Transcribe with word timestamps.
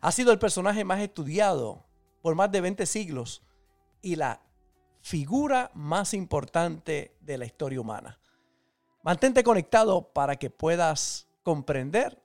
Ha 0.00 0.12
sido 0.12 0.32
el 0.32 0.38
personaje 0.38 0.84
más 0.84 1.00
estudiado 1.00 1.84
por 2.22 2.34
más 2.34 2.50
de 2.50 2.60
20 2.60 2.86
siglos 2.86 3.42
y 4.00 4.16
la 4.16 4.40
figura 5.00 5.70
más 5.74 6.14
importante 6.14 7.16
de 7.20 7.38
la 7.38 7.44
historia 7.44 7.80
humana. 7.80 8.18
Mantente 9.02 9.42
conectado 9.42 10.12
para 10.12 10.36
que 10.36 10.48
puedas 10.48 11.28
comprender 11.42 12.22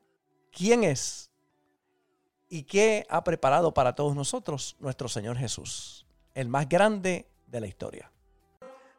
quién 0.51 0.83
es 0.83 1.31
y 2.49 2.63
qué 2.63 3.05
ha 3.09 3.23
preparado 3.23 3.73
para 3.73 3.95
todos 3.95 4.15
nosotros 4.15 4.75
nuestro 4.79 5.09
Señor 5.09 5.37
Jesús, 5.37 6.05
el 6.33 6.47
más 6.47 6.69
grande 6.69 7.29
de 7.47 7.59
la 7.59 7.67
historia. 7.67 8.11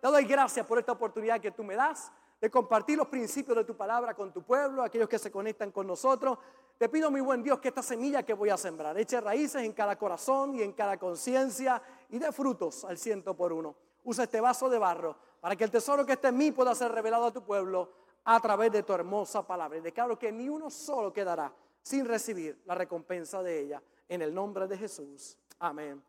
Te 0.00 0.08
doy 0.08 0.24
gracias 0.24 0.66
por 0.66 0.78
esta 0.78 0.92
oportunidad 0.92 1.40
que 1.40 1.50
tú 1.50 1.64
me 1.64 1.74
das 1.74 2.12
de 2.40 2.50
compartir 2.50 2.96
los 2.96 3.08
principios 3.08 3.56
de 3.56 3.64
tu 3.64 3.76
palabra 3.76 4.14
con 4.14 4.32
tu 4.32 4.42
pueblo, 4.42 4.82
aquellos 4.82 5.08
que 5.08 5.18
se 5.18 5.30
conectan 5.30 5.72
con 5.72 5.86
nosotros. 5.86 6.38
Te 6.76 6.88
pido, 6.88 7.10
mi 7.10 7.20
buen 7.20 7.42
Dios, 7.42 7.58
que 7.58 7.68
esta 7.68 7.82
semilla 7.82 8.22
que 8.22 8.34
voy 8.34 8.50
a 8.50 8.56
sembrar 8.56 8.96
eche 8.98 9.20
raíces 9.20 9.62
en 9.62 9.72
cada 9.72 9.96
corazón 9.96 10.54
y 10.54 10.62
en 10.62 10.72
cada 10.72 10.96
conciencia 10.96 11.82
y 12.08 12.18
dé 12.18 12.30
frutos 12.30 12.84
al 12.84 12.98
ciento 12.98 13.34
por 13.34 13.52
uno. 13.52 13.74
Usa 14.04 14.24
este 14.24 14.40
vaso 14.40 14.68
de 14.70 14.78
barro 14.78 15.16
para 15.40 15.56
que 15.56 15.64
el 15.64 15.70
tesoro 15.70 16.06
que 16.06 16.12
esté 16.12 16.28
en 16.28 16.36
mí 16.36 16.52
pueda 16.52 16.74
ser 16.74 16.92
revelado 16.92 17.26
a 17.26 17.32
tu 17.32 17.42
pueblo 17.42 17.90
a 18.24 18.40
través 18.40 18.70
de 18.70 18.82
tu 18.84 18.92
hermosa 18.92 19.44
palabra. 19.46 19.78
Y 19.78 19.80
declaro 19.80 20.18
que 20.18 20.30
ni 20.30 20.48
uno 20.48 20.70
solo 20.70 21.12
quedará 21.12 21.52
sin 21.82 22.04
recibir 22.04 22.62
la 22.66 22.74
recompensa 22.74 23.42
de 23.42 23.60
ella. 23.60 23.82
En 24.08 24.22
el 24.22 24.32
nombre 24.32 24.66
de 24.66 24.78
Jesús. 24.78 25.36
Amén 25.58 26.02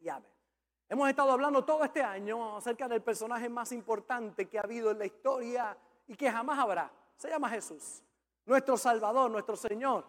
y 0.00 0.08
amén. 0.08 0.31
Hemos 0.92 1.08
estado 1.08 1.32
hablando 1.32 1.64
todo 1.64 1.84
este 1.84 2.02
año 2.02 2.58
acerca 2.58 2.86
del 2.86 3.00
personaje 3.00 3.48
más 3.48 3.72
importante 3.72 4.46
que 4.46 4.58
ha 4.58 4.62
habido 4.62 4.90
en 4.90 4.98
la 4.98 5.06
historia 5.06 5.74
y 6.06 6.14
que 6.14 6.30
jamás 6.30 6.58
habrá. 6.58 6.92
Se 7.16 7.30
llama 7.30 7.48
Jesús 7.48 8.02
nuestro 8.44 8.76
Salvador, 8.76 9.30
nuestro 9.30 9.56
Señor. 9.56 10.04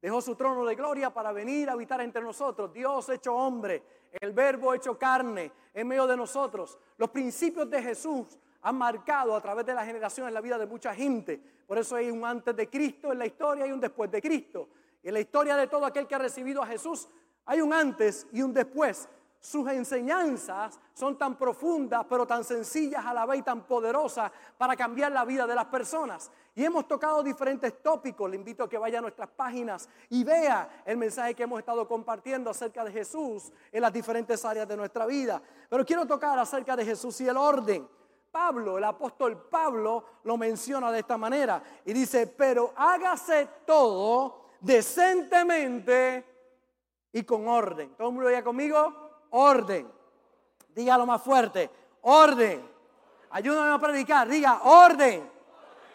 Dejó 0.00 0.20
su 0.20 0.36
trono 0.36 0.64
de 0.64 0.76
gloria 0.76 1.12
para 1.12 1.32
venir 1.32 1.68
a 1.68 1.72
habitar 1.72 2.00
entre 2.00 2.22
nosotros. 2.22 2.72
Dios 2.72 3.08
hecho 3.08 3.34
hombre, 3.34 3.82
el 4.20 4.30
verbo 4.30 4.72
hecho 4.72 4.96
carne 4.96 5.50
en 5.74 5.88
medio 5.88 6.06
de 6.06 6.16
nosotros. 6.16 6.78
Los 6.96 7.10
principios 7.10 7.68
de 7.68 7.82
Jesús 7.82 8.38
han 8.62 8.78
marcado 8.78 9.34
a 9.34 9.40
través 9.40 9.66
de 9.66 9.74
las 9.74 9.84
generaciones 9.84 10.32
la 10.32 10.40
vida 10.40 10.58
de 10.58 10.66
mucha 10.66 10.94
gente. 10.94 11.42
Por 11.66 11.76
eso 11.76 11.96
hay 11.96 12.08
un 12.08 12.24
antes 12.24 12.54
de 12.54 12.70
Cristo 12.70 13.10
en 13.10 13.18
la 13.18 13.26
historia 13.26 13.66
y 13.66 13.72
un 13.72 13.80
después 13.80 14.08
de 14.08 14.22
Cristo. 14.22 14.68
En 15.02 15.12
la 15.12 15.18
historia 15.18 15.56
de 15.56 15.66
todo 15.66 15.86
aquel 15.86 16.06
que 16.06 16.14
ha 16.14 16.18
recibido 16.18 16.62
a 16.62 16.66
Jesús 16.68 17.08
hay 17.46 17.60
un 17.60 17.72
antes 17.72 18.28
y 18.30 18.42
un 18.42 18.54
después 18.54 19.08
sus 19.40 19.66
enseñanzas 19.70 20.78
son 20.92 21.16
tan 21.16 21.36
profundas, 21.36 22.04
pero 22.06 22.26
tan 22.26 22.44
sencillas 22.44 23.04
a 23.06 23.14
la 23.14 23.24
vez 23.24 23.40
y 23.40 23.42
tan 23.42 23.62
poderosas 23.62 24.30
para 24.58 24.76
cambiar 24.76 25.12
la 25.12 25.24
vida 25.24 25.46
de 25.46 25.54
las 25.54 25.64
personas. 25.64 26.30
Y 26.54 26.62
hemos 26.62 26.86
tocado 26.86 27.22
diferentes 27.22 27.82
tópicos. 27.82 28.28
Le 28.28 28.36
invito 28.36 28.64
a 28.64 28.68
que 28.68 28.76
vaya 28.76 28.98
a 28.98 29.02
nuestras 29.02 29.30
páginas 29.30 29.88
y 30.10 30.24
vea 30.24 30.82
el 30.84 30.98
mensaje 30.98 31.34
que 31.34 31.44
hemos 31.44 31.58
estado 31.58 31.88
compartiendo 31.88 32.50
acerca 32.50 32.84
de 32.84 32.92
Jesús 32.92 33.50
en 33.72 33.80
las 33.80 33.92
diferentes 33.92 34.44
áreas 34.44 34.68
de 34.68 34.76
nuestra 34.76 35.06
vida. 35.06 35.40
Pero 35.70 35.86
quiero 35.86 36.06
tocar 36.06 36.38
acerca 36.38 36.76
de 36.76 36.84
Jesús 36.84 37.18
y 37.22 37.28
el 37.28 37.38
orden. 37.38 37.88
Pablo, 38.30 38.76
el 38.76 38.84
apóstol 38.84 39.48
Pablo, 39.48 40.04
lo 40.24 40.36
menciona 40.36 40.92
de 40.92 41.00
esta 41.00 41.16
manera 41.16 41.62
y 41.86 41.94
dice, 41.94 42.26
pero 42.26 42.74
hágase 42.76 43.48
todo 43.64 44.50
decentemente 44.60 46.26
y 47.10 47.22
con 47.24 47.48
orden. 47.48 47.94
¿Todo 47.96 48.08
el 48.08 48.14
mundo 48.14 48.26
vaya 48.26 48.44
conmigo? 48.44 49.09
Orden. 49.30 49.90
Dígalo 50.74 51.06
más 51.06 51.22
fuerte, 51.22 51.70
orden. 52.02 52.68
Ayúdame 53.30 53.72
a 53.72 53.78
predicar, 53.78 54.28
diga 54.28 54.62
orden. 54.62 55.30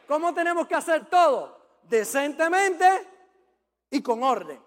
¿Cómo 0.07 0.33
tenemos 0.33 0.67
que 0.67 0.75
hacer 0.75 1.05
todo? 1.05 1.57
Decentemente 1.83 2.85
y 3.89 4.01
con 4.01 4.23
orden. 4.23 4.61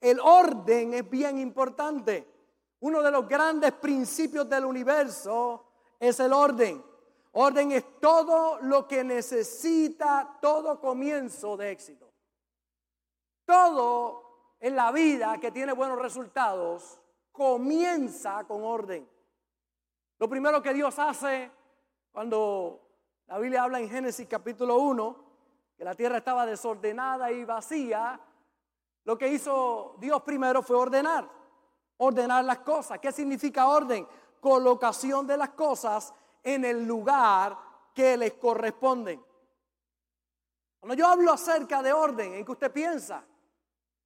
El 0.00 0.20
orden 0.20 0.94
es 0.94 1.08
bien 1.08 1.38
importante. 1.38 2.28
Uno 2.80 3.02
de 3.02 3.10
los 3.10 3.28
grandes 3.28 3.72
principios 3.72 4.48
del 4.48 4.64
universo 4.64 5.64
es 5.98 6.20
el 6.20 6.32
orden. 6.32 6.84
Orden 7.32 7.72
es 7.72 8.00
todo 8.00 8.58
lo 8.60 8.86
que 8.86 9.02
necesita 9.02 10.38
todo 10.40 10.80
comienzo 10.80 11.56
de 11.56 11.70
éxito. 11.70 12.12
Todo 13.46 14.56
en 14.60 14.76
la 14.76 14.92
vida 14.92 15.38
que 15.38 15.50
tiene 15.50 15.72
buenos 15.72 15.98
resultados 15.98 17.00
comienza 17.34 18.44
con 18.44 18.62
orden. 18.62 19.10
Lo 20.18 20.28
primero 20.28 20.62
que 20.62 20.72
Dios 20.72 20.96
hace 21.00 21.50
cuando 22.12 22.80
la 23.26 23.38
Biblia 23.38 23.64
habla 23.64 23.80
en 23.80 23.90
Génesis 23.90 24.28
capítulo 24.28 24.78
1, 24.78 25.24
que 25.76 25.84
la 25.84 25.96
tierra 25.96 26.18
estaba 26.18 26.46
desordenada 26.46 27.32
y 27.32 27.44
vacía, 27.44 28.20
lo 29.02 29.18
que 29.18 29.26
hizo 29.26 29.96
Dios 29.98 30.22
primero 30.22 30.62
fue 30.62 30.76
ordenar, 30.76 31.28
ordenar 31.96 32.44
las 32.44 32.60
cosas. 32.60 33.00
¿Qué 33.00 33.10
significa 33.10 33.66
orden? 33.66 34.06
Colocación 34.40 35.26
de 35.26 35.36
las 35.36 35.50
cosas 35.50 36.14
en 36.40 36.64
el 36.64 36.86
lugar 36.86 37.58
que 37.92 38.16
les 38.16 38.34
corresponde. 38.34 39.20
Cuando 40.78 40.94
yo 40.94 41.08
hablo 41.08 41.32
acerca 41.32 41.82
de 41.82 41.92
orden, 41.92 42.34
¿en 42.34 42.44
qué 42.44 42.52
usted 42.52 42.72
piensa? 42.72 43.24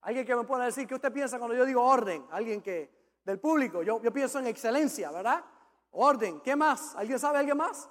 Alguien 0.01 0.25
que 0.25 0.35
me 0.35 0.45
pueda 0.45 0.65
decir 0.65 0.87
qué 0.87 0.95
usted 0.95 1.13
piensa 1.13 1.37
cuando 1.37 1.55
yo 1.55 1.63
digo 1.63 1.83
orden, 1.83 2.25
alguien 2.31 2.59
que 2.63 2.98
del 3.29 3.39
público. 3.39 3.83
Yo, 3.83 4.01
yo 4.01 4.11
pienso 4.11 4.39
en 4.39 4.47
excelencia, 4.47 5.11
¿verdad? 5.11 5.43
Orden. 5.91 6.41
¿Qué 6.41 6.55
más? 6.55 6.95
¿Alguien 6.95 7.19
sabe 7.19 7.37
alguien 7.37 7.57
más? 7.57 7.89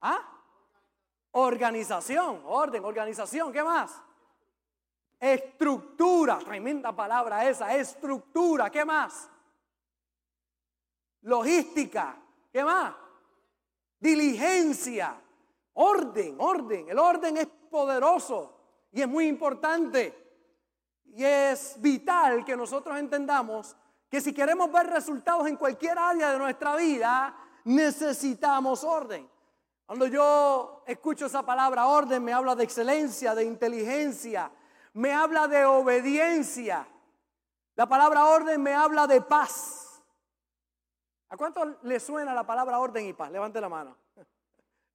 ¿Ah? 0.00 0.20
Organización, 1.32 2.42
orden, 2.44 2.84
organización. 2.84 3.52
¿Qué 3.52 3.62
más? 3.62 4.02
Estructura, 5.18 6.38
tremenda 6.38 6.94
palabra 6.94 7.48
esa, 7.48 7.74
estructura. 7.74 8.70
¿Qué 8.70 8.84
más? 8.84 9.30
Logística. 11.22 12.16
¿Qué 12.52 12.62
más? 12.62 12.94
Diligencia. 13.98 15.20
Orden, 15.72 16.36
orden. 16.38 16.88
El 16.90 16.98
orden 16.98 17.38
es 17.38 17.46
poderoso 17.46 18.60
y 18.92 19.00
es 19.00 19.08
muy 19.08 19.26
importante. 19.26 20.26
Y 21.14 21.24
es 21.24 21.80
vital 21.80 22.44
que 22.44 22.56
nosotros 22.56 22.98
entendamos 22.98 23.74
que 24.08 24.20
si 24.20 24.32
queremos 24.32 24.70
ver 24.70 24.86
resultados 24.86 25.46
en 25.46 25.56
cualquier 25.56 25.98
área 25.98 26.32
de 26.32 26.38
nuestra 26.38 26.76
vida, 26.76 27.36
necesitamos 27.64 28.84
orden. 28.84 29.28
Cuando 29.84 30.06
yo 30.06 30.82
escucho 30.86 31.26
esa 31.26 31.44
palabra 31.44 31.86
orden, 31.86 32.22
me 32.22 32.32
habla 32.32 32.54
de 32.54 32.64
excelencia, 32.64 33.34
de 33.34 33.44
inteligencia, 33.44 34.50
me 34.94 35.12
habla 35.12 35.46
de 35.46 35.64
obediencia. 35.64 36.86
La 37.76 37.86
palabra 37.86 38.24
orden 38.24 38.62
me 38.62 38.74
habla 38.74 39.06
de 39.06 39.20
paz. 39.20 40.02
¿A 41.28 41.36
cuánto 41.36 41.78
le 41.82 42.00
suena 42.00 42.32
la 42.32 42.44
palabra 42.44 42.78
orden 42.78 43.06
y 43.06 43.12
paz? 43.12 43.30
Levante 43.30 43.60
la 43.60 43.68
mano. 43.68 43.96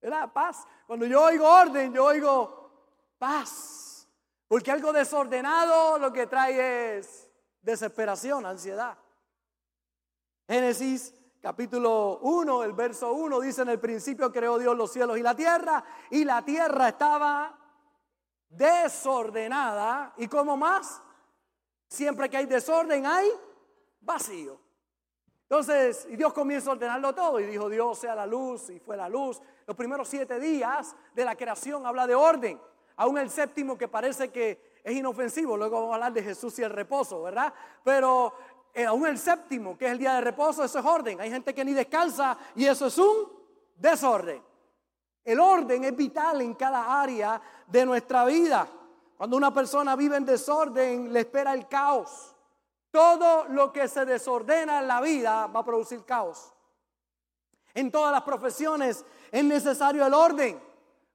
¿Verdad? 0.00 0.32
Paz. 0.32 0.66
Cuando 0.86 1.06
yo 1.06 1.22
oigo 1.22 1.48
orden, 1.48 1.92
yo 1.92 2.04
oigo 2.06 2.70
paz. 3.18 4.08
Porque 4.48 4.70
algo 4.70 4.92
desordenado 4.92 5.98
lo 5.98 6.12
que 6.12 6.26
trae 6.26 6.98
es 6.98 7.30
desesperación, 7.62 8.44
ansiedad. 8.44 8.98
Génesis 10.52 11.14
capítulo 11.40 12.18
1, 12.20 12.64
el 12.64 12.74
verso 12.74 13.14
1 13.14 13.40
dice, 13.40 13.62
en 13.62 13.70
el 13.70 13.80
principio 13.80 14.30
creó 14.30 14.58
Dios 14.58 14.76
los 14.76 14.92
cielos 14.92 15.16
y 15.16 15.22
la 15.22 15.34
tierra, 15.34 15.82
y 16.10 16.26
la 16.26 16.44
tierra 16.44 16.90
estaba 16.90 17.58
desordenada. 18.50 20.12
¿Y 20.18 20.28
cómo 20.28 20.58
más? 20.58 21.00
Siempre 21.88 22.28
que 22.28 22.36
hay 22.36 22.44
desorden 22.44 23.06
hay 23.06 23.30
vacío. 24.02 24.60
Entonces, 25.44 26.06
y 26.10 26.16
Dios 26.16 26.34
comienza 26.34 26.68
a 26.68 26.74
ordenarlo 26.74 27.14
todo 27.14 27.40
y 27.40 27.46
dijo 27.46 27.70
Dios 27.70 27.98
sea 27.98 28.14
la 28.14 28.26
luz 28.26 28.68
y 28.68 28.78
fue 28.78 28.94
la 28.94 29.08
luz. 29.08 29.40
Los 29.66 29.74
primeros 29.74 30.06
siete 30.06 30.38
días 30.38 30.94
de 31.14 31.24
la 31.24 31.34
creación 31.34 31.86
habla 31.86 32.06
de 32.06 32.14
orden 32.14 32.60
aún 32.96 33.18
el 33.18 33.30
séptimo 33.30 33.76
que 33.76 33.88
parece 33.88 34.30
que 34.30 34.80
es 34.84 34.94
inofensivo, 34.94 35.56
luego 35.56 35.76
vamos 35.76 35.92
a 35.92 35.94
hablar 35.94 36.12
de 36.12 36.22
Jesús 36.22 36.58
y 36.58 36.62
el 36.62 36.70
reposo, 36.70 37.22
¿verdad? 37.22 37.52
Pero 37.84 38.34
eh, 38.74 38.86
aún 38.86 39.06
el 39.06 39.18
séptimo, 39.18 39.76
que 39.76 39.86
es 39.86 39.92
el 39.92 39.98
día 39.98 40.14
de 40.14 40.22
reposo, 40.22 40.64
eso 40.64 40.78
es 40.78 40.84
orden. 40.84 41.20
Hay 41.20 41.30
gente 41.30 41.54
que 41.54 41.64
ni 41.64 41.74
descansa 41.74 42.38
y 42.54 42.66
eso 42.66 42.86
es 42.86 42.96
un 42.96 43.30
desorden. 43.76 44.42
El 45.24 45.40
orden 45.40 45.84
es 45.84 45.94
vital 45.94 46.40
en 46.40 46.54
cada 46.54 47.00
área 47.00 47.40
de 47.66 47.84
nuestra 47.84 48.24
vida. 48.24 48.68
Cuando 49.16 49.36
una 49.36 49.52
persona 49.52 49.94
vive 49.94 50.16
en 50.16 50.24
desorden, 50.24 51.12
le 51.12 51.20
espera 51.20 51.52
el 51.52 51.68
caos. 51.68 52.34
Todo 52.90 53.44
lo 53.48 53.72
que 53.72 53.88
se 53.88 54.04
desordena 54.04 54.80
en 54.80 54.88
la 54.88 55.00
vida 55.00 55.46
va 55.46 55.60
a 55.60 55.64
producir 55.64 56.04
caos. 56.04 56.52
En 57.74 57.90
todas 57.90 58.12
las 58.12 58.22
profesiones 58.22 59.04
es 59.30 59.44
necesario 59.44 60.04
el 60.04 60.12
orden. 60.12 60.60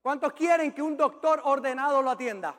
¿Cuántos 0.02 0.34
quieren 0.34 0.74
que 0.74 0.82
un 0.82 0.96
doctor 0.96 1.42
ordenado 1.44 2.02
lo 2.02 2.12
atienda? 2.12 2.56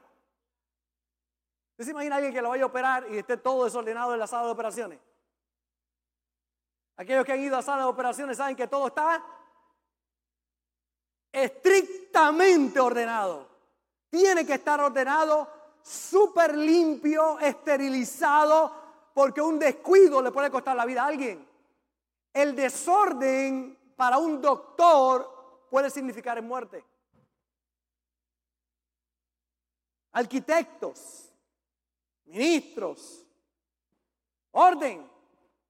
¿Usted 1.79 1.85
se 1.85 1.91
imagina 1.93 2.17
alguien 2.17 2.35
que 2.35 2.43
lo 2.43 2.49
vaya 2.49 2.65
a 2.65 2.67
operar 2.67 3.07
y 3.09 3.19
esté 3.19 3.37
todo 3.37 3.63
desordenado 3.63 4.13
en 4.13 4.19
la 4.19 4.27
sala 4.27 4.47
de 4.47 4.51
operaciones? 4.51 4.99
Aquellos 6.97 7.25
que 7.25 7.31
han 7.31 7.41
ido 7.41 7.57
a 7.57 7.63
sala 7.63 7.85
de 7.85 7.89
operaciones 7.89 8.37
saben 8.37 8.57
que 8.57 8.67
todo 8.67 8.89
está 8.89 9.25
estrictamente 11.31 12.81
ordenado. 12.81 13.47
Tiene 14.11 14.45
que 14.45 14.55
estar 14.55 14.81
ordenado, 14.81 15.49
súper 15.81 16.59
limpio, 16.59 17.39
esterilizado, 17.39 18.75
porque 19.15 19.41
un 19.41 19.61
descuido 19.61 20.21
le 20.21 20.33
puede 20.33 20.51
costar 20.51 20.75
la 20.75 20.85
vida 20.85 21.05
a 21.05 21.07
alguien. 21.07 21.49
El 22.33 22.57
desorden 22.57 23.79
para 23.95 24.19
un 24.19 24.43
doctor 24.43 25.69
puede 25.71 25.91
significar 25.91 26.43
muerte. 26.43 26.85
Arquitectos, 30.11 31.28
ministros, 32.29 33.27
orden. 34.53 35.09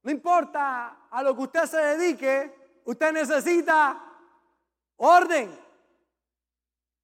No 0.02 0.10
importa 0.10 1.08
a 1.10 1.22
lo 1.22 1.34
que 1.34 1.42
usted 1.42 1.64
se 1.64 1.76
dedique, 1.76 2.80
usted 2.84 3.12
necesita 3.12 4.02
orden. 4.96 5.58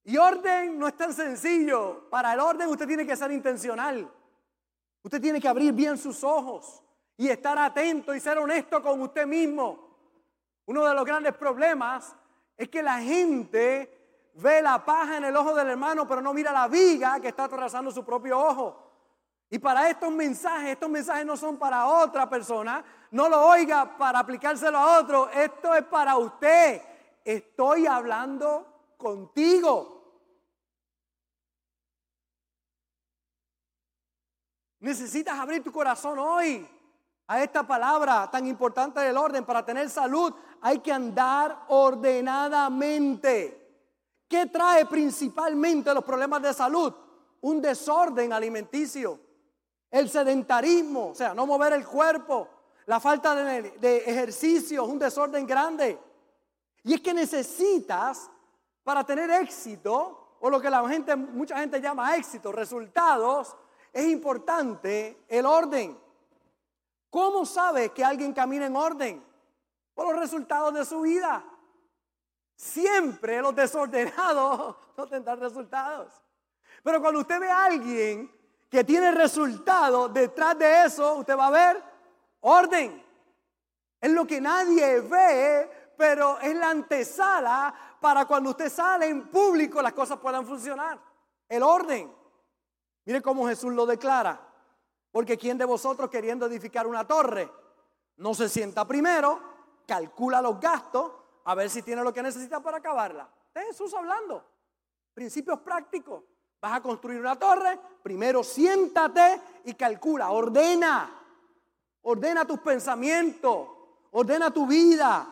Y 0.04 0.16
orden 0.16 0.78
no 0.78 0.86
es 0.86 0.96
tan 0.96 1.12
sencillo. 1.12 2.08
Para 2.10 2.34
el 2.34 2.40
orden 2.40 2.68
usted 2.68 2.86
tiene 2.86 3.06
que 3.06 3.16
ser 3.16 3.32
intencional. 3.32 4.10
Usted 5.02 5.20
tiene 5.20 5.40
que 5.40 5.48
abrir 5.48 5.72
bien 5.72 5.98
sus 5.98 6.22
ojos 6.22 6.82
y 7.16 7.28
estar 7.28 7.58
atento 7.58 8.14
y 8.14 8.20
ser 8.20 8.38
honesto 8.38 8.82
con 8.82 9.00
usted 9.00 9.26
mismo. 9.26 9.84
Uno 10.66 10.84
de 10.84 10.94
los 10.94 11.04
grandes 11.04 11.34
problemas 11.34 12.14
es 12.56 12.68
que 12.68 12.82
la 12.82 12.98
gente 13.00 14.30
ve 14.34 14.62
la 14.62 14.84
paja 14.84 15.18
en 15.18 15.24
el 15.24 15.36
ojo 15.36 15.54
del 15.54 15.68
hermano, 15.68 16.06
pero 16.06 16.20
no 16.20 16.32
mira 16.32 16.52
la 16.52 16.68
viga 16.68 17.20
que 17.20 17.28
está 17.28 17.44
atravesando 17.44 17.90
su 17.90 18.04
propio 18.04 18.38
ojo. 18.38 18.83
Y 19.54 19.58
para 19.60 19.88
estos 19.88 20.10
mensajes, 20.10 20.70
estos 20.70 20.90
mensajes 20.90 21.24
no 21.24 21.36
son 21.36 21.56
para 21.56 21.86
otra 21.86 22.28
persona, 22.28 22.84
no 23.12 23.28
lo 23.28 23.46
oiga 23.46 23.96
para 23.96 24.18
aplicárselo 24.18 24.76
a 24.76 24.98
otro, 24.98 25.30
esto 25.30 25.72
es 25.76 25.84
para 25.84 26.16
usted. 26.16 26.82
Estoy 27.24 27.86
hablando 27.86 28.66
contigo. 28.96 30.02
Necesitas 34.80 35.38
abrir 35.38 35.62
tu 35.62 35.70
corazón 35.70 36.18
hoy 36.18 36.68
a 37.28 37.40
esta 37.40 37.64
palabra 37.64 38.28
tan 38.28 38.48
importante 38.48 38.98
del 38.98 39.16
orden. 39.16 39.44
Para 39.44 39.64
tener 39.64 39.88
salud 39.88 40.34
hay 40.62 40.80
que 40.80 40.92
andar 40.92 41.66
ordenadamente. 41.68 43.60
¿Qué 44.26 44.46
trae 44.46 44.84
principalmente 44.86 45.94
los 45.94 46.02
problemas 46.02 46.42
de 46.42 46.52
salud? 46.52 46.92
Un 47.42 47.62
desorden 47.62 48.32
alimenticio, 48.32 49.20
el 49.94 50.10
sedentarismo, 50.10 51.10
o 51.10 51.14
sea, 51.14 51.34
no 51.34 51.46
mover 51.46 51.72
el 51.72 51.86
cuerpo, 51.86 52.48
la 52.86 52.98
falta 52.98 53.32
de, 53.36 53.70
de 53.78 53.98
ejercicio, 53.98 54.84
un 54.84 54.98
desorden 54.98 55.46
grande. 55.46 55.96
Y 56.82 56.94
es 56.94 57.00
que 57.00 57.14
necesitas, 57.14 58.28
para 58.82 59.04
tener 59.04 59.30
éxito, 59.30 60.36
o 60.40 60.50
lo 60.50 60.60
que 60.60 60.68
la 60.68 60.86
gente, 60.88 61.14
mucha 61.14 61.60
gente 61.60 61.80
llama 61.80 62.16
éxito, 62.16 62.50
resultados, 62.50 63.54
es 63.92 64.06
importante 64.06 65.24
el 65.28 65.46
orden. 65.46 65.96
¿Cómo 67.08 67.46
sabe 67.46 67.90
que 67.90 68.04
alguien 68.04 68.32
camina 68.32 68.66
en 68.66 68.74
orden? 68.74 69.24
Por 69.94 70.08
los 70.08 70.18
resultados 70.18 70.74
de 70.74 70.84
su 70.84 71.02
vida. 71.02 71.44
Siempre 72.56 73.40
los 73.40 73.54
desordenados 73.54 74.74
no 74.96 75.06
tendrán 75.06 75.38
resultados. 75.38 76.12
Pero 76.82 77.00
cuando 77.00 77.20
usted 77.20 77.38
ve 77.38 77.48
a 77.48 77.66
alguien 77.66 78.43
que 78.70 78.84
tiene 78.84 79.10
resultados, 79.12 80.12
detrás 80.12 80.58
de 80.58 80.84
eso 80.84 81.14
usted 81.14 81.36
va 81.36 81.46
a 81.46 81.50
ver 81.50 81.82
orden. 82.40 83.04
Es 84.00 84.10
lo 84.10 84.26
que 84.26 84.40
nadie 84.40 85.00
ve, 85.00 85.92
pero 85.96 86.38
es 86.40 86.54
la 86.56 86.70
antesala 86.70 87.74
para 88.00 88.26
cuando 88.26 88.50
usted 88.50 88.70
sale 88.70 89.06
en 89.06 89.28
público 89.28 89.80
las 89.80 89.92
cosas 89.92 90.18
puedan 90.18 90.44
funcionar. 90.44 90.98
El 91.48 91.62
orden. 91.62 92.12
Mire 93.06 93.22
cómo 93.22 93.46
Jesús 93.46 93.72
lo 93.72 93.86
declara. 93.86 94.40
Porque 95.10 95.38
¿quién 95.38 95.56
de 95.56 95.64
vosotros 95.64 96.10
queriendo 96.10 96.46
edificar 96.46 96.86
una 96.86 97.06
torre 97.06 97.50
no 98.16 98.34
se 98.34 98.48
sienta 98.48 98.86
primero, 98.86 99.40
calcula 99.86 100.42
los 100.42 100.58
gastos, 100.58 101.12
a 101.44 101.54
ver 101.54 101.70
si 101.70 101.82
tiene 101.82 102.02
lo 102.02 102.12
que 102.12 102.22
necesita 102.22 102.60
para 102.60 102.78
acabarla? 102.78 103.28
Es 103.54 103.66
Jesús 103.68 103.94
hablando. 103.94 104.44
Principios 105.14 105.60
prácticos. 105.60 106.24
Vas 106.64 106.72
a 106.72 106.80
construir 106.80 107.20
una 107.20 107.36
torre, 107.36 107.78
primero 108.02 108.42
siéntate 108.42 109.38
y 109.66 109.74
calcula, 109.74 110.30
ordena. 110.30 111.14
Ordena 112.04 112.46
tus 112.46 112.58
pensamientos, 112.60 113.68
ordena 114.12 114.50
tu 114.50 114.66
vida. 114.66 115.28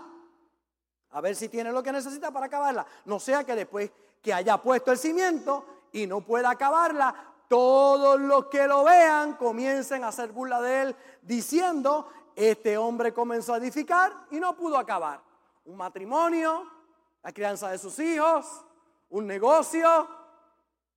A 1.11 1.21
ver 1.23 1.35
si 1.35 1.49
tiene 1.49 1.73
lo 1.73 1.83
que 1.83 1.91
necesita 1.91 2.31
para 2.31 2.45
acabarla. 2.45 2.85
No 3.07 3.19
sea 3.19 3.45
que 3.45 3.55
después 3.55 3.91
que 4.21 4.35
haya 4.35 4.59
puesto 4.59 4.93
el 4.93 4.99
cimiento 4.99 5.65
y 5.93 6.07
no 6.07 6.21
pueda 6.21 6.51
acabarla, 6.51 7.15
todos 7.49 8.21
los 8.21 8.49
que 8.49 8.67
lo 8.67 8.85
vean 8.85 9.33
comiencen 9.37 10.05
a 10.05 10.09
hacer 10.09 10.33
burla 10.33 10.61
de 10.61 10.83
él, 10.83 10.97
diciendo, 11.23 12.11
este 12.37 12.77
hombre 12.77 13.15
comenzó 13.15 13.55
a 13.55 13.57
edificar 13.57 14.13
y 14.31 14.39
no 14.39 14.55
pudo 14.55 14.77
acabar. 14.77 15.23
Un 15.65 15.79
matrimonio, 15.79 16.71
la 17.23 17.33
crianza 17.33 17.71
de 17.71 17.79
sus 17.79 17.99
hijos, 18.01 18.67
un 19.09 19.27
negocio, 19.27 20.21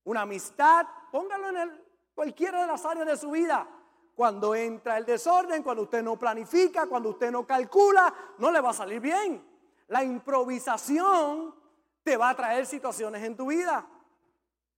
una 0.05 0.21
amistad, 0.21 0.87
póngalo 1.11 1.49
en 1.49 1.57
el, 1.57 1.83
cualquiera 2.13 2.61
de 2.61 2.67
las 2.67 2.85
áreas 2.85 3.05
de 3.05 3.17
su 3.17 3.31
vida. 3.31 3.67
Cuando 4.15 4.55
entra 4.55 4.97
el 4.97 5.05
desorden, 5.05 5.61
cuando 5.61 5.83
usted 5.83 6.01
no 6.01 6.17
planifica, 6.17 6.87
cuando 6.87 7.09
usted 7.09 7.31
no 7.31 7.45
calcula, 7.45 8.13
no 8.37 8.49
le 8.49 8.61
va 8.61 8.69
a 8.69 8.73
salir 8.73 9.01
bien. 9.01 9.45
La 9.89 10.03
improvisación 10.03 11.53
te 12.01 12.15
va 12.15 12.29
a 12.29 12.35
traer 12.35 12.65
situaciones 12.65 13.21
en 13.23 13.35
tu 13.35 13.47
vida. 13.47 13.85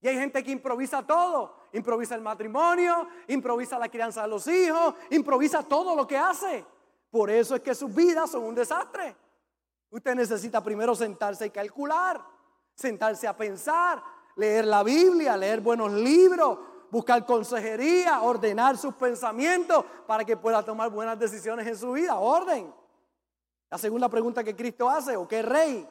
Y 0.02 0.08
hay 0.08 0.16
gente 0.18 0.44
que 0.44 0.52
improvisa 0.52 1.06
todo. 1.06 1.56
Improvisa 1.74 2.16
el 2.16 2.22
matrimonio, 2.22 3.08
improvisa 3.28 3.78
la 3.78 3.90
crianza 3.90 4.24
de 4.24 4.30
los 4.30 4.48
hijos, 4.48 4.96
improvisa 5.12 5.62
todo 5.62 5.96
lo 5.96 6.08
que 6.08 6.18
hace. 6.18 6.66
Por 7.12 7.30
eso 7.30 7.56
es 7.56 7.62
que 7.62 7.76
sus 7.76 7.94
vidas 7.94 8.32
son 8.32 8.44
un 8.44 8.56
desastre. 8.56 9.16
Usted 9.90 10.16
necesita 10.16 10.64
primero 10.64 10.96
sentarse 10.96 11.46
y 11.46 11.50
calcular, 11.50 12.24
sentarse 12.74 13.28
a 13.28 13.36
pensar, 13.36 14.02
leer 14.38 14.66
la 14.66 14.84
Biblia, 14.84 15.36
leer 15.36 15.62
buenos 15.62 15.92
libros, 15.92 16.60
buscar 16.90 17.26
consejería, 17.26 18.22
ordenar 18.22 18.78
sus 18.78 18.94
pensamientos 18.96 19.84
para 20.06 20.24
que 20.24 20.38
pueda 20.38 20.64
tomar 20.64 20.90
buenas 20.90 21.20
decisiones 21.20 21.68
en 21.68 21.76
su 21.76 21.92
vida. 21.92 22.16
Orden. 22.16 22.74
La 23.70 23.78
segunda 23.78 24.08
pregunta 24.08 24.44
que 24.44 24.56
Cristo 24.56 24.90
hace, 24.90 25.18
¿o 25.18 25.28
qué 25.28 25.42
rey? 25.42 25.88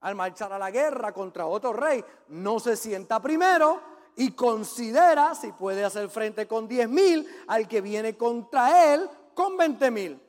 Al 0.00 0.14
marchar 0.14 0.52
a 0.52 0.58
la 0.58 0.70
guerra 0.70 1.12
contra 1.12 1.46
otro 1.46 1.72
rey, 1.72 2.04
no 2.28 2.60
se 2.60 2.76
sienta 2.76 3.20
primero 3.20 3.80
y 4.14 4.32
considera 4.32 5.34
si 5.34 5.52
puede 5.52 5.84
hacer 5.84 6.08
frente 6.08 6.46
con 6.46 6.68
10 6.68 6.88
mil 6.88 7.44
al 7.48 7.66
que 7.66 7.80
viene 7.80 8.16
contra 8.16 8.94
él 8.94 9.10
con 9.34 9.56
20 9.56 9.90
mil. 9.90 10.22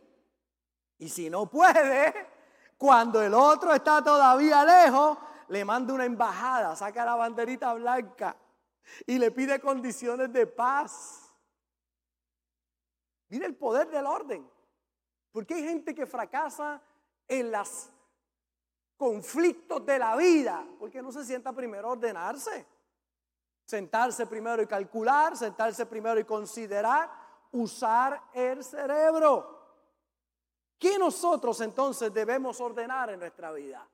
Y 0.98 1.10
si 1.10 1.30
no 1.30 1.46
puede, 1.46 2.14
cuando 2.78 3.22
el 3.22 3.34
otro 3.34 3.74
está 3.74 4.04
todavía 4.04 4.66
lejos, 4.66 5.18
le 5.50 5.66
manda 5.66 5.94
una 5.94 6.06
embajada, 6.06 6.76
saca 6.76 7.06
la 7.06 7.16
banderita 7.16 7.74
blanca 7.74 8.36
y 9.06 9.18
le 9.18 9.32
pide 9.32 9.60
condiciones 9.60 10.32
de 10.32 10.48
paz. 10.48 11.34
Mire 13.30 13.46
el 13.46 13.56
poder 13.56 13.90
del 13.90 14.06
orden. 14.06 14.50
Porque 15.32 15.54
hay 15.54 15.64
gente 15.64 15.94
que 15.94 16.06
fracasa 16.06 16.82
en 17.28 17.52
los 17.52 17.90
conflictos 18.96 19.86
de 19.86 20.00
la 20.00 20.16
vida 20.16 20.66
porque 20.80 21.02
no 21.02 21.12
se 21.12 21.24
sienta 21.24 21.54
primero 21.54 21.90
a 21.90 21.92
ordenarse. 21.92 22.66
Sentarse 23.66 24.26
primero 24.26 24.62
y 24.62 24.68
calcular, 24.68 25.36
sentarse 25.36 25.86
primero 25.86 26.20
y 26.20 26.24
considerar, 26.24 27.12
usar 27.52 28.30
el 28.34 28.64
cerebro. 28.64 29.58
¿Qué 30.80 30.98
nosotros 30.98 31.60
entonces 31.62 32.14
debemos 32.14 32.62
ordenar 32.62 33.10
en 33.10 33.20
nuestra 33.20 33.52
vida? 33.52 33.88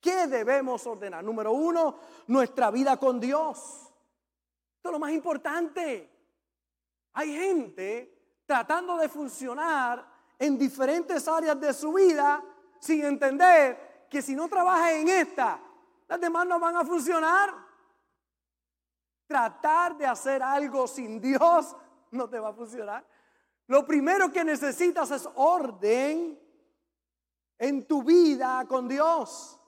¿Qué 0.00 0.26
debemos 0.26 0.86
ordenar? 0.86 1.22
Número 1.22 1.52
uno, 1.52 1.98
nuestra 2.28 2.70
vida 2.70 2.96
con 2.96 3.20
Dios. 3.20 3.92
Esto 4.76 4.88
es 4.88 4.92
lo 4.92 4.98
más 4.98 5.12
importante. 5.12 6.10
Hay 7.12 7.34
gente 7.34 8.40
tratando 8.46 8.96
de 8.96 9.08
funcionar 9.08 10.04
en 10.38 10.56
diferentes 10.56 11.28
áreas 11.28 11.60
de 11.60 11.74
su 11.74 11.92
vida 11.92 12.42
sin 12.80 13.04
entender 13.04 14.06
que 14.08 14.22
si 14.22 14.34
no 14.34 14.48
trabaja 14.48 14.92
en 14.94 15.08
esta, 15.08 15.60
las 16.08 16.20
demás 16.20 16.46
no 16.46 16.58
van 16.58 16.76
a 16.76 16.84
funcionar. 16.84 17.68
tratar 19.26 19.96
de 19.96 20.06
hacer 20.06 20.42
algo 20.42 20.88
sin 20.88 21.20
Dios 21.20 21.76
no 22.10 22.28
te 22.28 22.40
va 22.40 22.48
a 22.48 22.52
funcionar. 22.52 23.06
Lo 23.68 23.86
primero 23.86 24.32
que 24.32 24.42
necesitas 24.42 25.12
es 25.12 25.28
orden 25.36 26.36
en 27.56 27.86
tu 27.86 28.02
vida 28.02 28.66
con 28.66 28.88
Dios. 28.88 29.59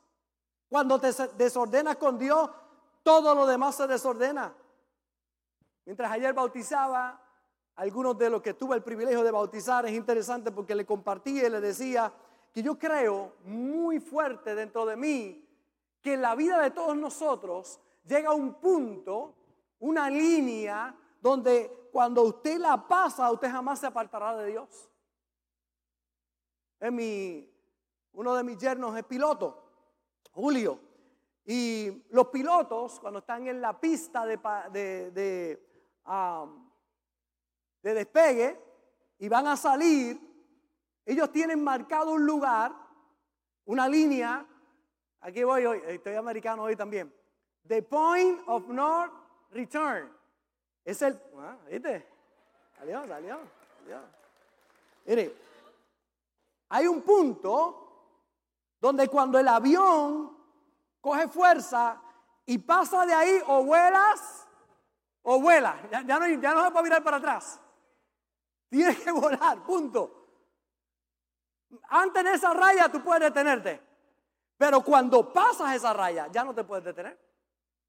Cuando 0.72 0.98
te 0.98 1.12
desordenas 1.36 1.96
con 1.96 2.16
Dios, 2.16 2.48
todo 3.02 3.34
lo 3.34 3.46
demás 3.46 3.74
se 3.74 3.86
desordena. 3.86 4.54
Mientras 5.84 6.10
ayer 6.10 6.32
bautizaba, 6.32 7.20
algunos 7.76 8.16
de 8.16 8.30
los 8.30 8.40
que 8.40 8.54
tuve 8.54 8.76
el 8.76 8.82
privilegio 8.82 9.22
de 9.22 9.30
bautizar, 9.30 9.84
es 9.84 9.92
interesante 9.92 10.50
porque 10.50 10.74
le 10.74 10.86
compartí 10.86 11.38
y 11.38 11.46
le 11.50 11.60
decía 11.60 12.10
que 12.54 12.62
yo 12.62 12.78
creo 12.78 13.34
muy 13.44 14.00
fuerte 14.00 14.54
dentro 14.54 14.86
de 14.86 14.96
mí 14.96 15.46
que 16.00 16.14
en 16.14 16.22
la 16.22 16.34
vida 16.34 16.58
de 16.58 16.70
todos 16.70 16.96
nosotros 16.96 17.78
llega 18.06 18.32
un 18.32 18.54
punto, 18.54 19.34
una 19.80 20.08
línea, 20.08 20.96
donde 21.20 21.90
cuando 21.92 22.22
usted 22.22 22.56
la 22.56 22.88
pasa, 22.88 23.30
usted 23.30 23.50
jamás 23.50 23.78
se 23.78 23.88
apartará 23.88 24.38
de 24.38 24.46
Dios. 24.46 24.88
En 26.80 26.94
mi, 26.94 27.54
uno 28.14 28.34
de 28.34 28.42
mis 28.42 28.56
yernos 28.56 28.96
es 28.96 29.04
piloto, 29.04 29.61
Julio. 30.32 30.80
Y 31.44 32.04
los 32.10 32.28
pilotos, 32.28 33.00
cuando 33.00 33.20
están 33.20 33.46
en 33.46 33.60
la 33.60 33.78
pista 33.78 34.24
de, 34.24 34.38
de, 34.70 35.10
de 37.82 37.94
despegue 37.94 38.60
y 39.18 39.28
van 39.28 39.46
a 39.46 39.56
salir, 39.56 40.20
ellos 41.04 41.32
tienen 41.32 41.62
marcado 41.62 42.12
un 42.12 42.24
lugar, 42.24 42.72
una 43.64 43.88
línea. 43.88 44.46
Aquí 45.20 45.42
voy 45.42 45.66
hoy, 45.66 45.82
estoy 45.86 46.14
americano 46.14 46.62
hoy 46.62 46.76
también. 46.76 47.12
The 47.66 47.82
point 47.82 48.40
of 48.46 48.68
no 48.68 49.10
return. 49.50 50.10
Es 50.84 51.02
el. 51.02 51.20
Ah, 51.38 51.56
¿Viste? 51.68 52.06
Salió, 52.78 53.06
salió, 53.06 53.38
salió. 53.78 54.00
Mire, 55.04 55.36
hay 56.68 56.86
un 56.86 57.02
punto 57.02 57.81
donde 58.82 59.06
cuando 59.06 59.38
el 59.38 59.46
avión 59.46 60.36
coge 61.00 61.28
fuerza 61.28 62.02
y 62.44 62.58
pasa 62.58 63.06
de 63.06 63.14
ahí, 63.14 63.40
o 63.46 63.62
vuelas 63.62 64.44
o 65.22 65.40
vuela. 65.40 65.80
Ya, 65.88 66.02
no, 66.02 66.26
ya 66.26 66.52
no 66.52 66.64
se 66.64 66.70
puede 66.72 66.82
mirar 66.82 67.04
para 67.04 67.18
atrás. 67.18 67.60
Tienes 68.68 68.98
que 68.98 69.12
volar, 69.12 69.62
punto. 69.62 70.26
Antes 71.90 72.24
de 72.24 72.32
esa 72.32 72.52
raya 72.52 72.88
tú 72.88 73.00
puedes 73.04 73.22
detenerte. 73.22 73.80
Pero 74.58 74.82
cuando 74.82 75.32
pasas 75.32 75.76
esa 75.76 75.92
raya, 75.92 76.26
ya 76.32 76.42
no 76.42 76.52
te 76.52 76.64
puedes 76.64 76.84
detener. 76.84 77.16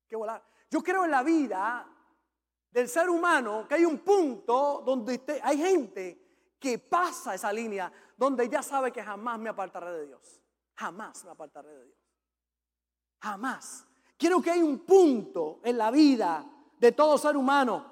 que 0.08 0.16
volar. 0.16 0.44
Yo 0.70 0.84
creo 0.84 1.06
en 1.06 1.12
la 1.12 1.24
vida 1.24 1.88
del 2.70 2.88
ser 2.88 3.10
humano 3.10 3.66
que 3.68 3.74
hay 3.76 3.86
un 3.86 3.98
punto 3.98 4.84
donde 4.86 5.42
hay 5.42 5.58
gente 5.58 6.54
que 6.60 6.78
pasa 6.78 7.34
esa 7.34 7.52
línea 7.52 7.92
donde 8.16 8.48
ya 8.48 8.62
sabe 8.62 8.92
que 8.92 9.02
jamás 9.02 9.40
me 9.40 9.50
apartaré 9.50 9.92
de 9.92 10.06
Dios. 10.06 10.43
Jamás 10.76 11.24
me 11.24 11.32
apartaré 11.32 11.70
de 11.70 11.86
Dios. 11.86 11.98
Jamás. 13.22 13.86
Quiero 14.18 14.42
que 14.42 14.52
hay 14.52 14.62
un 14.62 14.80
punto 14.80 15.60
en 15.64 15.78
la 15.78 15.92
vida 15.92 16.46
de 16.80 16.92
todo 16.92 17.18
ser 17.18 17.38
humano 17.38 17.86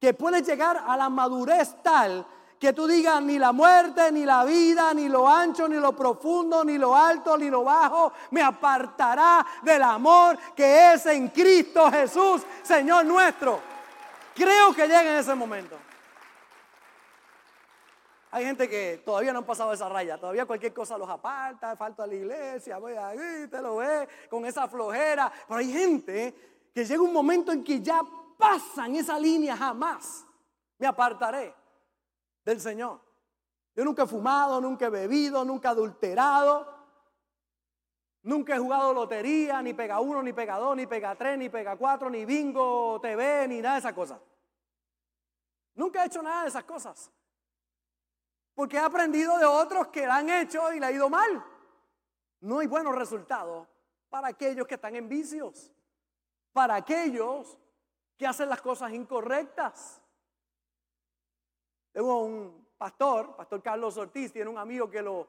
que 0.00 0.14
puede 0.14 0.42
llegar 0.42 0.84
a 0.86 0.96
la 0.96 1.08
madurez 1.08 1.82
tal 1.82 2.26
que 2.58 2.72
tú 2.72 2.86
digas 2.86 3.20
ni 3.20 3.38
la 3.38 3.52
muerte, 3.52 4.10
ni 4.10 4.24
la 4.24 4.42
vida, 4.44 4.94
ni 4.94 5.08
lo 5.08 5.28
ancho, 5.28 5.68
ni 5.68 5.76
lo 5.76 5.94
profundo, 5.94 6.64
ni 6.64 6.78
lo 6.78 6.96
alto, 6.96 7.36
ni 7.36 7.50
lo 7.50 7.64
bajo, 7.64 8.12
me 8.30 8.42
apartará 8.42 9.44
del 9.62 9.82
amor 9.82 10.38
que 10.56 10.94
es 10.94 11.04
en 11.06 11.28
Cristo 11.28 11.90
Jesús, 11.90 12.42
Señor 12.62 13.04
nuestro. 13.04 13.60
Creo 14.34 14.72
que 14.72 14.86
llega 14.86 15.02
en 15.02 15.16
ese 15.16 15.34
momento. 15.34 15.76
Hay 18.34 18.44
gente 18.44 18.68
que 18.68 19.00
todavía 19.04 19.32
no 19.32 19.38
han 19.38 19.46
pasado 19.46 19.72
esa 19.72 19.88
raya, 19.88 20.18
todavía 20.18 20.44
cualquier 20.44 20.74
cosa 20.74 20.98
los 20.98 21.08
aparta, 21.08 21.76
falta 21.76 22.02
a 22.02 22.06
la 22.08 22.16
iglesia, 22.16 22.78
voy 22.78 22.94
ahí, 22.94 23.46
te 23.48 23.62
lo 23.62 23.76
ve, 23.76 24.08
con 24.28 24.44
esa 24.44 24.66
flojera. 24.66 25.32
Pero 25.46 25.60
hay 25.60 25.70
gente 25.70 26.68
que 26.74 26.84
llega 26.84 27.00
un 27.00 27.12
momento 27.12 27.52
en 27.52 27.62
que 27.62 27.80
ya 27.80 28.00
pasan 28.36 28.96
esa 28.96 29.20
línea, 29.20 29.56
jamás 29.56 30.26
me 30.78 30.84
apartaré 30.88 31.54
del 32.44 32.60
Señor. 32.60 33.00
Yo 33.72 33.84
nunca 33.84 34.02
he 34.02 34.06
fumado, 34.08 34.60
nunca 34.60 34.86
he 34.86 34.90
bebido, 34.90 35.44
nunca 35.44 35.68
he 35.68 35.70
adulterado, 35.70 36.66
nunca 38.22 38.56
he 38.56 38.58
jugado 38.58 38.92
lotería, 38.92 39.62
ni 39.62 39.74
pega 39.74 40.00
uno, 40.00 40.20
ni 40.24 40.32
pega 40.32 40.58
dos, 40.58 40.74
ni 40.74 40.88
pega 40.88 41.14
tres, 41.14 41.38
ni 41.38 41.50
pega 41.50 41.76
cuatro, 41.76 42.10
ni 42.10 42.24
bingo, 42.24 42.98
TV, 43.00 43.46
ni 43.46 43.60
nada 43.60 43.74
de 43.74 43.78
esas 43.78 43.92
cosas. 43.92 44.18
Nunca 45.76 46.02
he 46.02 46.06
hecho 46.08 46.20
nada 46.20 46.42
de 46.42 46.48
esas 46.48 46.64
cosas. 46.64 47.12
Porque 48.54 48.76
he 48.76 48.80
aprendido 48.80 49.36
de 49.38 49.44
otros 49.44 49.88
que 49.88 50.06
la 50.06 50.16
han 50.16 50.30
hecho 50.30 50.72
y 50.72 50.80
le 50.80 50.86
ha 50.86 50.92
ido 50.92 51.10
mal. 51.10 51.44
No 52.40 52.60
hay 52.60 52.66
buenos 52.66 52.94
resultados 52.94 53.66
para 54.08 54.28
aquellos 54.28 54.66
que 54.66 54.76
están 54.76 54.94
en 54.94 55.08
vicios, 55.08 55.72
para 56.52 56.76
aquellos 56.76 57.58
que 58.16 58.26
hacen 58.26 58.48
las 58.48 58.60
cosas 58.60 58.92
incorrectas. 58.92 60.00
Tengo 61.90 62.24
un 62.24 62.68
pastor, 62.78 63.34
pastor 63.34 63.62
Carlos 63.62 63.96
Ortiz, 63.96 64.32
tiene 64.32 64.50
un 64.50 64.58
amigo 64.58 64.88
que 64.88 65.02
lo, 65.02 65.28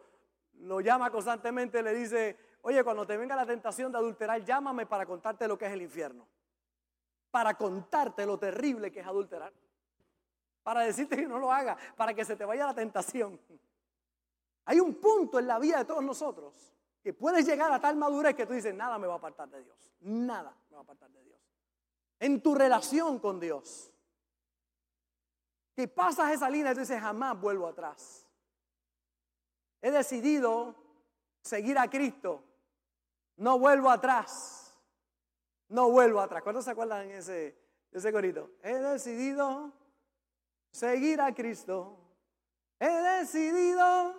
lo 0.60 0.82
llama 0.82 1.10
constantemente, 1.10 1.82
le 1.82 1.94
dice, 1.94 2.38
oye, 2.62 2.84
cuando 2.84 3.08
te 3.08 3.18
venga 3.18 3.36
la 3.36 3.46
tentación 3.46 3.92
de 3.92 3.98
adulterar, 3.98 4.44
llámame 4.44 4.86
para 4.86 5.06
contarte 5.06 5.48
lo 5.48 5.58
que 5.58 5.66
es 5.66 5.72
el 5.72 5.82
infierno, 5.82 6.28
para 7.32 7.56
contarte 7.56 8.26
lo 8.26 8.38
terrible 8.38 8.92
que 8.92 9.00
es 9.00 9.08
adulterar 9.08 9.52
para 10.66 10.82
decirte 10.82 11.16
que 11.16 11.28
no 11.28 11.38
lo 11.38 11.54
haga, 11.54 11.78
para 11.96 12.12
que 12.16 12.26
se 12.26 12.36
te 12.36 12.44
vaya 12.44 12.66
la 12.66 12.74
tentación. 12.74 13.40
Hay 14.66 14.80
un 14.80 14.96
punto 14.96 15.38
en 15.38 15.46
la 15.46 15.60
vida 15.60 15.78
de 15.78 15.86
todos 15.86 16.04
nosotros 16.04 16.74
que 17.04 17.14
puedes 17.14 17.46
llegar 17.46 17.72
a 17.72 17.80
tal 17.80 17.96
madurez 17.98 18.34
que 18.34 18.48
tú 18.48 18.54
dices, 18.54 18.74
nada 18.74 18.98
me 18.98 19.06
va 19.06 19.14
a 19.14 19.18
apartar 19.18 19.48
de 19.48 19.64
Dios, 19.64 19.78
nada 20.00 20.58
me 20.72 20.74
va 20.74 20.80
a 20.80 20.84
apartar 20.84 21.12
de 21.12 21.24
Dios. 21.24 21.40
En 22.20 22.42
tu 22.42 22.56
relación 22.56 23.20
con 23.20 23.40
Dios, 23.40 23.92
que 25.76 25.88
pasas 25.88 26.32
esa 26.32 26.50
línea 26.50 26.72
y 26.72 26.74
tú 26.74 26.80
dices, 26.80 27.00
jamás 27.00 27.40
vuelvo 27.40 27.68
atrás. 27.68 28.26
He 29.84 29.92
decidido 29.92 30.74
seguir 31.44 31.78
a 31.78 31.88
Cristo, 31.92 32.44
no 33.36 33.60
vuelvo 33.60 33.92
atrás, 33.92 34.76
no 35.70 35.92
vuelvo 35.92 36.22
atrás. 36.22 36.42
¿Cuántos 36.42 36.66
se 36.66 36.72
acuerdan 36.72 37.08
de 37.08 37.20
ese, 37.20 37.56
ese 37.92 38.12
corito? 38.12 38.50
He 38.64 38.74
decidido 38.74 39.85
seguir 40.76 41.22
a 41.22 41.34
Cristo. 41.34 41.98
He 42.80 42.90
decidido 42.90 44.14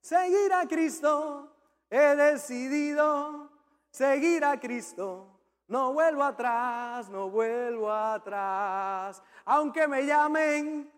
seguir 0.00 0.52
a 0.52 0.66
Cristo. 0.66 1.52
He 1.90 2.16
decidido 2.16 3.50
seguir 3.90 4.44
a 4.44 4.58
Cristo. 4.58 5.28
No 5.68 5.92
vuelvo 5.92 6.22
atrás, 6.22 7.10
no 7.10 7.28
vuelvo 7.28 7.92
atrás. 7.92 9.22
Aunque 9.44 9.86
me 9.86 10.06
llamen 10.06 10.90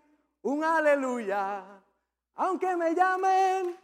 un 0.42 0.62
aleluya. 0.62 1.64
Aunque 2.36 2.76
me 2.76 2.94
llamen 2.94 3.76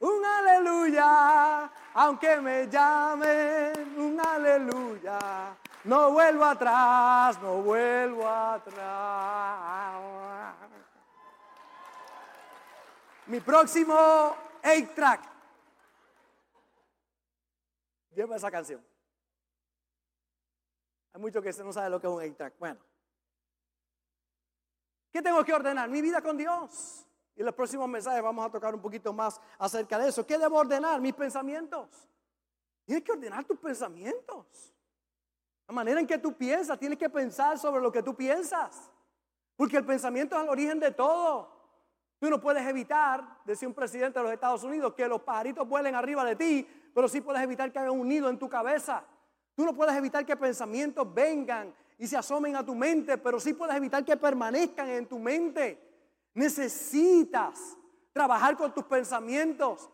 un 0.00 0.24
aleluya. 0.24 1.70
Aunque 1.92 2.40
me 2.40 2.66
llamen 2.68 3.94
un 3.98 4.18
aleluya. 4.18 5.56
No 5.86 6.10
vuelvo 6.10 6.44
atrás, 6.44 7.40
no 7.40 7.62
vuelvo 7.62 8.28
atrás. 8.28 10.02
Mi 13.26 13.38
próximo 13.40 14.36
eight 14.64 14.92
track. 14.94 15.20
Lleva 18.10 18.34
esa 18.34 18.50
canción. 18.50 18.84
Hay 21.12 21.20
muchos 21.20 21.40
que 21.40 21.52
no 21.62 21.72
saben 21.72 21.92
lo 21.92 22.00
que 22.00 22.08
es 22.08 22.12
un 22.12 22.22
eight 22.22 22.36
track. 22.36 22.54
Bueno. 22.58 22.80
¿Qué 25.12 25.22
tengo 25.22 25.44
que 25.44 25.54
ordenar? 25.54 25.88
Mi 25.88 26.02
vida 26.02 26.20
con 26.20 26.36
Dios. 26.36 27.06
Y 27.36 27.40
en 27.40 27.46
los 27.46 27.54
próximos 27.54 27.88
mensajes 27.88 28.22
vamos 28.22 28.44
a 28.44 28.50
tocar 28.50 28.74
un 28.74 28.82
poquito 28.82 29.12
más 29.12 29.40
acerca 29.56 30.00
de 30.00 30.08
eso. 30.08 30.26
¿Qué 30.26 30.36
debo 30.36 30.58
ordenar? 30.58 31.00
Mis 31.00 31.14
pensamientos. 31.14 32.08
Tienes 32.84 33.04
que 33.04 33.12
ordenar 33.12 33.44
tus 33.44 33.58
pensamientos. 33.58 34.72
La 35.68 35.74
manera 35.74 36.00
en 36.00 36.06
que 36.06 36.18
tú 36.18 36.34
piensas, 36.34 36.78
tienes 36.78 36.98
que 36.98 37.10
pensar 37.10 37.58
sobre 37.58 37.82
lo 37.82 37.90
que 37.90 38.02
tú 38.02 38.14
piensas. 38.14 38.90
Porque 39.56 39.78
el 39.78 39.84
pensamiento 39.84 40.36
es 40.36 40.42
el 40.44 40.48
origen 40.48 40.78
de 40.78 40.92
todo. 40.92 41.56
Tú 42.18 42.30
no 42.30 42.40
puedes 42.40 42.66
evitar, 42.66 43.40
decía 43.44 43.68
un 43.68 43.74
presidente 43.74 44.18
de 44.18 44.22
los 44.22 44.32
Estados 44.32 44.64
Unidos, 44.64 44.94
que 44.94 45.06
los 45.08 45.20
pajaritos 45.22 45.68
vuelen 45.68 45.94
arriba 45.94 46.24
de 46.24 46.36
ti, 46.36 46.66
pero 46.94 47.08
sí 47.08 47.20
puedes 47.20 47.42
evitar 47.42 47.70
que 47.72 47.78
hagan 47.78 47.98
un 47.98 48.08
nido 48.08 48.28
en 48.30 48.38
tu 48.38 48.48
cabeza. 48.48 49.04
Tú 49.54 49.64
no 49.64 49.74
puedes 49.74 49.94
evitar 49.94 50.24
que 50.24 50.36
pensamientos 50.36 51.12
vengan 51.12 51.74
y 51.98 52.06
se 52.06 52.16
asomen 52.16 52.56
a 52.56 52.64
tu 52.64 52.74
mente, 52.74 53.18
pero 53.18 53.40
sí 53.40 53.54
puedes 53.54 53.74
evitar 53.74 54.04
que 54.04 54.16
permanezcan 54.16 54.88
en 54.88 55.06
tu 55.06 55.18
mente. 55.18 55.82
Necesitas 56.34 57.76
trabajar 58.12 58.56
con 58.56 58.72
tus 58.72 58.84
pensamientos. 58.84 59.90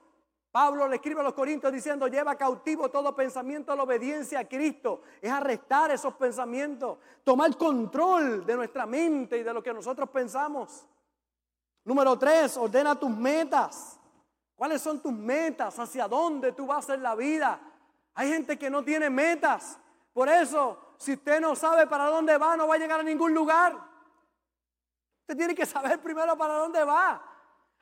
Pablo 0.52 0.86
le 0.86 0.96
escribe 0.96 1.20
a 1.20 1.24
los 1.24 1.32
Corintios 1.32 1.72
diciendo, 1.72 2.06
lleva 2.08 2.36
cautivo 2.36 2.90
todo 2.90 3.16
pensamiento 3.16 3.72
a 3.72 3.76
la 3.76 3.84
obediencia 3.84 4.40
a 4.40 4.44
Cristo. 4.44 5.00
Es 5.22 5.32
arrestar 5.32 5.90
esos 5.90 6.12
pensamientos, 6.14 6.98
tomar 7.24 7.56
control 7.56 8.44
de 8.44 8.56
nuestra 8.56 8.84
mente 8.84 9.38
y 9.38 9.42
de 9.42 9.54
lo 9.54 9.62
que 9.62 9.72
nosotros 9.72 10.10
pensamos. 10.10 10.86
Número 11.84 12.18
tres, 12.18 12.58
ordena 12.58 12.94
tus 12.94 13.08
metas. 13.10 13.98
¿Cuáles 14.54 14.82
son 14.82 15.00
tus 15.00 15.14
metas? 15.14 15.78
¿Hacia 15.78 16.06
dónde 16.06 16.52
tú 16.52 16.66
vas 16.66 16.86
en 16.90 17.02
la 17.02 17.14
vida? 17.14 17.58
Hay 18.12 18.28
gente 18.28 18.58
que 18.58 18.68
no 18.68 18.84
tiene 18.84 19.08
metas. 19.08 19.78
Por 20.12 20.28
eso, 20.28 20.78
si 20.98 21.14
usted 21.14 21.40
no 21.40 21.56
sabe 21.56 21.86
para 21.86 22.04
dónde 22.04 22.36
va, 22.36 22.58
no 22.58 22.68
va 22.68 22.74
a 22.74 22.78
llegar 22.78 23.00
a 23.00 23.02
ningún 23.02 23.32
lugar. 23.32 23.74
Usted 25.22 25.34
tiene 25.34 25.54
que 25.54 25.64
saber 25.64 25.98
primero 26.02 26.36
para 26.36 26.54
dónde 26.54 26.84
va. 26.84 27.22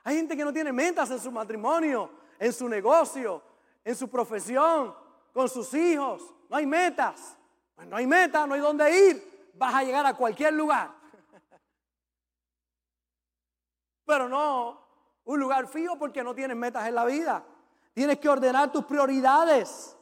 Hay 0.04 0.14
gente 0.14 0.36
que 0.36 0.44
no 0.44 0.52
tiene 0.52 0.72
metas 0.72 1.10
en 1.10 1.18
su 1.18 1.32
matrimonio, 1.32 2.19
en 2.40 2.52
su 2.54 2.68
negocio, 2.68 3.42
en 3.84 3.94
su 3.94 4.08
profesión, 4.08 4.96
con 5.32 5.48
sus 5.48 5.72
hijos. 5.74 6.34
No 6.48 6.56
hay 6.56 6.66
metas. 6.66 7.36
Pues 7.76 7.86
no 7.86 7.96
hay 7.96 8.06
metas, 8.06 8.48
no 8.48 8.54
hay 8.54 8.60
dónde 8.60 8.90
ir. 8.90 9.50
Vas 9.54 9.74
a 9.74 9.84
llegar 9.84 10.06
a 10.06 10.14
cualquier 10.14 10.54
lugar. 10.54 10.90
Pero 14.06 14.28
no 14.28 14.80
un 15.24 15.38
lugar 15.38 15.68
fijo 15.68 15.98
porque 15.98 16.24
no 16.24 16.34
tienes 16.34 16.56
metas 16.56 16.88
en 16.88 16.94
la 16.94 17.04
vida. 17.04 17.44
Tienes 17.92 18.18
que 18.18 18.28
ordenar 18.28 18.72
tus 18.72 18.86
prioridades. 18.86 19.96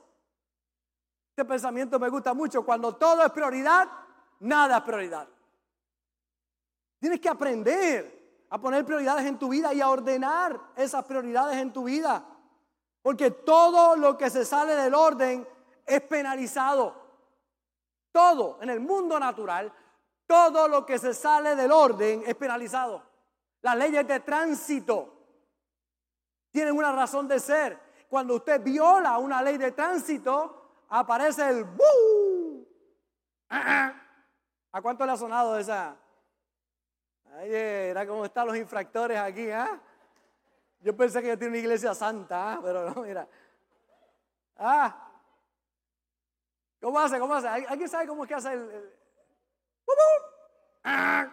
Este 1.30 1.44
pensamiento 1.44 1.98
me 1.98 2.08
gusta 2.08 2.32
mucho. 2.34 2.64
Cuando 2.64 2.94
todo 2.96 3.24
es 3.24 3.32
prioridad, 3.32 3.88
nada 4.40 4.78
es 4.78 4.82
prioridad. 4.84 5.28
Tienes 7.00 7.20
que 7.20 7.28
aprender 7.28 8.17
a 8.50 8.58
poner 8.58 8.84
prioridades 8.84 9.26
en 9.26 9.38
tu 9.38 9.48
vida 9.48 9.72
y 9.74 9.80
a 9.80 9.88
ordenar 9.88 10.58
esas 10.76 11.04
prioridades 11.04 11.56
en 11.58 11.72
tu 11.72 11.84
vida. 11.84 12.24
Porque 13.02 13.30
todo 13.30 13.96
lo 13.96 14.16
que 14.16 14.30
se 14.30 14.44
sale 14.44 14.74
del 14.74 14.94
orden 14.94 15.46
es 15.86 16.00
penalizado. 16.02 16.94
Todo 18.12 18.58
en 18.60 18.70
el 18.70 18.80
mundo 18.80 19.18
natural, 19.20 19.72
todo 20.26 20.68
lo 20.68 20.84
que 20.84 20.98
se 20.98 21.14
sale 21.14 21.56
del 21.56 21.72
orden 21.72 22.22
es 22.26 22.34
penalizado. 22.34 23.02
Las 23.62 23.76
leyes 23.76 24.06
de 24.06 24.20
tránsito 24.20 25.14
tienen 26.50 26.76
una 26.76 26.92
razón 26.92 27.28
de 27.28 27.40
ser. 27.40 27.78
Cuando 28.08 28.36
usted 28.36 28.62
viola 28.62 29.18
una 29.18 29.42
ley 29.42 29.58
de 29.58 29.72
tránsito, 29.72 30.70
aparece 30.88 31.48
el 31.48 31.64
¡bu! 31.64 32.66
¿A 33.50 34.82
cuánto 34.82 35.04
le 35.04 35.12
ha 35.12 35.16
sonado 35.16 35.58
esa? 35.58 35.96
Ay, 37.34 37.54
era 37.54 38.06
como 38.06 38.24
están 38.24 38.46
los 38.46 38.56
infractores 38.56 39.18
aquí, 39.18 39.50
¿ah? 39.50 39.80
Yo 40.80 40.96
pensé 40.96 41.20
que 41.20 41.28
yo 41.28 41.38
tenía 41.38 41.50
una 41.50 41.58
iglesia 41.58 41.94
santa, 41.94 42.54
¿ah? 42.54 42.60
pero 42.62 42.90
no, 42.90 43.02
mira. 43.02 43.26
Ah. 44.56 45.10
¿Cómo 46.80 46.98
hace? 46.98 47.18
¿Cómo 47.18 47.34
hace? 47.34 47.48
¿Alguien 47.48 47.88
sabe 47.88 48.06
cómo 48.06 48.24
es 48.24 48.28
que 48.28 48.34
hace 48.34 48.52
el... 48.52 48.70
el... 48.70 48.92
Ah. 50.84 51.26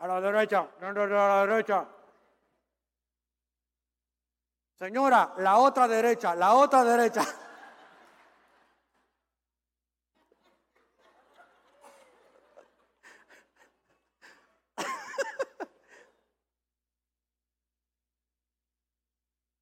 A 0.00 0.06
la 0.06 0.20
derecha, 0.20 0.68
a 0.80 0.92
la 0.92 1.46
derecha. 1.46 1.88
Señora, 4.78 5.34
la 5.38 5.58
otra 5.58 5.88
derecha, 5.88 6.36
la 6.36 6.54
otra 6.54 6.84
derecha. 6.84 7.22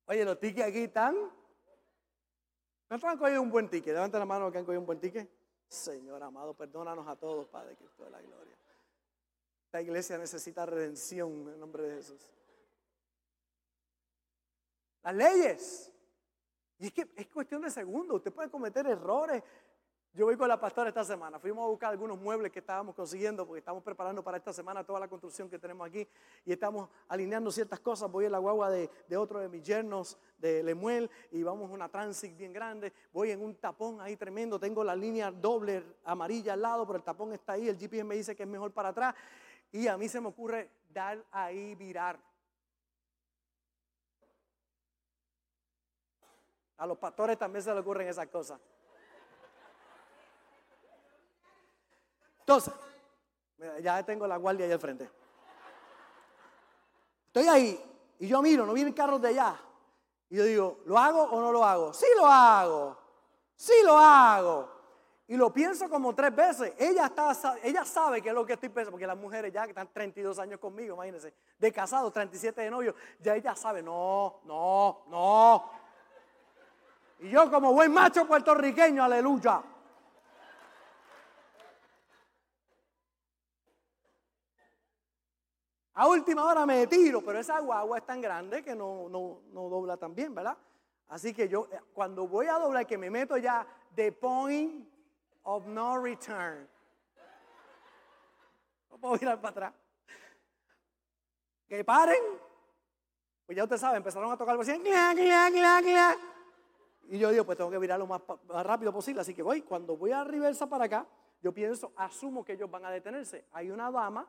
Oye, 0.07 0.25
los 0.25 0.39
tickets 0.39 0.69
aquí 0.69 0.85
están. 0.85 1.15
¿Cuántos 2.89 3.11
han 3.11 3.19
cogido 3.19 3.43
un 3.43 3.51
buen 3.51 3.69
ticket? 3.69 3.95
Levanten 3.95 4.21
la 4.21 4.27
mano 4.27 4.51
que 4.51 4.59
han 4.59 4.65
cogido 4.65 4.81
un 4.81 4.87
buen 4.87 5.01
ticket. 5.01 5.29
Señor 5.69 6.23
amado, 6.23 6.55
perdónanos 6.55 7.07
a 7.09 7.17
todos, 7.17 7.49
Padre 7.49 7.77
Cristo 7.77 8.05
de 8.05 8.11
la 8.11 8.21
gloria. 8.21 8.57
Esta 9.65 9.83
iglesia 9.83 10.17
necesita 10.17 10.65
redención 10.65 11.43
en 11.43 11.55
el 11.55 11.59
nombre 11.59 11.83
de 11.83 11.97
Jesús 11.97 12.37
las 15.07 15.15
leyes. 15.15 15.93
Y 16.79 16.87
es 16.87 16.93
que 16.93 17.09
es 17.17 17.29
cuestión 17.29 17.63
de 17.63 17.71
segundos, 17.71 18.17
usted 18.17 18.33
puede 18.33 18.51
cometer 18.51 18.87
errores. 18.87 19.43
Yo 20.17 20.25
voy 20.25 20.39
con 20.39 20.49
la 20.49 20.59
pastora 20.59 20.89
esta 20.89 21.05
semana, 21.05 21.39
fuimos 21.39 21.63
a 21.63 21.69
buscar 21.69 21.91
algunos 21.91 22.19
muebles 22.19 22.51
que 22.51 22.61
estábamos 22.61 22.95
consiguiendo 22.95 23.47
porque 23.47 23.59
estamos 23.59 23.83
preparando 23.83 24.25
para 24.25 24.39
esta 24.39 24.51
semana 24.51 24.83
toda 24.83 24.99
la 24.99 25.09
construcción 25.09 25.51
que 25.51 25.59
tenemos 25.59 25.87
aquí 25.87 26.09
y 26.47 26.53
estamos 26.53 26.89
alineando 27.09 27.51
ciertas 27.51 27.81
cosas. 27.81 28.11
Voy 28.11 28.25
en 28.25 28.33
la 28.33 28.39
guagua 28.39 28.71
de, 28.71 28.89
otro 29.15 29.41
de 29.41 29.51
mis 29.51 29.63
yernos, 29.63 30.17
de 30.39 30.63
Lemuel, 30.63 31.11
y 31.33 31.43
vamos 31.43 31.71
a 31.71 31.75
una 31.75 31.91
transit 31.91 32.35
bien 32.35 32.51
grande. 32.51 32.95
Voy 33.13 33.31
en 33.31 33.43
un 33.43 33.57
tapón 33.57 34.01
ahí 34.01 34.17
tremendo, 34.17 34.59
tengo 34.59 34.83
la 34.83 34.97
línea 34.97 35.31
doble 35.31 35.85
amarilla 36.07 36.55
al 36.55 36.63
lado, 36.63 36.87
pero 36.87 36.97
el 36.97 37.05
tapón 37.05 37.35
está 37.35 37.53
ahí, 37.53 37.69
el 37.69 37.77
GPS 37.77 38.03
me 38.03 38.15
dice 38.15 38.35
que 38.35 38.45
es 38.45 38.49
mejor 38.49 38.73
para 38.73 38.89
atrás 38.89 39.15
y 39.71 39.87
a 39.87 39.99
mí 39.99 40.09
se 40.09 40.19
me 40.19 40.29
ocurre 40.29 40.71
dar 40.95 41.23
ahí 41.31 41.75
virar. 41.75 42.19
A 46.79 46.87
los 46.87 46.97
pastores 46.97 47.37
también 47.37 47.63
se 47.63 47.75
le 47.75 47.81
ocurren 47.81 48.09
esas 48.09 48.29
cosas. 48.29 48.59
Entonces, 52.47 52.73
ya 53.83 54.01
tengo 54.05 54.25
la 54.25 54.37
guardia 54.37 54.67
ahí 54.67 54.73
al 54.73 54.79
frente. 54.79 55.11
Estoy 57.27 57.49
ahí 57.49 57.85
y 58.21 58.29
yo 58.29 58.41
miro, 58.41 58.65
no 58.65 58.73
vienen 58.73 58.95
carros 58.95 59.21
de 59.21 59.29
allá. 59.31 59.61
Y 60.31 60.37
yo 60.37 60.45
digo, 60.45 60.79
¿lo 60.87 60.97
hago 60.97 61.25
o 61.25 61.41
no 61.41 61.51
lo 61.51 61.65
hago? 61.65 61.93
Sí 61.93 62.07
lo 62.17 62.25
hago, 62.25 62.97
sí 63.57 63.73
lo 63.85 63.99
hago. 63.99 64.77
Y 65.27 65.37
lo 65.37 65.53
pienso 65.53 65.91
como 65.91 66.15
tres 66.15 66.37
veces. 66.37 66.73
Ella, 66.79 67.07
está, 67.07 67.59
ella 67.65 67.85
sabe 67.85 68.23
que 68.23 68.29
es 68.29 68.35
lo 68.37 68.47
que 68.47 68.53
estoy 68.53 68.69
pensando, 68.69 68.93
porque 68.93 69.09
las 69.09 69.19
mujeres 69.19 69.53
ya 69.53 69.65
que 69.65 69.71
están 69.71 69.93
32 69.93 70.39
años 70.39 70.61
conmigo, 70.61 70.95
imagínense, 70.95 71.35
de 71.59 71.73
casados, 71.73 72.13
37 72.13 72.61
de 72.61 72.71
novio, 72.71 72.95
ya 73.19 73.35
ella 73.35 73.57
sabe, 73.57 73.83
no, 73.83 74.43
no, 74.45 75.03
no. 75.09 75.71
Y 77.19 77.29
yo 77.29 77.51
como 77.51 77.73
buen 77.73 77.93
macho 77.93 78.25
puertorriqueño, 78.25 79.03
aleluya. 79.03 79.65
A 85.99 86.07
última 86.09 86.45
hora 86.45 86.67
me 86.67 86.87
tiro, 86.87 87.23
pero 87.23 87.39
esa 87.39 87.59
guagua 87.59 87.97
es 87.97 88.05
tan 88.05 88.21
grande 88.21 88.63
que 88.63 88.75
no, 88.75 89.09
no, 89.09 89.41
no 89.51 89.71
dobla 89.71 89.97
tan 89.97 90.15
bien, 90.15 90.35
¿verdad? 90.35 90.55
Así 91.09 91.33
que 91.33 91.49
yo 91.49 91.69
eh, 91.73 91.81
cuando 91.95 92.29
voy 92.29 92.49
a 92.49 92.59
doblar, 92.59 92.87
que 92.87 92.99
me 92.99 93.09
meto 93.09 93.39
ya 93.39 93.67
de 93.95 94.13
point 94.13 94.87
of 95.45 95.67
no 95.67 95.97
return. 95.97 96.69
No 98.91 98.99
puedo 98.99 99.15
mirar 99.15 99.41
para 99.41 99.51
atrás. 99.51 99.75
Que 101.67 101.83
paren. 101.83 102.23
Pues 103.47 103.57
ya 103.57 103.65
usted 103.65 103.79
sabe, 103.79 103.97
empezaron 103.97 104.31
a 104.31 104.37
tocar 104.37 104.51
algo 104.53 104.65
así. 104.65 104.79
Y 107.09 107.19
yo 107.19 107.31
digo, 107.31 107.47
pues 107.47 107.57
tengo 107.57 107.71
que 107.71 107.79
virar 107.79 107.99
lo 107.99 108.07
más, 108.07 108.21
rápido 108.49 108.93
posible. 108.93 109.23
Así 109.23 109.33
que 109.33 109.43
voy, 109.43 109.63
cuando 109.63 109.97
voy 109.97 110.13
a 110.13 110.25
reversa 110.25 110.69
para 110.69 110.85
acá, 110.85 111.07
yo 111.41 111.55
pienso, 111.55 111.95
asumo 111.97 112.45
que 112.45 112.53
ellos 112.53 112.71
van 112.71 112.85
a 112.85 112.91
detenerse. 112.91 113.47
Hay 113.53 113.71
una 113.71 113.91
dama 113.91 114.29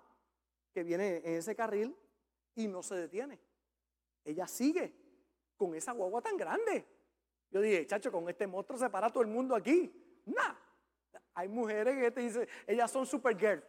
que 0.77 0.83
viene 0.83 1.23
en 1.25 1.33
ese 1.37 1.55
carril 1.55 1.97
y 2.53 2.67
no 2.67 2.83
se 2.83 2.93
detiene. 2.93 3.39
Ella 4.23 4.45
sigue 4.47 4.93
con 5.57 5.73
esa 5.73 5.91
guagua 5.91 6.21
tan 6.21 6.37
grande. 6.37 6.87
Yo 7.49 7.61
dije, 7.61 7.87
chacho, 7.87 8.11
con 8.11 8.29
este 8.29 8.45
monstruo 8.45 8.77
se 8.77 8.87
para 8.87 9.09
todo 9.09 9.23
el 9.23 9.29
mundo 9.29 9.55
aquí. 9.55 9.91
Nah. 10.27 10.53
Hay 11.33 11.49
mujeres 11.49 11.97
que 11.97 12.11
te 12.11 12.21
dicen, 12.21 12.47
ellas 12.67 12.91
son 12.91 13.07
supergirl. 13.07 13.63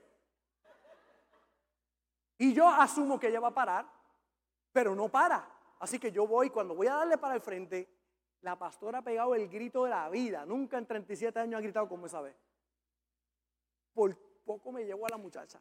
Y 2.36 2.52
yo 2.52 2.68
asumo 2.68 3.18
que 3.18 3.28
ella 3.28 3.40
va 3.40 3.48
a 3.48 3.54
parar, 3.54 3.90
pero 4.70 4.94
no 4.94 5.08
para. 5.08 5.50
Así 5.80 5.98
que 5.98 6.12
yo 6.12 6.26
voy, 6.26 6.50
cuando 6.50 6.74
voy 6.74 6.88
a 6.88 6.94
darle 6.94 7.16
para 7.16 7.36
el 7.36 7.40
frente, 7.40 7.88
la 8.42 8.58
pastora 8.58 8.98
ha 8.98 9.02
pegado 9.02 9.34
el 9.34 9.48
grito 9.48 9.84
de 9.84 9.90
la 9.90 10.10
vida. 10.10 10.44
Nunca 10.44 10.76
en 10.76 10.84
37 10.84 11.40
años 11.40 11.56
ha 11.56 11.62
gritado 11.62 11.88
como 11.88 12.04
esa 12.04 12.20
vez. 12.20 12.36
Por 13.94 14.14
poco 14.44 14.72
me 14.72 14.84
llevó 14.84 15.06
a 15.06 15.08
la 15.08 15.16
muchacha. 15.16 15.58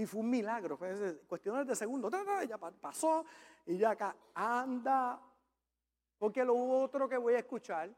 Y 0.00 0.06
fue 0.06 0.20
un 0.20 0.30
milagro. 0.30 0.78
Fue 0.78 1.20
cuestiones 1.28 1.66
de 1.66 1.76
segundo. 1.76 2.08
Ya 2.48 2.56
pasó 2.56 3.22
y 3.66 3.76
ya 3.76 3.90
acá 3.90 4.16
anda. 4.34 5.20
Porque 6.18 6.42
lo 6.42 6.56
otro 6.56 7.06
que 7.06 7.18
voy 7.18 7.34
a 7.34 7.40
escuchar 7.40 7.90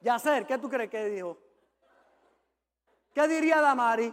Yacer, 0.00 0.46
¿qué 0.46 0.58
tú 0.58 0.68
crees 0.68 0.90
que 0.90 1.08
dijo? 1.08 1.38
¿Qué 3.14 3.26
diría 3.26 3.62
Damari? 3.62 4.12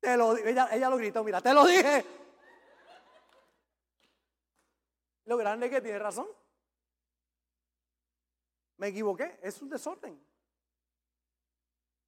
Te 0.00 0.18
lo, 0.18 0.36
ella, 0.36 0.68
ella 0.72 0.90
lo 0.90 0.96
gritó, 0.98 1.24
mira, 1.24 1.40
te 1.40 1.54
lo 1.54 1.64
dije. 1.64 2.21
Lo 5.32 5.38
grande 5.38 5.70
que 5.70 5.80
tiene 5.80 5.98
razón. 5.98 6.28
Me 8.76 8.88
equivoqué, 8.88 9.38
es 9.40 9.62
un 9.62 9.70
desorden. 9.70 10.22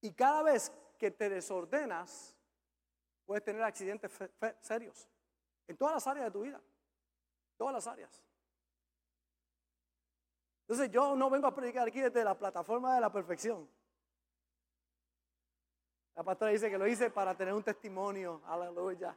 Y 0.02 0.12
cada 0.12 0.42
vez 0.42 0.70
que 0.98 1.10
te 1.10 1.30
desordenas, 1.30 2.36
puedes 3.24 3.42
tener 3.42 3.62
accidentes 3.62 4.12
serios. 4.60 5.08
En 5.66 5.74
todas 5.78 5.94
las 5.94 6.06
áreas 6.06 6.26
de 6.26 6.30
tu 6.32 6.42
vida. 6.42 6.60
Todas 7.56 7.72
las 7.72 7.86
áreas. 7.86 8.22
Entonces 10.68 10.90
yo 10.90 11.16
no 11.16 11.30
vengo 11.30 11.46
a 11.46 11.54
predicar 11.54 11.88
aquí 11.88 12.02
desde 12.02 12.22
la 12.22 12.38
plataforma 12.38 12.94
de 12.94 13.00
la 13.00 13.10
perfección. 13.10 13.66
La 16.14 16.22
pastora 16.22 16.50
dice 16.50 16.68
que 16.68 16.76
lo 16.76 16.86
hice 16.86 17.08
para 17.08 17.34
tener 17.34 17.54
un 17.54 17.62
testimonio. 17.62 18.42
Aleluya. 18.44 19.16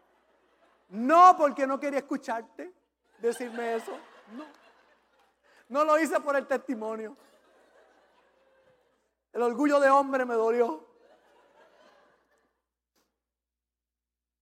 No 0.91 1.35
porque 1.37 1.67
no 1.67 1.77
quería 1.77 1.99
escucharte 1.99 2.76
decirme 3.19 3.75
eso. 3.75 3.91
No. 4.35 4.45
No 5.69 5.83
lo 5.83 5.99
hice 5.99 6.19
por 6.19 6.35
el 6.35 6.47
testimonio. 6.47 7.15
El 9.33 9.41
orgullo 9.41 9.79
de 9.79 9.89
hombre 9.89 10.25
me 10.25 10.33
dolió. 10.33 10.85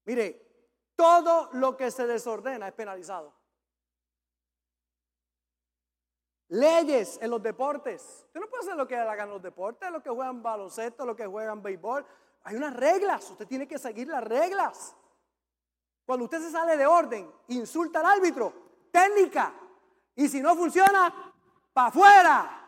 Mire, 0.05 0.45
todo 0.95 1.49
lo 1.53 1.75
que 1.75 1.89
se 1.91 2.05
desordena 2.05 2.67
es 2.67 2.73
penalizado. 2.73 3.33
Leyes 6.49 7.17
en 7.21 7.31
los 7.31 7.41
deportes. 7.41 8.23
Usted 8.27 8.39
no 8.39 8.47
puede 8.47 8.63
hacer 8.63 8.75
lo 8.75 8.87
que 8.87 8.95
hagan 8.95 9.29
los 9.29 9.41
deportes, 9.41 9.91
los 9.91 10.03
que 10.03 10.11
juegan 10.11 10.43
baloncesto, 10.43 11.05
los 11.05 11.15
que 11.15 11.25
juegan 11.25 11.63
béisbol. 11.63 12.05
Hay 12.43 12.55
unas 12.55 12.75
reglas, 12.75 13.29
usted 13.31 13.47
tiene 13.47 13.67
que 13.67 13.79
seguir 13.79 14.07
las 14.07 14.23
reglas. 14.23 14.95
Cuando 16.05 16.25
usted 16.25 16.39
se 16.39 16.51
sale 16.51 16.77
de 16.77 16.85
orden, 16.85 17.29
insulta 17.47 17.99
al 18.01 18.05
árbitro, 18.05 18.64
técnica. 18.95 19.53
Y 20.15 20.29
si 20.29 20.41
no 20.41 20.55
funciona, 20.55 21.13
para 21.73 21.89
afuera. 21.89 22.61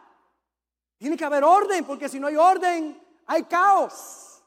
Tiene 0.97 1.15
que 1.15 1.23
haber 1.23 1.43
orden, 1.43 1.85
porque 1.85 2.09
si 2.09 2.19
no 2.19 2.27
hay 2.27 2.35
orden, 2.35 3.01
hay 3.27 3.43
caos. 3.43 4.43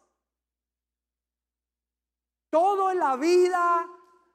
Todo 2.50 2.90
en 2.90 2.98
la 2.98 3.16
vida 3.16 3.88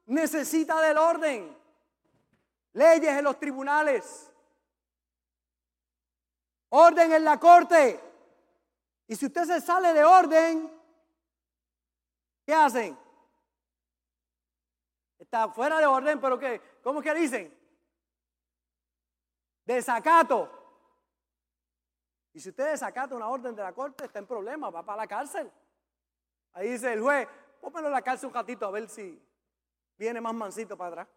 necesita 0.08 0.82
del 0.82 0.98
orden. 0.98 1.56
Leyes 2.74 3.18
en 3.18 3.24
los 3.24 3.38
tribunales. 3.38 4.32
Orden 6.70 7.12
en 7.12 7.24
la 7.24 7.40
corte. 7.40 8.02
Y 9.08 9.16
si 9.16 9.28
usted 9.28 9.44
se 9.46 9.62
sale 9.62 9.94
de 9.94 10.04
orden, 10.04 10.72
¿qué 12.44 12.54
hacen? 12.56 12.98
Está 15.20 15.50
fuera 15.50 15.78
de 15.78 15.86
orden, 15.86 16.20
pero 16.20 16.40
¿qué? 16.40 16.75
¿Cómo 16.86 17.02
que 17.02 17.16
dicen? 17.16 17.52
Desacato. 19.66 20.52
Y 22.32 22.40
si 22.40 22.50
usted 22.50 22.70
desacata 22.70 23.16
una 23.16 23.28
orden 23.28 23.56
de 23.56 23.64
la 23.64 23.74
corte, 23.74 24.06
está 24.06 24.20
en 24.20 24.28
problema, 24.28 24.70
va 24.70 24.86
para 24.86 25.02
la 25.02 25.08
cárcel. 25.08 25.52
Ahí 26.54 26.70
dice 26.70 26.94
el 26.94 27.02
juez, 27.02 27.28
póngalo 27.60 27.88
en 27.88 27.94
la 27.94 28.04
cárcel 28.04 28.28
un 28.28 28.36
ratito 28.36 28.68
a 28.68 28.72
ver 28.72 28.88
si 28.88 29.20
viene 29.98 30.22
más 30.22 30.36
mansito 30.36 30.78
para 30.78 30.90
atrás. 30.90 31.08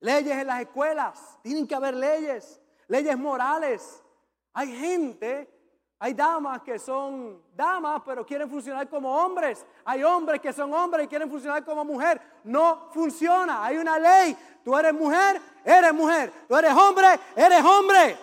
Leyes 0.00 0.36
en 0.36 0.46
las 0.46 0.60
escuelas, 0.60 1.38
tienen 1.40 1.66
que 1.66 1.74
haber 1.74 1.94
leyes, 1.94 2.60
leyes 2.88 3.16
morales. 3.16 4.04
Hay 4.52 4.76
gente 4.76 5.55
hay 5.98 6.12
damas 6.12 6.60
que 6.60 6.78
son 6.78 7.42
damas, 7.54 8.02
pero 8.04 8.26
quieren 8.26 8.50
funcionar 8.50 8.86
como 8.88 9.16
hombres. 9.16 9.64
Hay 9.84 10.02
hombres 10.02 10.42
que 10.42 10.52
son 10.52 10.72
hombres 10.74 11.06
y 11.06 11.08
quieren 11.08 11.30
funcionar 11.30 11.64
como 11.64 11.84
mujer. 11.86 12.20
No 12.44 12.90
funciona. 12.92 13.64
Hay 13.64 13.78
una 13.78 13.98
ley. 13.98 14.36
Tú 14.62 14.76
eres 14.76 14.92
mujer, 14.92 15.40
eres 15.64 15.94
mujer. 15.94 16.30
Tú 16.46 16.54
eres 16.54 16.72
hombre, 16.74 17.18
eres 17.34 17.64
hombre. 17.64 18.18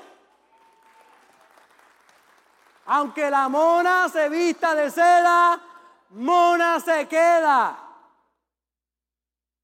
Aunque 2.86 3.30
la 3.32 3.50
mona 3.50 4.08
se 4.08 4.30
vista 4.30 4.76
de 4.76 4.92
seda, 4.92 5.60
mona 6.12 6.80
se 6.80 7.08
queda. 7.08 7.80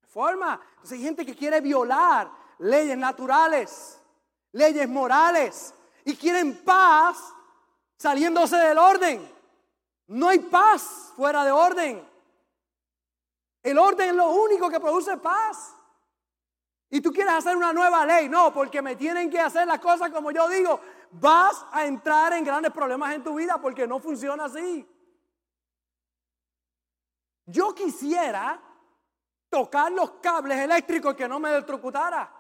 Forma. 0.08 0.60
Entonces 0.72 0.94
hay 0.94 1.04
gente 1.04 1.26
que 1.26 1.36
quiere 1.36 1.62
violar 1.62 2.32
leyes 2.58 2.98
naturales, 2.98 4.02
leyes 4.52 4.90
morales 4.90 5.76
y 6.06 6.16
quieren 6.16 6.64
paz 6.64 7.36
saliéndose 8.00 8.56
del 8.56 8.78
orden. 8.78 9.30
No 10.08 10.30
hay 10.30 10.40
paz 10.40 11.14
fuera 11.16 11.44
de 11.44 11.52
orden. 11.52 12.10
El 13.62 13.78
orden 13.78 14.10
es 14.10 14.16
lo 14.16 14.30
único 14.30 14.70
que 14.70 14.80
produce 14.80 15.18
paz. 15.18 15.76
Y 16.90 17.02
tú 17.02 17.12
quieres 17.12 17.34
hacer 17.34 17.56
una 17.56 17.72
nueva 17.72 18.06
ley. 18.06 18.28
No, 18.28 18.52
porque 18.52 18.82
me 18.82 18.96
tienen 18.96 19.30
que 19.30 19.40
hacer 19.40 19.68
las 19.68 19.80
cosas 19.80 20.10
como 20.10 20.32
yo 20.32 20.48
digo. 20.50 20.80
Vas 21.12 21.66
a 21.72 21.86
entrar 21.86 22.34
en 22.34 22.44
grandes 22.44 22.72
problemas 22.72 23.14
en 23.14 23.24
tu 23.24 23.36
vida 23.36 23.60
porque 23.62 23.86
no 23.86 24.00
funciona 24.00 24.46
así. 24.46 24.88
Yo 27.46 27.76
quisiera 27.76 28.60
tocar 29.50 29.92
los 29.92 30.12
cables 30.22 30.58
eléctricos 30.58 31.16
que 31.16 31.28
no 31.28 31.40
me 31.40 31.50
electrocutara. 31.50 32.39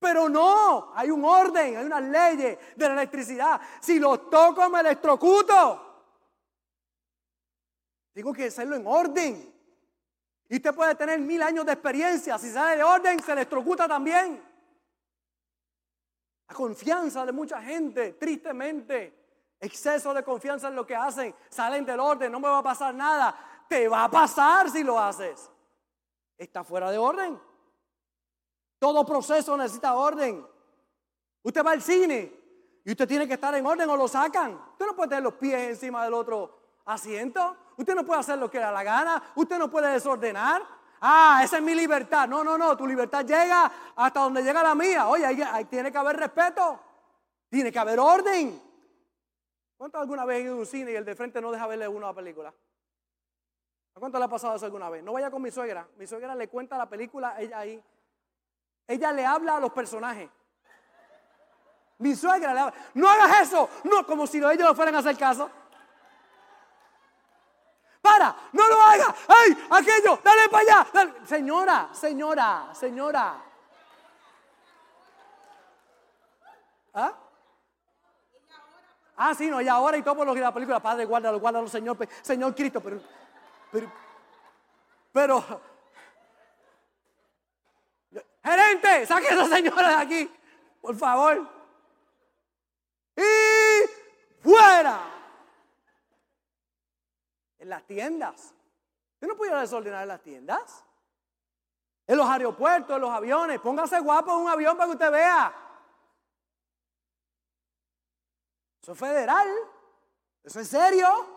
Pero 0.00 0.30
no, 0.30 0.92
hay 0.94 1.10
un 1.10 1.22
orden, 1.22 1.76
hay 1.76 1.84
unas 1.84 2.02
leyes 2.02 2.58
de 2.74 2.88
la 2.88 2.94
electricidad. 2.94 3.60
Si 3.80 3.98
los 3.98 4.30
toco 4.30 4.68
me 4.70 4.80
electrocuto. 4.80 6.06
Digo 8.14 8.32
que 8.32 8.46
hacerlo 8.46 8.76
en 8.76 8.86
orden. 8.86 9.54
Y 10.48 10.56
usted 10.56 10.74
puede 10.74 10.94
tener 10.94 11.20
mil 11.20 11.42
años 11.42 11.66
de 11.66 11.72
experiencia. 11.72 12.38
Si 12.38 12.50
sale 12.50 12.78
de 12.78 12.82
orden, 12.82 13.22
se 13.22 13.30
electrocuta 13.32 13.86
también. 13.86 14.42
La 16.48 16.54
confianza 16.54 17.26
de 17.26 17.32
mucha 17.32 17.60
gente, 17.60 18.14
tristemente, 18.14 19.52
exceso 19.60 20.14
de 20.14 20.24
confianza 20.24 20.68
en 20.68 20.76
lo 20.76 20.86
que 20.86 20.96
hacen, 20.96 21.34
salen 21.50 21.84
del 21.84 22.00
orden, 22.00 22.32
no 22.32 22.40
me 22.40 22.48
va 22.48 22.58
a 22.58 22.62
pasar 22.62 22.94
nada. 22.94 23.66
Te 23.68 23.86
va 23.86 24.04
a 24.04 24.10
pasar 24.10 24.70
si 24.70 24.82
lo 24.82 24.98
haces. 24.98 25.50
Está 26.38 26.64
fuera 26.64 26.90
de 26.90 26.96
orden. 26.96 27.49
Todo 28.80 29.04
proceso 29.04 29.56
necesita 29.58 29.94
orden. 29.94 30.44
Usted 31.42 31.64
va 31.64 31.72
al 31.72 31.82
cine 31.82 32.32
y 32.82 32.90
usted 32.90 33.06
tiene 33.06 33.28
que 33.28 33.34
estar 33.34 33.54
en 33.54 33.66
orden 33.66 33.88
o 33.90 33.96
lo 33.96 34.08
sacan. 34.08 34.58
Usted 34.72 34.86
no 34.86 34.96
puede 34.96 35.10
tener 35.10 35.22
los 35.22 35.34
pies 35.34 35.68
encima 35.68 36.02
del 36.02 36.14
otro 36.14 36.80
asiento. 36.86 37.56
Usted 37.76 37.94
no 37.94 38.06
puede 38.06 38.20
hacer 38.20 38.38
lo 38.38 38.50
que 38.50 38.56
le 38.56 38.64
da 38.64 38.72
la 38.72 38.82
gana. 38.82 39.22
Usted 39.34 39.58
no 39.58 39.70
puede 39.70 39.92
desordenar. 39.92 40.62
Ah, 41.02 41.42
esa 41.44 41.58
es 41.58 41.62
mi 41.62 41.74
libertad. 41.74 42.26
No, 42.26 42.42
no, 42.42 42.56
no. 42.56 42.74
Tu 42.74 42.86
libertad 42.86 43.22
llega 43.22 43.70
hasta 43.94 44.20
donde 44.20 44.42
llega 44.42 44.62
la 44.62 44.74
mía. 44.74 45.08
Oye, 45.08 45.26
ahí, 45.26 45.66
tiene 45.66 45.92
que 45.92 45.98
haber 45.98 46.16
respeto. 46.16 46.80
Tiene 47.50 47.70
que 47.70 47.78
haber 47.78 48.00
orden. 48.00 48.62
¿Cuánto 49.76 49.98
alguna 49.98 50.24
vez 50.24 50.38
ha 50.38 50.40
ido 50.40 50.54
a 50.54 50.58
un 50.58 50.66
cine 50.66 50.92
y 50.92 50.94
el 50.94 51.04
de 51.04 51.14
frente 51.14 51.38
no 51.42 51.52
deja 51.52 51.66
verle 51.66 51.86
uno 51.86 52.06
a 52.06 52.10
la 52.10 52.16
película? 52.16 52.48
¿A 53.94 54.00
cuánto 54.00 54.18
le 54.18 54.24
ha 54.24 54.28
pasado 54.28 54.56
eso 54.56 54.64
alguna 54.64 54.88
vez? 54.88 55.02
No 55.04 55.12
vaya 55.12 55.30
con 55.30 55.42
mi 55.42 55.50
suegra. 55.50 55.86
Mi 55.98 56.06
suegra 56.06 56.34
le 56.34 56.48
cuenta 56.48 56.78
la 56.78 56.88
película, 56.88 57.38
ella 57.38 57.58
ahí 57.58 57.82
ella 58.90 59.12
le 59.12 59.24
habla 59.24 59.56
a 59.56 59.60
los 59.60 59.70
personajes. 59.70 60.28
Mi 61.98 62.16
suegra 62.16 62.52
le 62.52 62.60
habla. 62.60 62.74
No 62.94 63.08
hagas 63.08 63.42
eso. 63.42 63.70
No, 63.84 64.04
como 64.04 64.26
si 64.26 64.38
ellos 64.38 64.58
no 64.58 64.74
fueran 64.74 64.96
a 64.96 64.98
hacer 64.98 65.16
caso. 65.16 65.48
Para, 68.02 68.34
no 68.52 68.68
lo 68.68 68.80
haga. 68.80 69.14
¡Ay! 69.28 69.66
Aquello, 69.70 70.18
dale 70.24 70.48
para 70.48 70.82
allá. 70.82 71.14
Señora, 71.24 71.90
señora, 71.92 72.70
señora. 72.72 73.44
¿Ah? 76.92 77.14
Ah, 79.16 79.34
sí, 79.36 79.48
no, 79.48 79.60
y 79.60 79.68
ahora 79.68 79.98
y 79.98 80.02
todo 80.02 80.16
por 80.16 80.26
lo 80.26 80.34
que 80.34 80.40
la 80.40 80.52
película, 80.52 80.80
Padre, 80.80 81.04
guárdalo, 81.04 81.38
guárdalo, 81.38 81.68
Señor, 81.68 81.96
Señor 82.22 82.54
Cristo, 82.56 82.80
pero, 82.80 83.00
pero, 83.70 83.92
pero 85.12 85.60
Gerente, 88.42 89.06
saque 89.06 89.28
a 89.28 89.32
esa 89.32 89.48
señora 89.48 89.88
de 89.88 89.94
aquí, 89.94 90.30
por 90.80 90.96
favor. 90.96 91.48
Y 93.16 94.42
fuera. 94.42 95.00
En 97.58 97.68
las 97.68 97.86
tiendas. 97.86 98.54
Usted 99.14 99.28
no 99.28 99.36
puede 99.36 99.54
desordenar 99.60 100.02
en 100.02 100.08
las 100.08 100.22
tiendas. 100.22 100.84
En 102.06 102.16
los 102.16 102.26
aeropuertos, 102.26 102.96
en 102.96 103.02
los 103.02 103.10
aviones. 103.10 103.60
Póngase 103.60 104.00
guapo 104.00 104.32
en 104.32 104.44
un 104.44 104.48
avión 104.48 104.76
para 104.76 104.86
que 104.86 104.92
usted 104.92 105.12
vea. 105.12 105.54
Eso 108.82 108.92
es 108.92 108.98
federal. 108.98 109.48
Eso 110.42 110.60
es 110.60 110.68
serio. 110.68 111.28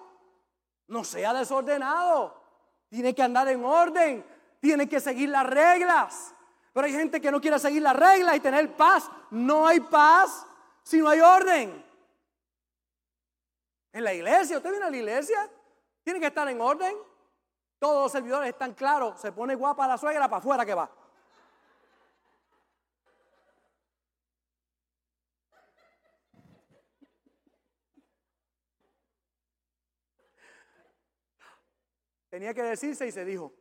No 0.88 1.04
sea 1.04 1.34
desordenado. 1.34 2.42
Tiene 2.88 3.14
que 3.14 3.22
andar 3.22 3.50
en 3.50 3.66
orden. 3.66 4.26
Tiene 4.62 4.88
que 4.88 5.02
seguir 5.02 5.30
las 5.30 5.46
reglas. 5.46 6.33
Pero 6.74 6.88
hay 6.88 6.92
gente 6.92 7.22
que 7.22 7.32
no 7.32 7.40
quiere 7.40 7.60
seguir 7.60 7.84
las 7.84 7.96
reglas 7.96 8.36
y 8.36 8.40
tener 8.40 8.76
paz. 8.76 9.10
No 9.30 9.68
hay 9.68 9.80
paz 9.80 10.46
si 10.82 10.98
no 10.98 11.08
hay 11.08 11.20
orden. 11.20 11.86
En 13.92 14.04
la 14.04 14.14
iglesia, 14.14 14.58
usted 14.58 14.72
viene 14.72 14.86
a 14.88 14.90
la 14.90 14.98
iglesia, 14.98 15.50
tiene 16.04 16.20
que 16.20 16.26
estar 16.26 16.50
en 16.50 16.60
orden. 16.60 16.96
Todos 17.78 18.04
los 18.04 18.12
servidores 18.12 18.50
están 18.50 18.74
claros. 18.74 19.22
Se 19.22 19.32
pone 19.32 19.54
guapa 19.54 19.88
la 19.88 20.00
suegra 20.00 20.28
para 20.28 20.40
afuera 20.40 20.66
que 20.66 20.74
va. 20.74 20.90
Tenía 32.30 32.52
que 32.52 32.64
decirse 32.64 33.06
y 33.06 33.12
se 33.12 33.24
dijo. 33.26 33.54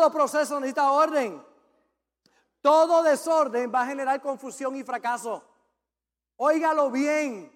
Todo 0.00 0.12
proceso 0.12 0.58
necesita 0.58 0.92
orden. 0.92 1.44
Todo 2.62 3.02
desorden 3.02 3.70
va 3.70 3.82
a 3.82 3.86
generar 3.86 4.18
confusión 4.22 4.74
y 4.74 4.82
fracaso. 4.82 5.44
Óigalo 6.36 6.90
bien. 6.90 7.52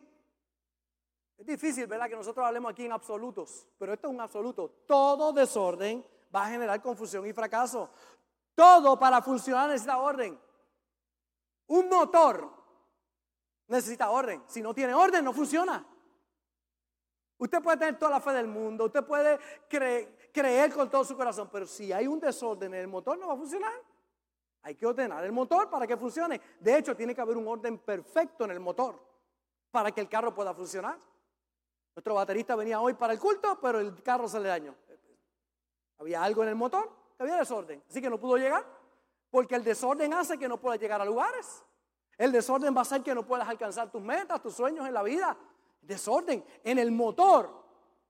Es 1.39 1.47
difícil, 1.47 1.87
¿verdad? 1.87 2.07
Que 2.07 2.17
nosotros 2.17 2.47
hablemos 2.47 2.73
aquí 2.73 2.85
en 2.85 2.93
absolutos, 2.93 3.67
pero 3.79 3.95
esto 3.95 4.09
es 4.09 4.15
un 4.15 4.21
absoluto. 4.21 4.83
Todo 4.87 5.33
desorden 5.33 6.07
va 6.37 6.45
a 6.45 6.51
generar 6.51 6.83
confusión 6.83 7.27
y 7.27 7.33
fracaso. 7.33 7.89
Todo 8.55 8.99
para 8.99 9.23
funcionar 9.23 9.71
necesita 9.71 9.97
orden. 9.97 10.39
Un 11.69 11.89
motor 11.89 12.53
necesita 13.69 14.11
orden. 14.11 14.45
Si 14.49 14.61
no 14.61 14.75
tiene 14.75 14.93
orden, 14.93 15.25
no 15.25 15.33
funciona. 15.33 15.83
Usted 17.39 17.63
puede 17.63 17.79
tener 17.79 17.99
toda 17.99 18.11
la 18.11 18.21
fe 18.21 18.33
del 18.33 18.49
mundo, 18.49 18.85
usted 18.85 19.03
puede 19.03 19.39
creer 19.67 20.14
con 20.75 20.91
todo 20.91 21.05
su 21.05 21.17
corazón, 21.17 21.49
pero 21.53 21.67
si 21.67 21.93
hay 21.93 22.07
un 22.07 22.19
desorden 22.19 22.75
en 22.75 22.81
el 22.81 22.89
motor, 22.89 23.17
no 23.19 23.29
va 23.29 23.35
a 23.35 23.37
funcionar. 23.37 23.73
Hay 24.63 24.75
que 24.75 24.87
ordenar 24.87 25.23
el 25.25 25.33
motor 25.33 25.71
para 25.71 25.87
que 25.87 25.97
funcione. 25.97 26.41
De 26.59 26.77
hecho, 26.77 26.97
tiene 26.97 27.15
que 27.15 27.21
haber 27.21 27.37
un 27.37 27.47
orden 27.47 27.79
perfecto 27.79 28.45
en 28.45 28.51
el 28.51 28.61
motor 28.61 28.99
para 29.71 29.93
que 29.93 30.01
el 30.01 30.09
carro 30.09 30.35
pueda 30.35 30.53
funcionar. 30.53 30.99
Nuestro 31.95 32.15
baterista 32.15 32.57
venía 32.57 32.81
hoy 32.81 32.95
para 32.95 33.13
el 33.13 33.21
culto, 33.21 33.59
pero 33.61 33.79
el 33.79 34.03
carro 34.03 34.27
se 34.27 34.41
le 34.41 34.49
dañó. 34.49 34.75
Había 35.99 36.23
algo 36.25 36.43
en 36.43 36.49
el 36.49 36.57
motor 36.57 36.91
que 37.17 37.23
había 37.23 37.37
desorden, 37.37 37.83
así 37.89 38.01
que 38.01 38.11
no 38.11 38.19
pudo 38.19 38.37
llegar, 38.37 38.67
porque 39.31 39.55
el 39.55 39.63
desorden 39.63 40.13
hace 40.15 40.37
que 40.37 40.49
no 40.49 40.59
puedas 40.59 40.81
llegar 40.81 41.01
a 41.01 41.05
lugares. 41.05 41.63
El 42.19 42.33
desorden 42.33 42.75
va 42.75 42.81
a 42.81 42.83
hacer 42.83 43.03
que 43.03 43.15
no 43.15 43.25
puedas 43.25 43.49
alcanzar 43.49 43.91
tus 43.91 44.03
metas, 44.03 44.43
tus 44.43 44.55
sueños 44.55 44.87
en 44.87 44.95
la 44.95 45.03
vida. 45.03 45.37
Desorden 45.81 46.45
en 46.65 46.79
el 46.79 46.91
motor. 46.91 47.63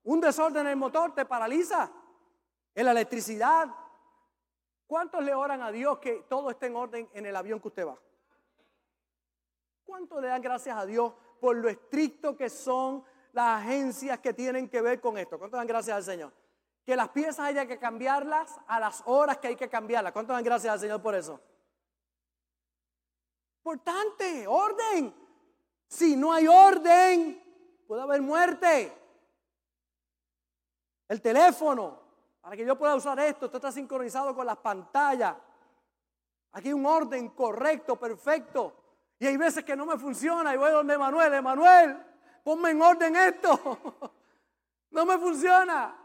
Un 0.04 0.20
desorden 0.20 0.62
en 0.62 0.68
el 0.68 0.76
motor 0.76 1.14
te 1.14 1.24
paraliza. 1.24 1.90
En 2.74 2.84
la 2.86 2.92
electricidad. 2.92 3.68
¿Cuántos 4.86 5.24
le 5.24 5.34
oran 5.34 5.62
a 5.62 5.70
Dios 5.70 5.98
que 5.98 6.24
todo 6.28 6.50
esté 6.50 6.66
en 6.66 6.76
orden 6.76 7.08
en 7.14 7.26
el 7.26 7.34
avión 7.36 7.60
que 7.60 7.68
usted 7.68 7.86
va? 7.86 7.98
¿Cuántos 9.84 10.20
le 10.20 10.28
dan 10.28 10.42
gracias 10.42 10.76
a 10.76 10.86
Dios 10.86 11.12
por 11.40 11.56
lo 11.56 11.68
estricto 11.68 12.36
que 12.36 12.48
son 12.48 13.04
las 13.32 13.62
agencias 13.62 14.18
que 14.20 14.32
tienen 14.32 14.68
que 14.68 14.80
ver 14.80 15.00
con 15.00 15.18
esto? 15.18 15.38
¿Cuántos 15.38 15.58
dan 15.58 15.66
gracias 15.66 15.96
al 15.96 16.02
Señor? 16.02 16.32
Que 16.84 16.96
las 16.96 17.08
piezas 17.08 17.40
haya 17.40 17.66
que 17.66 17.78
cambiarlas 17.78 18.58
a 18.66 18.78
las 18.78 19.02
horas 19.06 19.38
que 19.38 19.48
hay 19.48 19.56
que 19.56 19.68
cambiarlas. 19.68 20.12
¿Cuántos 20.12 20.34
dan 20.34 20.44
gracias 20.44 20.72
al 20.72 20.80
Señor 20.80 21.00
por 21.00 21.14
eso? 21.14 21.40
Importante, 23.58 24.46
orden. 24.46 25.14
Si 25.86 26.16
no 26.16 26.32
hay 26.32 26.46
orden, 26.46 27.42
puede 27.86 28.02
haber 28.02 28.20
muerte. 28.20 28.92
El 31.08 31.22
teléfono, 31.22 32.03
para 32.44 32.58
que 32.58 32.66
yo 32.66 32.76
pueda 32.76 32.94
usar 32.94 33.18
esto, 33.20 33.46
esto 33.46 33.56
está 33.56 33.72
sincronizado 33.72 34.34
con 34.34 34.44
las 34.44 34.58
pantallas. 34.58 35.34
Aquí 36.52 36.68
hay 36.68 36.74
un 36.74 36.84
orden 36.84 37.30
correcto, 37.30 37.96
perfecto. 37.96 38.74
Y 39.18 39.26
hay 39.26 39.38
veces 39.38 39.64
que 39.64 39.74
no 39.74 39.86
me 39.86 39.96
funciona 39.96 40.52
y 40.52 40.58
voy 40.58 40.70
donde 40.70 40.98
Manuel, 40.98 41.32
Emanuel, 41.32 42.04
ponme 42.44 42.72
en 42.72 42.82
orden 42.82 43.16
esto. 43.16 44.12
no 44.90 45.06
me 45.06 45.16
funciona. 45.16 45.96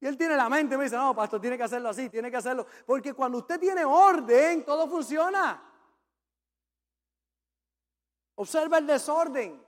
Y 0.00 0.08
él 0.08 0.18
tiene 0.18 0.34
la 0.34 0.48
mente, 0.48 0.76
me 0.76 0.82
dice, 0.82 0.96
no, 0.96 1.14
pastor, 1.14 1.40
tiene 1.40 1.56
que 1.56 1.62
hacerlo 1.62 1.90
así, 1.90 2.10
tiene 2.10 2.32
que 2.32 2.38
hacerlo. 2.38 2.66
Porque 2.84 3.14
cuando 3.14 3.38
usted 3.38 3.60
tiene 3.60 3.84
orden, 3.84 4.64
todo 4.64 4.88
funciona. 4.88 5.62
Observa 8.34 8.78
el 8.78 8.88
desorden. 8.88 9.64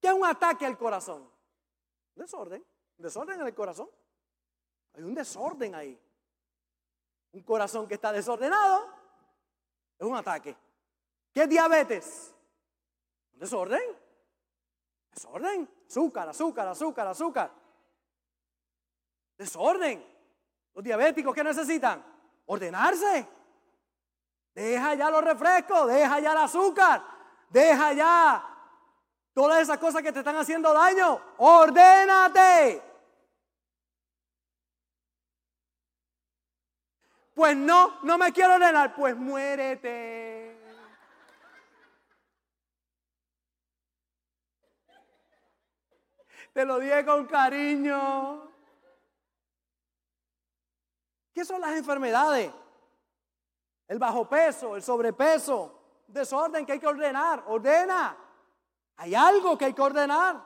¿Qué 0.00 0.06
es 0.06 0.14
un 0.14 0.24
ataque 0.24 0.64
al 0.64 0.78
corazón? 0.78 1.28
Desorden. 2.14 2.64
Desorden 2.96 3.40
en 3.40 3.46
el 3.48 3.54
corazón. 3.56 3.88
Hay 4.94 5.02
un 5.02 5.14
desorden 5.14 5.74
ahí. 5.74 5.98
Un 7.32 7.42
corazón 7.42 7.86
que 7.88 7.94
está 7.94 8.12
desordenado 8.12 8.88
es 9.98 10.06
un 10.06 10.16
ataque. 10.16 10.56
¿Qué 11.32 11.42
es 11.42 11.48
diabetes? 11.48 12.34
Desorden. 13.32 13.82
Desorden. 15.10 15.68
Azúcar, 15.88 16.28
azúcar, 16.28 16.68
azúcar, 16.68 17.06
azúcar. 17.08 17.52
Desorden. 19.36 20.04
Los 20.74 20.84
diabéticos, 20.84 21.34
¿qué 21.34 21.44
necesitan? 21.44 22.04
Ordenarse. 22.46 23.28
Deja 24.54 24.94
ya 24.94 25.10
los 25.10 25.24
refrescos, 25.24 25.88
deja 25.88 26.20
ya 26.20 26.32
el 26.32 26.38
azúcar, 26.38 27.02
Deja 27.54 27.92
ya 27.92 28.44
todas 29.32 29.62
esas 29.62 29.78
cosas 29.78 30.02
que 30.02 30.10
te 30.10 30.18
están 30.18 30.34
haciendo 30.36 30.72
daño. 30.72 31.20
Ordénate. 31.38 32.82
Pues 37.34 37.56
no, 37.56 38.00
no 38.02 38.16
me 38.16 38.32
quiero 38.32 38.54
ordenar. 38.54 38.94
Pues 38.94 39.16
muérete. 39.16 40.56
Te 46.52 46.64
lo 46.64 46.78
dije 46.78 47.04
con 47.04 47.26
cariño. 47.26 48.48
¿Qué 51.34 51.44
son 51.44 51.60
las 51.60 51.76
enfermedades? 51.76 52.52
El 53.88 53.98
bajo 53.98 54.28
peso, 54.28 54.76
el 54.76 54.82
sobrepeso, 54.82 56.04
desorden 56.06 56.64
que 56.64 56.72
hay 56.72 56.78
que 56.78 56.86
ordenar. 56.86 57.42
Ordena. 57.48 58.16
Hay 58.96 59.16
algo 59.16 59.58
que 59.58 59.64
hay 59.64 59.72
que 59.74 59.82
ordenar. 59.82 60.40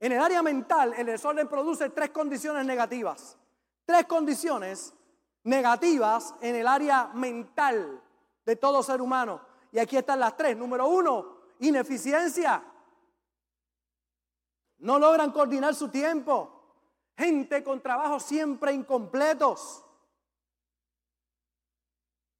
En 0.00 0.12
el 0.12 0.22
área 0.22 0.42
mental, 0.42 0.94
el 0.96 1.04
desorden 1.04 1.46
produce 1.46 1.90
tres 1.90 2.08
condiciones 2.08 2.64
negativas. 2.64 3.36
Tres 3.88 4.04
condiciones 4.04 4.92
negativas 5.44 6.34
en 6.42 6.56
el 6.56 6.66
área 6.68 7.06
mental 7.14 8.02
de 8.44 8.54
todo 8.54 8.82
ser 8.82 9.00
humano. 9.00 9.40
Y 9.72 9.78
aquí 9.78 9.96
están 9.96 10.20
las 10.20 10.36
tres. 10.36 10.54
Número 10.54 10.86
uno, 10.86 11.38
ineficiencia. 11.60 12.62
No 14.76 14.98
logran 14.98 15.32
coordinar 15.32 15.74
su 15.74 15.88
tiempo. 15.88 16.52
Gente 17.16 17.64
con 17.64 17.80
trabajos 17.80 18.24
siempre 18.24 18.74
incompletos. 18.74 19.82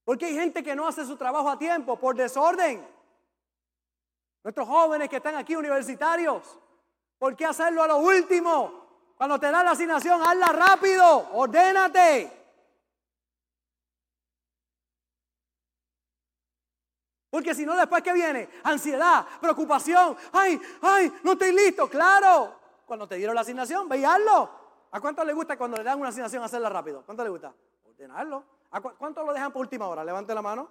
Porque 0.04 0.26
hay 0.26 0.34
gente 0.34 0.62
que 0.62 0.76
no 0.76 0.86
hace 0.86 1.06
su 1.06 1.16
trabajo 1.16 1.48
a 1.48 1.58
tiempo 1.58 1.98
por 1.98 2.14
desorden. 2.14 2.86
Nuestros 4.44 4.68
jóvenes 4.68 5.08
que 5.08 5.16
están 5.16 5.36
aquí 5.36 5.56
universitarios, 5.56 6.58
¿por 7.18 7.34
qué 7.34 7.46
hacerlo 7.46 7.82
a 7.82 7.88
lo 7.88 7.96
último? 8.00 8.87
Cuando 9.18 9.38
te 9.40 9.50
da 9.50 9.64
la 9.64 9.72
asignación, 9.72 10.22
hazla 10.22 10.46
rápido, 10.46 11.30
ordénate. 11.32 12.32
Porque 17.28 17.52
si 17.52 17.66
no, 17.66 17.76
después 17.76 18.00
que 18.00 18.12
viene, 18.12 18.48
ansiedad, 18.62 19.26
preocupación, 19.40 20.16
ay, 20.32 20.60
ay, 20.80 21.12
no 21.24 21.32
estoy 21.32 21.52
listo, 21.52 21.88
claro. 21.88 22.54
Cuando 22.86 23.08
te 23.08 23.16
dieron 23.16 23.34
la 23.34 23.40
asignación, 23.40 23.88
ve 23.88 24.06
¿A 24.06 25.00
cuánto 25.00 25.24
le 25.24 25.32
gusta 25.32 25.58
cuando 25.58 25.76
le 25.76 25.82
dan 25.82 25.98
una 25.98 26.10
asignación 26.10 26.44
hacerla 26.44 26.68
rápido? 26.68 27.02
¿Cuánto 27.04 27.24
le 27.24 27.30
gusta? 27.30 27.52
Ordenarlo. 27.86 28.44
¿Cuántos 28.98 29.26
lo 29.26 29.32
dejan 29.32 29.52
por 29.52 29.62
última 29.62 29.88
hora? 29.88 30.04
Levante 30.04 30.32
la 30.32 30.42
mano. 30.42 30.70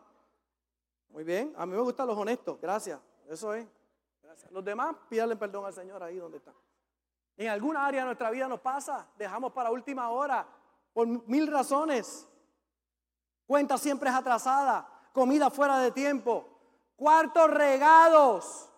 Muy 1.09 1.25
bien. 1.25 1.53
A 1.57 1.65
mí 1.65 1.75
me 1.75 1.81
gustan 1.81 2.07
los 2.07 2.17
honestos. 2.17 2.59
Gracias. 2.61 2.97
Eso 3.27 3.53
es. 3.53 3.67
Los 4.51 4.63
demás, 4.63 4.95
pídanle 5.09 5.35
perdón 5.35 5.65
al 5.65 5.73
Señor 5.73 6.01
ahí 6.01 6.17
donde 6.17 6.37
está. 6.37 6.53
En 7.37 7.49
alguna 7.49 7.85
área 7.85 8.01
de 8.01 8.05
nuestra 8.07 8.31
vida 8.31 8.47
nos 8.47 8.59
pasa. 8.59 9.07
Dejamos 9.15 9.53
para 9.53 9.71
última 9.71 10.09
hora 10.09 10.45
por 10.91 11.07
mil 11.07 11.47
razones. 11.51 12.27
Cuenta 13.45 13.77
siempre 13.77 14.09
es 14.09 14.15
atrasada. 14.15 14.87
Comida 15.13 15.51
fuera 15.51 15.77
de 15.77 15.91
tiempo. 15.91 16.49
Cuartos 16.95 17.51
regados. 17.51 18.69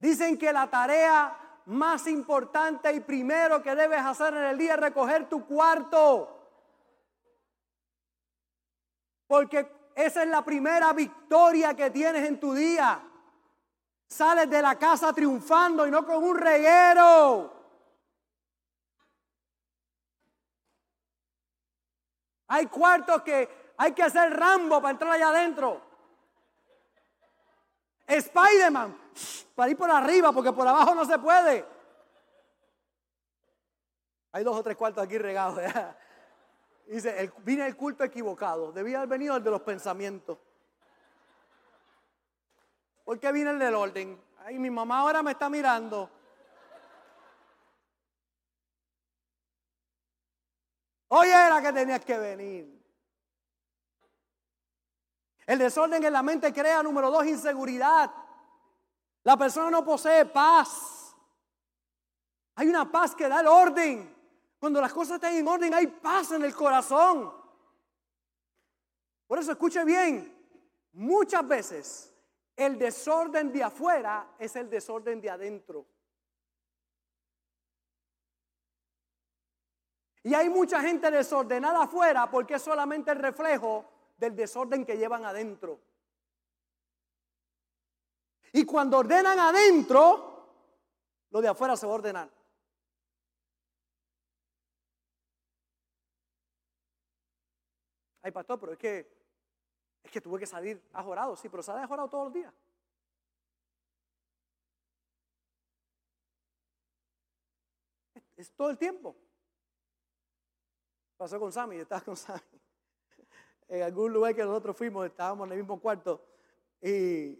Dicen 0.00 0.36
que 0.36 0.52
la 0.52 0.68
tarea 0.68 1.62
más 1.66 2.06
importante 2.08 2.92
y 2.92 3.00
primero 3.00 3.62
que 3.62 3.74
debes 3.74 4.00
hacer 4.00 4.34
en 4.34 4.44
el 4.44 4.58
día 4.58 4.74
es 4.74 4.80
recoger 4.80 5.28
tu 5.28 5.46
cuarto. 5.46 6.32
Porque 9.28 9.92
esa 9.94 10.22
es 10.22 10.28
la 10.28 10.44
primera 10.44 10.92
victoria 10.92 11.74
que 11.74 11.90
tienes 11.90 12.26
en 12.26 12.38
tu 12.38 12.54
día. 12.54 13.00
Sales 14.08 14.48
de 14.48 14.62
la 14.62 14.76
casa 14.78 15.12
triunfando 15.12 15.86
y 15.86 15.90
no 15.90 16.06
con 16.06 16.22
un 16.22 16.36
reguero. 16.36 17.52
Hay 22.48 22.66
cuartos 22.66 23.22
que 23.22 23.72
hay 23.76 23.92
que 23.92 24.02
hacer 24.02 24.32
Rambo 24.32 24.80
para 24.80 24.92
entrar 24.92 25.12
allá 25.12 25.28
adentro. 25.28 25.82
Spider-Man, 28.06 28.96
para 29.54 29.70
ir 29.70 29.76
por 29.76 29.90
arriba, 29.90 30.32
porque 30.32 30.52
por 30.52 30.66
abajo 30.66 30.94
no 30.94 31.04
se 31.04 31.18
puede. 31.18 31.64
Hay 34.32 34.44
dos 34.44 34.56
o 34.56 34.62
tres 34.62 34.76
cuartos 34.76 35.02
aquí 35.02 35.18
regados. 35.18 35.60
Dice, 36.86 37.18
el, 37.18 37.32
vine 37.38 37.64
al 37.64 37.76
culto 37.76 38.04
equivocado. 38.04 38.70
Debía 38.70 38.98
haber 38.98 39.08
venido 39.08 39.36
el 39.36 39.42
de 39.42 39.50
los 39.50 39.62
pensamientos. 39.62 40.38
¿Por 43.06 43.20
qué 43.20 43.30
viene 43.30 43.50
el 43.50 43.60
del 43.60 43.72
orden? 43.76 44.20
Ay, 44.38 44.58
mi 44.58 44.68
mamá 44.68 44.98
ahora 44.98 45.22
me 45.22 45.30
está 45.30 45.48
mirando. 45.48 46.10
Hoy 51.06 51.28
era 51.28 51.62
que 51.62 51.72
tenías 51.72 52.04
que 52.04 52.18
venir. 52.18 52.84
El 55.46 55.56
desorden 55.60 56.02
en 56.02 56.12
la 56.12 56.24
mente 56.24 56.52
crea, 56.52 56.82
número 56.82 57.12
dos, 57.12 57.24
inseguridad. 57.26 58.12
La 59.22 59.36
persona 59.36 59.70
no 59.70 59.84
posee 59.84 60.24
paz. 60.24 61.14
Hay 62.56 62.66
una 62.66 62.90
paz 62.90 63.14
que 63.14 63.28
da 63.28 63.38
el 63.38 63.46
orden. 63.46 64.16
Cuando 64.58 64.80
las 64.80 64.92
cosas 64.92 65.14
están 65.14 65.36
en 65.36 65.46
orden, 65.46 65.72
hay 65.72 65.86
paz 65.86 66.32
en 66.32 66.42
el 66.42 66.52
corazón. 66.52 67.32
Por 69.28 69.38
eso 69.38 69.52
escuche 69.52 69.84
bien, 69.84 70.36
muchas 70.92 71.46
veces 71.46 72.15
el 72.56 72.78
desorden 72.78 73.52
de 73.52 73.62
afuera 73.62 74.34
es 74.38 74.56
el 74.56 74.70
desorden 74.70 75.20
de 75.20 75.30
adentro. 75.30 75.86
Y 80.22 80.34
hay 80.34 80.48
mucha 80.48 80.80
gente 80.80 81.10
desordenada 81.10 81.84
afuera 81.84 82.28
porque 82.30 82.54
es 82.54 82.62
solamente 82.62 83.12
el 83.12 83.18
reflejo 83.18 83.84
del 84.16 84.34
desorden 84.34 84.84
que 84.84 84.96
llevan 84.96 85.24
adentro. 85.24 85.78
Y 88.52 88.64
cuando 88.64 88.98
ordenan 88.98 89.38
adentro, 89.38 90.48
lo 91.30 91.40
de 91.40 91.48
afuera 91.48 91.76
se 91.76 91.86
va 91.86 91.92
a 91.92 91.96
ordenar. 91.96 92.30
Ay, 98.22 98.32
pastor, 98.32 98.58
pero 98.58 98.72
es 98.72 98.78
que 98.78 99.15
es 100.06 100.12
que 100.12 100.20
tuve 100.20 100.38
que 100.38 100.46
salir 100.46 100.80
ajorado, 100.92 101.34
sí, 101.34 101.48
pero 101.48 101.62
sale 101.62 101.82
ajorado 101.82 102.08
todos 102.08 102.24
los 102.26 102.32
días. 102.32 102.54
Es, 108.36 108.52
todo 108.52 108.70
el 108.70 108.78
tiempo. 108.78 109.16
Pasó 111.16 111.40
con 111.40 111.50
Sammy, 111.52 111.76
estaba 111.76 112.00
con 112.02 112.16
Sammy. 112.16 112.40
En 113.68 113.82
algún 113.82 114.12
lugar 114.12 114.32
que 114.32 114.44
nosotros 114.44 114.76
fuimos, 114.76 115.04
estábamos 115.06 115.48
en 115.48 115.54
el 115.54 115.58
mismo 115.58 115.80
cuarto 115.80 116.24
y 116.80 117.34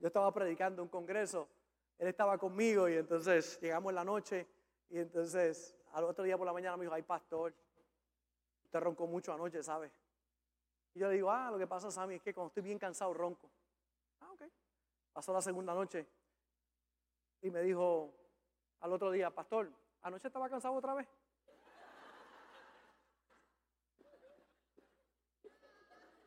yo 0.00 0.08
estaba 0.08 0.32
predicando 0.34 0.82
un 0.82 0.88
congreso. 0.88 1.48
Él 1.98 2.08
estaba 2.08 2.36
conmigo 2.36 2.88
y 2.88 2.94
entonces 2.94 3.60
llegamos 3.60 3.90
en 3.90 3.94
la 3.94 4.04
noche 4.04 4.48
y 4.90 4.98
entonces 4.98 5.76
al 5.92 6.02
otro 6.02 6.24
día 6.24 6.36
por 6.36 6.48
la 6.48 6.52
mañana 6.52 6.76
me 6.76 6.82
dijo, 6.82 6.94
ay 6.94 7.02
pastor, 7.02 7.54
usted 8.64 8.80
roncó 8.80 9.06
mucho 9.06 9.32
anoche, 9.32 9.62
¿sabe? 9.62 9.92
Y 10.94 11.00
yo 11.00 11.08
le 11.08 11.14
digo, 11.14 11.30
ah, 11.30 11.50
lo 11.50 11.58
que 11.58 11.66
pasa, 11.66 11.90
Sammy, 11.90 12.16
es 12.16 12.22
que 12.22 12.34
cuando 12.34 12.48
estoy 12.48 12.62
bien 12.62 12.78
cansado 12.78 13.14
ronco. 13.14 13.50
Ah, 14.20 14.30
ok. 14.32 14.42
Pasó 15.12 15.32
la 15.32 15.40
segunda 15.40 15.74
noche 15.74 16.06
y 17.42 17.50
me 17.50 17.62
dijo 17.62 18.14
al 18.80 18.92
otro 18.92 19.10
día, 19.10 19.30
pastor, 19.30 19.70
anoche 20.02 20.28
estaba 20.28 20.48
cansado 20.48 20.74
otra 20.74 20.94
vez. 20.94 21.08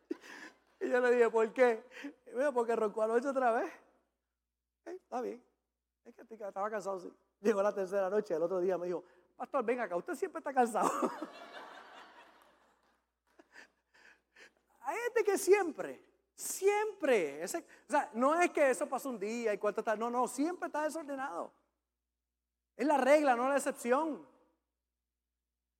Y 0.81 0.89
yo 0.89 0.99
le 0.99 1.11
dije, 1.11 1.29
¿por 1.31 1.51
qué? 1.53 1.83
Dijo, 2.25 2.53
porque 2.53 2.75
roncó 2.75 3.01
anoche 3.01 3.27
otra 3.29 3.51
vez. 3.51 3.71
está 4.85 5.21
bien. 5.21 5.43
Es 6.03 6.13
que 6.13 6.21
estaba 6.33 6.69
cansado, 6.69 6.99
sí. 6.99 7.11
Llegó 7.41 7.63
la 7.63 7.73
tercera 7.73 8.09
noche, 8.09 8.35
el 8.35 8.43
otro 8.43 8.59
día 8.59 8.77
me 8.77 8.85
dijo, 8.87 9.03
pastor, 9.35 9.63
venga 9.65 9.83
acá, 9.83 9.95
usted 9.95 10.15
siempre 10.15 10.39
está 10.39 10.53
cansado. 10.53 10.89
Hay 14.81 14.97
que 15.23 15.37
siempre, 15.37 16.01
siempre, 16.35 17.43
o 17.43 17.47
sea, 17.47 18.09
no 18.13 18.39
es 18.39 18.51
que 18.51 18.69
eso 18.69 18.87
pasó 18.87 19.09
un 19.09 19.19
día 19.19 19.53
y 19.53 19.57
cuánto 19.57 19.81
está, 19.81 19.95
no, 19.95 20.09
no, 20.09 20.27
siempre 20.27 20.67
está 20.67 20.83
desordenado. 20.83 21.51
Es 22.75 22.85
la 22.85 22.97
regla, 22.97 23.35
no 23.35 23.47
la 23.47 23.57
excepción. 23.57 24.25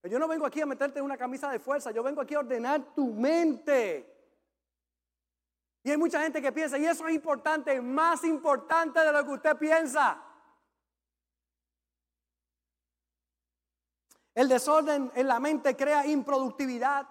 Yo 0.04 0.20
no 0.20 0.28
vengo 0.28 0.46
aquí 0.46 0.62
a 0.62 0.66
meterte 0.66 1.00
en 1.00 1.06
una 1.06 1.18
camisa 1.18 1.50
de 1.50 1.60
fuerza, 1.60 1.92
yo 1.92 2.04
vengo 2.04 2.22
aquí 2.22 2.36
a 2.36 2.40
ordenar 2.40 2.94
tu 2.94 3.08
mente. 3.08 4.12
Y 5.84 5.92
hay 5.92 5.98
mucha 5.98 6.22
gente 6.22 6.42
que 6.42 6.52
piensa, 6.52 6.78
y 6.78 6.86
eso 6.86 7.08
es 7.08 7.16
importante, 7.16 7.80
más 7.82 8.24
importante 8.24 9.00
de 9.00 9.12
lo 9.12 9.24
que 9.26 9.32
usted 9.32 9.58
piensa. 9.58 10.22
El 14.34 14.50
desorden 14.50 15.12
en 15.16 15.28
la 15.28 15.40
mente 15.40 15.76
crea 15.76 16.06
improductividad. 16.06 17.08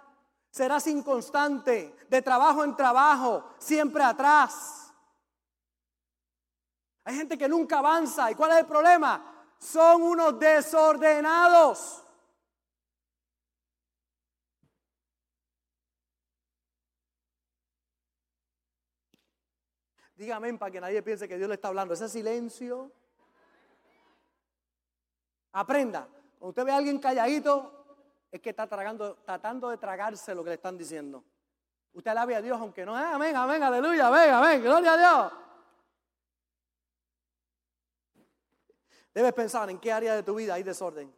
Serás 0.54 0.86
inconstante, 0.86 1.96
de 2.08 2.22
trabajo 2.22 2.62
en 2.62 2.76
trabajo, 2.76 3.56
siempre 3.58 4.04
atrás. 4.04 4.94
Hay 7.02 7.16
gente 7.16 7.36
que 7.36 7.48
nunca 7.48 7.80
avanza. 7.80 8.30
¿Y 8.30 8.36
cuál 8.36 8.52
es 8.52 8.58
el 8.58 8.66
problema? 8.66 9.48
Son 9.58 10.00
unos 10.00 10.38
desordenados. 10.38 12.04
Dígame 20.14 20.54
para 20.54 20.70
que 20.70 20.80
nadie 20.80 21.02
piense 21.02 21.26
que 21.26 21.36
Dios 21.36 21.48
le 21.48 21.56
está 21.56 21.66
hablando. 21.66 21.94
Ese 21.94 22.08
silencio. 22.08 22.92
Aprenda. 25.50 26.06
Cuando 26.38 26.50
usted 26.50 26.64
ve 26.64 26.70
a 26.70 26.76
alguien 26.76 27.00
calladito, 27.00 27.83
es 28.34 28.40
que 28.40 28.50
está 28.50 28.66
tragando, 28.66 29.14
tratando 29.18 29.70
de 29.70 29.76
tragarse 29.76 30.34
lo 30.34 30.42
que 30.42 30.50
le 30.50 30.54
están 30.56 30.76
diciendo. 30.76 31.22
Usted 31.92 32.10
alabe 32.10 32.34
a 32.34 32.42
Dios 32.42 32.60
aunque 32.60 32.84
no, 32.84 32.92
ah, 32.96 33.14
amén, 33.14 33.36
amén, 33.36 33.62
aleluya, 33.62 34.10
venga, 34.10 34.38
amén, 34.40 34.60
gloria 34.60 34.92
a 34.92 34.96
Dios. 34.96 35.32
Debes 39.14 39.32
pensar 39.34 39.70
en 39.70 39.78
qué 39.78 39.92
área 39.92 40.16
de 40.16 40.24
tu 40.24 40.34
vida 40.34 40.54
hay 40.54 40.64
desorden. 40.64 41.14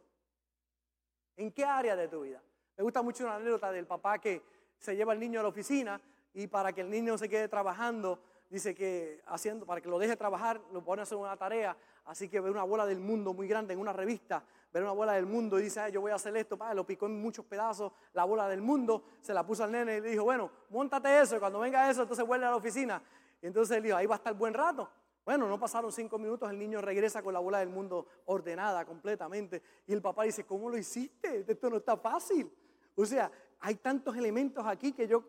¿En 1.37 1.51
qué 1.51 1.65
área 1.65 1.95
de 1.95 2.07
tu 2.07 2.21
vida? 2.21 2.39
Me 2.77 2.83
gusta 2.83 3.01
mucho 3.01 3.23
una 3.23 3.37
anécdota 3.37 3.71
del 3.71 3.87
papá 3.87 4.19
que 4.19 4.43
se 4.77 4.95
lleva 4.95 5.11
al 5.11 5.19
niño 5.19 5.39
a 5.39 5.43
la 5.43 5.49
oficina 5.49 5.99
y 6.35 6.45
para 6.45 6.71
que 6.71 6.81
el 6.81 6.89
niño 6.91 7.17
se 7.17 7.27
quede 7.27 7.47
trabajando, 7.47 8.21
dice 8.49 8.73
que 8.73 9.21
haciendo, 9.27 9.65
para 9.65 9.81
que 9.81 9.89
lo 9.89 9.99
deje 9.99 10.15
trabajar, 10.15 10.61
lo 10.71 10.83
pone 10.83 11.01
a 11.01 11.03
hacer 11.03 11.17
una 11.17 11.35
tarea, 11.37 11.77
así 12.05 12.29
que 12.29 12.39
ve 12.39 12.49
una 12.49 12.63
bola 12.63 12.85
del 12.85 12.99
mundo 12.99 13.33
muy 13.33 13.47
grande 13.47 13.73
en 13.73 13.79
una 13.79 13.93
revista 13.93 14.43
ver 14.73 14.83
una 14.83 14.91
bola 14.91 15.13
del 15.13 15.25
mundo 15.25 15.59
y 15.59 15.63
dice, 15.63 15.91
yo 15.91 16.01
voy 16.01 16.11
a 16.11 16.15
hacer 16.15 16.35
esto, 16.37 16.57
lo 16.73 16.85
picó 16.85 17.05
en 17.05 17.19
muchos 17.21 17.45
pedazos, 17.45 17.91
la 18.13 18.25
bola 18.25 18.47
del 18.47 18.61
mundo, 18.61 19.03
se 19.21 19.33
la 19.33 19.45
puso 19.45 19.63
al 19.63 19.71
nene 19.71 19.97
y 19.97 20.01
le 20.01 20.09
dijo, 20.09 20.23
bueno, 20.23 20.51
montate 20.69 21.21
eso, 21.21 21.35
y 21.35 21.39
cuando 21.39 21.59
venga 21.59 21.89
eso, 21.89 22.01
entonces 22.01 22.25
vuelve 22.25 22.45
a 22.45 22.51
la 22.51 22.57
oficina. 22.57 23.01
Y 23.41 23.47
entonces 23.47 23.77
él 23.77 23.83
dijo, 23.83 23.95
ahí 23.95 24.05
va 24.05 24.15
a 24.15 24.17
estar 24.17 24.33
buen 24.33 24.53
rato. 24.53 24.89
Bueno, 25.23 25.47
no 25.47 25.59
pasaron 25.59 25.91
cinco 25.91 26.17
minutos, 26.17 26.49
el 26.49 26.57
niño 26.57 26.81
regresa 26.81 27.21
con 27.21 27.33
la 27.33 27.39
bola 27.39 27.59
del 27.59 27.69
mundo 27.69 28.07
ordenada 28.25 28.85
completamente. 28.85 29.61
Y 29.85 29.93
el 29.93 30.01
papá 30.01 30.23
dice, 30.23 30.45
¿cómo 30.45 30.69
lo 30.69 30.77
hiciste? 30.77 31.43
Esto 31.47 31.69
no 31.69 31.77
está 31.77 31.97
fácil. 31.97 32.49
O 32.95 33.05
sea, 33.05 33.29
hay 33.59 33.75
tantos 33.75 34.15
elementos 34.15 34.65
aquí 34.65 34.93
que 34.93 35.07
yo, 35.07 35.23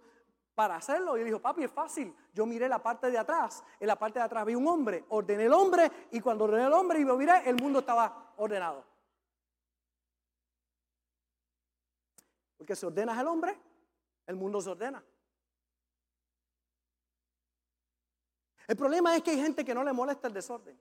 para 0.59 0.75
hacerlo, 0.75 1.16
y 1.16 1.23
dijo, 1.23 1.38
papi, 1.38 1.62
es 1.62 1.71
fácil. 1.71 2.12
Yo 2.35 2.44
miré 2.44 2.68
la 2.68 2.83
parte 2.83 3.12
de 3.12 3.16
atrás. 3.16 3.62
En 3.79 3.87
la 3.87 3.97
parte 3.97 4.18
de 4.18 4.25
atrás 4.25 4.44
vi 4.44 4.57
un 4.57 4.66
hombre, 4.66 5.05
ordené 5.11 5.44
el 5.44 5.53
hombre, 5.53 5.88
y 6.11 6.21
cuando 6.21 6.47
ordené 6.47 6.66
el 6.66 6.73
hombre 6.73 6.99
y 6.99 7.05
lo 7.05 7.16
miré, 7.16 7.49
el 7.49 7.55
mundo 7.55 7.79
estaba 7.79 8.33
ordenado. 8.38 8.85
Porque 12.57 12.75
si 12.75 12.85
ordenas 12.85 13.16
al 13.16 13.29
hombre, 13.29 13.57
el 14.27 14.35
mundo 14.35 14.61
se 14.61 14.71
ordena. 14.71 15.01
El 18.66 18.77
problema 18.77 19.14
es 19.14 19.23
que 19.23 19.31
hay 19.31 19.40
gente 19.40 19.64
que 19.64 19.73
no 19.73 19.85
le 19.85 19.92
molesta 19.92 20.27
el 20.27 20.35
desorden. 20.35 20.77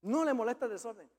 No 0.00 0.24
le 0.24 0.32
molesta 0.32 0.64
el 0.64 0.70
desorden. 0.70 1.10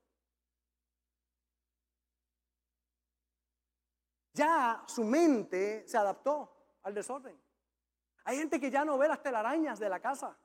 Ya 4.32 4.82
su 4.86 5.04
mente 5.04 5.86
se 5.86 5.98
adaptó 5.98 6.78
al 6.82 6.94
desorden. 6.94 7.38
Hay 8.24 8.38
gente 8.38 8.60
que 8.60 8.70
ya 8.70 8.84
no 8.84 8.98
ve 8.98 9.08
las 9.08 9.22
telarañas 9.22 9.78
de 9.78 9.88
la 9.88 10.00
casa. 10.00 10.36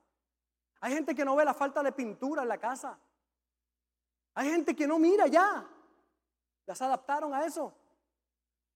Hay 0.80 0.92
gente 0.92 1.14
que 1.14 1.24
no 1.24 1.36
ve 1.36 1.44
la 1.44 1.54
falta 1.54 1.82
de 1.82 1.92
pintura 1.92 2.42
en 2.42 2.48
la 2.48 2.58
casa. 2.58 2.98
Hay 4.34 4.50
gente 4.50 4.74
que 4.74 4.86
no 4.86 4.98
mira 4.98 5.26
ya 5.26 5.68
se 6.74 6.84
adaptaron 6.84 7.32
a 7.32 7.44
eso. 7.44 7.74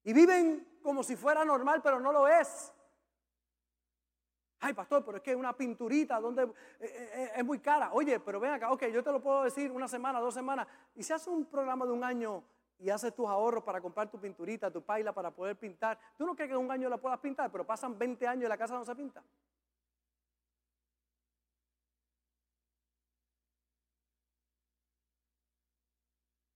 Y 0.05 0.13
viven 0.13 0.79
como 0.83 1.03
si 1.03 1.17
fuera 1.17 1.45
normal, 1.45 1.81
pero 1.83 1.99
no 1.99 2.13
lo 2.13 2.29
es. 2.29 2.73
Ay, 4.61 4.75
pastor, 4.75 5.05
pero 5.05 5.17
es 5.17 5.23
que 5.23 5.35
una 5.35 5.57
pinturita 5.57 6.21
donde 6.21 6.43
eh, 6.43 6.49
eh, 6.81 7.11
eh, 7.15 7.33
es 7.37 7.45
muy 7.45 7.59
cara. 7.61 7.93
Oye, 7.93 8.21
pero 8.21 8.39
ven 8.39 8.53
acá, 8.53 8.71
ok, 8.71 8.87
yo 8.87 9.03
te 9.03 9.11
lo 9.11 9.21
puedo 9.21 9.43
decir 9.43 9.71
una 9.73 9.89
semana, 9.89 10.21
dos 10.21 10.35
semanas. 10.35 10.67
Y 10.95 11.03
si 11.03 11.13
haces 11.13 11.29
un 11.29 11.47
programa 11.47 11.87
de 11.87 11.93
un 11.93 12.05
año 12.05 12.45
y 12.81 12.91
haces 12.91 13.15
tus 13.15 13.29
ahorros 13.29 13.63
para 13.63 13.81
comprar 13.81 14.11
tu 14.11 14.19
pinturita, 14.19 14.71
tu 14.71 14.83
paila 14.83 15.13
para 15.13 15.31
poder 15.31 15.57
pintar, 15.57 15.99
¿tú 16.17 16.27
no 16.27 16.35
crees 16.35 16.49
que 16.49 16.55
en 16.57 16.65
un 16.65 16.71
año 16.71 16.89
la 16.89 16.97
puedas 16.99 17.21
pintar? 17.21 17.51
Pero 17.53 17.67
pasan 17.67 17.99
20 17.99 18.27
años 18.27 18.45
y 18.45 18.49
la 18.49 18.59
casa 18.59 18.75
no 18.75 18.85
se 18.85 18.95
pinta. 18.97 19.23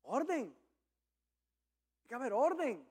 Orden 0.02 0.64
que 2.06 2.14
haber 2.14 2.32
orden. 2.32 2.86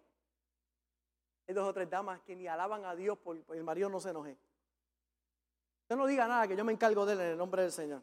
Hay 1.48 1.54
dos 1.54 1.68
o 1.68 1.74
tres 1.74 1.90
damas 1.90 2.22
que 2.22 2.36
ni 2.36 2.48
alaban 2.48 2.86
a 2.86 2.96
Dios 2.96 3.18
por, 3.18 3.38
el 3.50 3.64
marido 3.64 3.90
no 3.90 4.00
se 4.00 4.10
enoje. 4.10 4.38
Usted 5.82 5.96
no 5.96 6.06
diga 6.06 6.28
nada, 6.28 6.48
que 6.48 6.56
yo 6.56 6.64
me 6.64 6.72
encargo 6.72 7.06
de 7.06 7.14
él 7.14 7.22
en 7.22 7.28
el 7.32 7.38
nombre 7.38 7.64
del 7.64 7.72
Señor. 7.72 8.02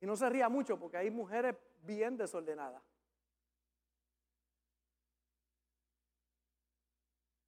Y 0.00 0.06
no 0.06 0.16
se 0.16 0.28
ría 0.28 0.48
mucho 0.48 0.78
porque 0.78 0.96
hay 0.96 1.10
mujeres 1.10 1.56
bien 1.82 2.16
desordenadas. 2.16 2.82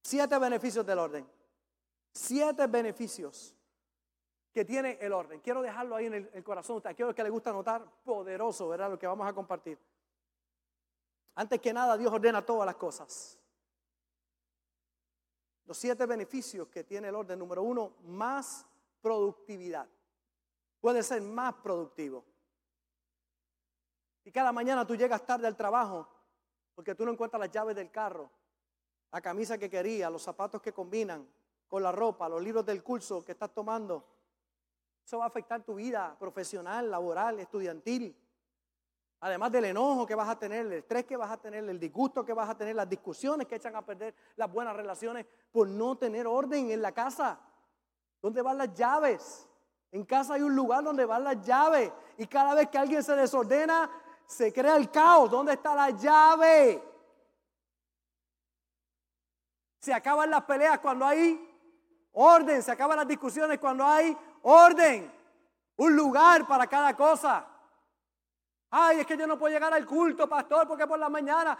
Siete 0.06 0.38
beneficios 0.38 0.86
del 0.86 1.00
orden. 1.00 1.28
Siete 2.12 2.68
beneficios 2.68 3.56
que 4.52 4.64
tiene 4.64 4.96
el 5.00 5.12
orden. 5.12 5.40
Quiero 5.40 5.60
dejarlo 5.60 5.96
ahí 5.96 6.06
en 6.06 6.30
el, 6.32 6.44
corazón. 6.44 6.80
A 6.84 6.90
aquellos 6.90 7.12
que 7.12 7.24
le 7.24 7.28
gusta 7.28 7.52
notar, 7.52 7.84
poderoso, 8.04 8.68
¿verdad? 8.68 8.88
Lo 8.88 9.00
que 9.00 9.08
vamos 9.08 9.26
a 9.26 9.32
compartir. 9.32 9.76
Antes 11.34 11.60
que 11.60 11.72
nada, 11.72 11.96
Dios 11.98 12.12
ordena 12.12 12.46
todas 12.46 12.64
las 12.64 12.76
cosas. 12.76 13.36
Los 15.64 15.76
siete 15.76 16.06
beneficios 16.06 16.68
que 16.68 16.84
tiene 16.84 17.08
el 17.08 17.16
orden. 17.16 17.36
Número 17.36 17.64
uno, 17.64 17.96
más 18.04 18.64
productividad. 19.02 19.88
Puede 20.80 21.02
ser 21.02 21.20
más 21.20 21.52
productivo. 21.54 22.24
Y 24.22 24.30
cada 24.30 24.52
mañana 24.52 24.86
tú 24.86 24.94
llegas 24.94 25.26
tarde 25.26 25.48
al 25.48 25.56
trabajo 25.56 26.08
porque 26.76 26.94
tú 26.94 27.04
no 27.04 27.10
encuentras 27.10 27.40
las 27.40 27.50
llaves 27.50 27.74
del 27.74 27.90
carro, 27.90 28.30
la 29.16 29.22
camisa 29.22 29.56
que 29.56 29.70
querías, 29.70 30.12
los 30.12 30.22
zapatos 30.22 30.60
que 30.60 30.74
combinan 30.74 31.26
con 31.66 31.82
la 31.82 31.90
ropa, 31.90 32.28
los 32.28 32.42
libros 32.42 32.66
del 32.66 32.82
curso 32.82 33.24
que 33.24 33.32
estás 33.32 33.50
tomando. 33.50 34.04
Eso 35.02 35.16
va 35.16 35.24
a 35.24 35.28
afectar 35.28 35.62
tu 35.62 35.76
vida 35.76 36.14
profesional, 36.18 36.90
laboral, 36.90 37.40
estudiantil. 37.40 38.14
Además 39.20 39.50
del 39.52 39.64
enojo 39.64 40.06
que 40.06 40.14
vas 40.14 40.28
a 40.28 40.38
tener, 40.38 40.66
el 40.66 40.72
estrés 40.74 41.06
que 41.06 41.16
vas 41.16 41.30
a 41.30 41.38
tener, 41.38 41.64
el 41.64 41.80
disgusto 41.80 42.26
que 42.26 42.34
vas 42.34 42.50
a 42.50 42.58
tener, 42.58 42.76
las 42.76 42.90
discusiones 42.90 43.46
que 43.46 43.54
echan 43.54 43.74
a 43.74 43.80
perder 43.80 44.14
las 44.36 44.52
buenas 44.52 44.76
relaciones 44.76 45.24
por 45.50 45.66
no 45.66 45.96
tener 45.96 46.26
orden 46.26 46.70
en 46.70 46.82
la 46.82 46.92
casa. 46.92 47.40
¿Dónde 48.20 48.42
van 48.42 48.58
las 48.58 48.74
llaves? 48.74 49.48
En 49.92 50.04
casa 50.04 50.34
hay 50.34 50.42
un 50.42 50.54
lugar 50.54 50.84
donde 50.84 51.06
van 51.06 51.24
las 51.24 51.40
llaves. 51.40 51.90
Y 52.18 52.26
cada 52.26 52.52
vez 52.54 52.68
que 52.68 52.76
alguien 52.76 53.02
se 53.02 53.16
desordena, 53.16 53.90
se 54.26 54.52
crea 54.52 54.76
el 54.76 54.90
caos. 54.90 55.30
¿Dónde 55.30 55.54
está 55.54 55.74
la 55.74 55.88
llave? 55.88 56.95
Se 59.78 59.92
acaban 59.92 60.30
las 60.30 60.42
peleas 60.42 60.78
cuando 60.78 61.04
hay 61.06 61.40
orden. 62.12 62.62
Se 62.62 62.72
acaban 62.72 62.96
las 62.96 63.08
discusiones 63.08 63.58
cuando 63.58 63.84
hay 63.84 64.16
orden, 64.42 65.12
un 65.76 65.96
lugar 65.96 66.46
para 66.46 66.66
cada 66.66 66.96
cosa. 66.96 67.44
Ay, 68.70 69.00
es 69.00 69.06
que 69.06 69.16
yo 69.16 69.26
no 69.26 69.38
puedo 69.38 69.52
llegar 69.52 69.72
al 69.72 69.86
culto, 69.86 70.28
pastor, 70.28 70.66
porque 70.66 70.86
por 70.86 70.98
la 70.98 71.08
mañana, 71.08 71.56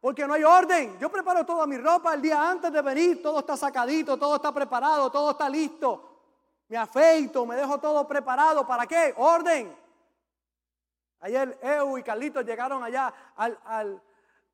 porque 0.00 0.26
no 0.26 0.34
hay 0.34 0.44
orden. 0.44 0.98
Yo 0.98 1.10
preparo 1.10 1.44
toda 1.44 1.66
mi 1.66 1.76
ropa 1.78 2.14
el 2.14 2.22
día 2.22 2.50
antes 2.50 2.72
de 2.72 2.82
venir, 2.82 3.22
todo 3.22 3.40
está 3.40 3.56
sacadito, 3.56 4.16
todo 4.16 4.36
está 4.36 4.52
preparado, 4.52 5.10
todo 5.10 5.32
está 5.32 5.48
listo. 5.48 6.06
Me 6.68 6.76
afeito, 6.76 7.44
me 7.44 7.56
dejo 7.56 7.78
todo 7.78 8.06
preparado. 8.06 8.66
¿Para 8.66 8.86
qué? 8.86 9.14
Orden. 9.16 9.76
Ayer 11.20 11.58
Eu 11.62 11.98
y 11.98 12.02
Carlitos 12.02 12.44
llegaron 12.44 12.82
allá 12.82 13.12
al, 13.36 13.58
al, 13.64 14.02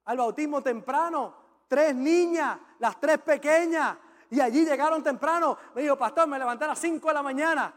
al 0.04 0.16
bautismo 0.16 0.62
temprano. 0.62 1.45
Tres 1.68 1.94
niñas, 1.94 2.58
las 2.78 3.00
tres 3.00 3.18
pequeñas. 3.18 3.96
Y 4.30 4.40
allí 4.40 4.64
llegaron 4.64 5.02
temprano. 5.02 5.58
Me 5.74 5.82
dijo, 5.82 5.96
pastor, 5.96 6.26
me 6.26 6.38
levanté 6.38 6.64
a 6.64 6.68
las 6.68 6.78
5 6.78 7.08
de 7.08 7.14
la 7.14 7.22
mañana. 7.22 7.74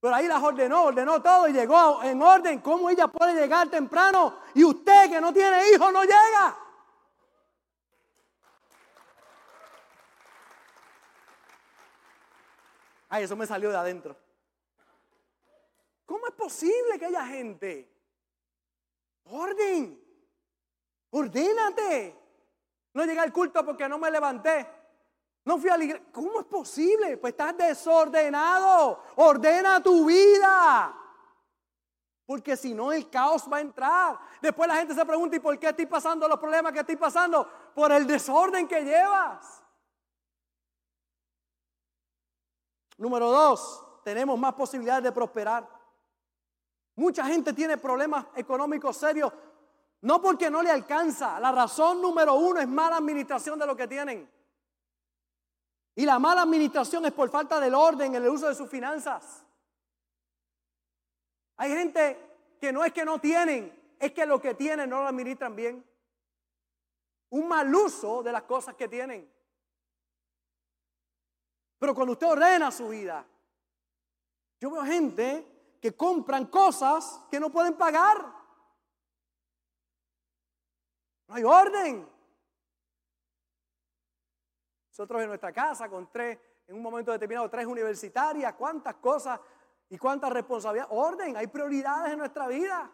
Pero 0.00 0.14
ahí 0.14 0.28
las 0.28 0.42
ordenó, 0.42 0.84
ordenó 0.84 1.20
todo 1.20 1.48
y 1.48 1.52
llegó 1.52 2.02
en 2.02 2.22
orden. 2.22 2.60
¿Cómo 2.60 2.88
ella 2.88 3.08
puede 3.08 3.34
llegar 3.34 3.68
temprano? 3.68 4.38
Y 4.54 4.64
usted 4.64 5.10
que 5.10 5.20
no 5.20 5.32
tiene 5.32 5.70
hijos 5.70 5.92
no 5.92 6.02
llega. 6.02 6.56
Ay, 13.08 13.24
eso 13.24 13.34
me 13.36 13.46
salió 13.46 13.70
de 13.70 13.76
adentro. 13.76 14.16
¿Cómo 16.04 16.26
es 16.26 16.34
posible 16.34 16.98
que 16.98 17.06
haya 17.06 17.26
gente? 17.26 17.90
Orden. 19.24 20.00
Ordénate. 21.10 22.27
No 22.94 23.04
llegué 23.04 23.20
al 23.20 23.32
culto 23.32 23.64
porque 23.64 23.88
no 23.88 23.98
me 23.98 24.10
levanté. 24.10 24.66
No 25.44 25.58
fui 25.58 25.70
a 25.70 25.76
la 25.76 25.84
iglesia. 25.84 26.06
¿Cómo 26.12 26.40
es 26.40 26.46
posible? 26.46 27.16
Pues 27.16 27.32
estás 27.32 27.56
desordenado. 27.56 29.02
Ordena 29.16 29.82
tu 29.82 30.06
vida. 30.06 30.94
Porque 32.26 32.56
si 32.56 32.74
no, 32.74 32.92
el 32.92 33.08
caos 33.08 33.48
va 33.50 33.56
a 33.56 33.60
entrar. 33.62 34.18
Después 34.42 34.68
la 34.68 34.76
gente 34.76 34.94
se 34.94 35.06
pregunta, 35.06 35.36
¿y 35.36 35.40
por 35.40 35.58
qué 35.58 35.68
estoy 35.68 35.86
pasando 35.86 36.28
los 36.28 36.38
problemas 36.38 36.72
que 36.72 36.80
estoy 36.80 36.96
pasando? 36.96 37.48
Por 37.74 37.90
el 37.92 38.06
desorden 38.06 38.68
que 38.68 38.82
llevas. 38.82 39.64
Número 42.98 43.30
dos, 43.30 43.82
tenemos 44.04 44.38
más 44.38 44.52
posibilidades 44.52 45.04
de 45.04 45.12
prosperar. 45.12 45.66
Mucha 46.96 47.24
gente 47.24 47.52
tiene 47.52 47.78
problemas 47.78 48.26
económicos 48.34 48.96
serios, 48.96 49.32
no 50.02 50.22
porque 50.22 50.50
no 50.50 50.62
le 50.62 50.70
alcanza. 50.70 51.40
La 51.40 51.52
razón 51.52 52.00
número 52.00 52.34
uno 52.34 52.60
es 52.60 52.68
mala 52.68 52.96
administración 52.96 53.58
de 53.58 53.66
lo 53.66 53.76
que 53.76 53.88
tienen. 53.88 54.30
Y 55.94 56.06
la 56.06 56.18
mala 56.18 56.42
administración 56.42 57.04
es 57.06 57.12
por 57.12 57.28
falta 57.30 57.58
del 57.58 57.74
orden 57.74 58.14
en 58.14 58.22
el 58.22 58.28
uso 58.28 58.48
de 58.48 58.54
sus 58.54 58.70
finanzas. 58.70 59.44
Hay 61.56 61.72
gente 61.72 62.56
que 62.60 62.72
no 62.72 62.84
es 62.84 62.92
que 62.92 63.04
no 63.04 63.20
tienen, 63.20 63.96
es 63.98 64.12
que 64.12 64.24
lo 64.24 64.40
que 64.40 64.54
tienen 64.54 64.88
no 64.88 65.02
lo 65.02 65.08
administran 65.08 65.56
bien. 65.56 65.84
Un 67.30 67.48
mal 67.48 67.74
uso 67.74 68.22
de 68.22 68.30
las 68.30 68.42
cosas 68.42 68.76
que 68.76 68.86
tienen. 68.86 69.28
Pero 71.78 71.94
cuando 71.94 72.12
usted 72.12 72.28
ordena 72.28 72.70
su 72.70 72.88
vida, 72.88 73.24
yo 74.60 74.70
veo 74.70 74.84
gente 74.84 75.76
que 75.80 75.96
compran 75.96 76.46
cosas 76.46 77.20
que 77.30 77.38
no 77.40 77.50
pueden 77.50 77.74
pagar. 77.74 78.37
No 81.28 81.34
hay 81.34 81.44
orden. 81.44 82.08
Nosotros 84.90 85.22
en 85.22 85.28
nuestra 85.28 85.52
casa 85.52 85.88
con 85.88 86.10
tres, 86.10 86.38
en 86.66 86.74
un 86.74 86.82
momento 86.82 87.12
determinado, 87.12 87.48
tres 87.48 87.66
universitarias, 87.66 88.54
cuántas 88.54 88.96
cosas 88.96 89.38
y 89.90 89.96
cuántas 89.96 90.32
responsabilidades. 90.32 90.92
Orden, 90.92 91.36
hay 91.36 91.46
prioridades 91.46 92.12
en 92.12 92.18
nuestra 92.18 92.48
vida. 92.48 92.90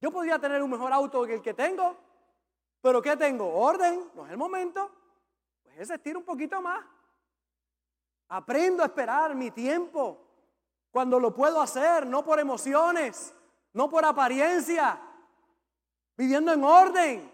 Yo 0.00 0.10
podría 0.10 0.38
tener 0.38 0.62
un 0.62 0.70
mejor 0.70 0.92
auto 0.92 1.24
que 1.24 1.34
el 1.34 1.42
que 1.42 1.54
tengo, 1.54 1.96
pero 2.80 3.00
¿qué 3.00 3.16
tengo? 3.16 3.48
Orden, 3.54 4.10
no 4.14 4.26
es 4.26 4.32
el 4.32 4.38
momento. 4.38 4.90
Pues 5.62 5.78
ese 5.78 5.94
estira 5.94 6.18
un 6.18 6.24
poquito 6.24 6.60
más. 6.60 6.84
Aprendo 8.28 8.82
a 8.82 8.86
esperar 8.86 9.34
mi 9.34 9.50
tiempo 9.50 10.18
cuando 10.90 11.20
lo 11.20 11.34
puedo 11.34 11.60
hacer, 11.60 12.06
no 12.06 12.24
por 12.24 12.40
emociones, 12.40 13.34
no 13.74 13.88
por 13.88 14.04
apariencia, 14.04 15.00
viviendo 16.16 16.52
en 16.52 16.64
orden. 16.64 17.32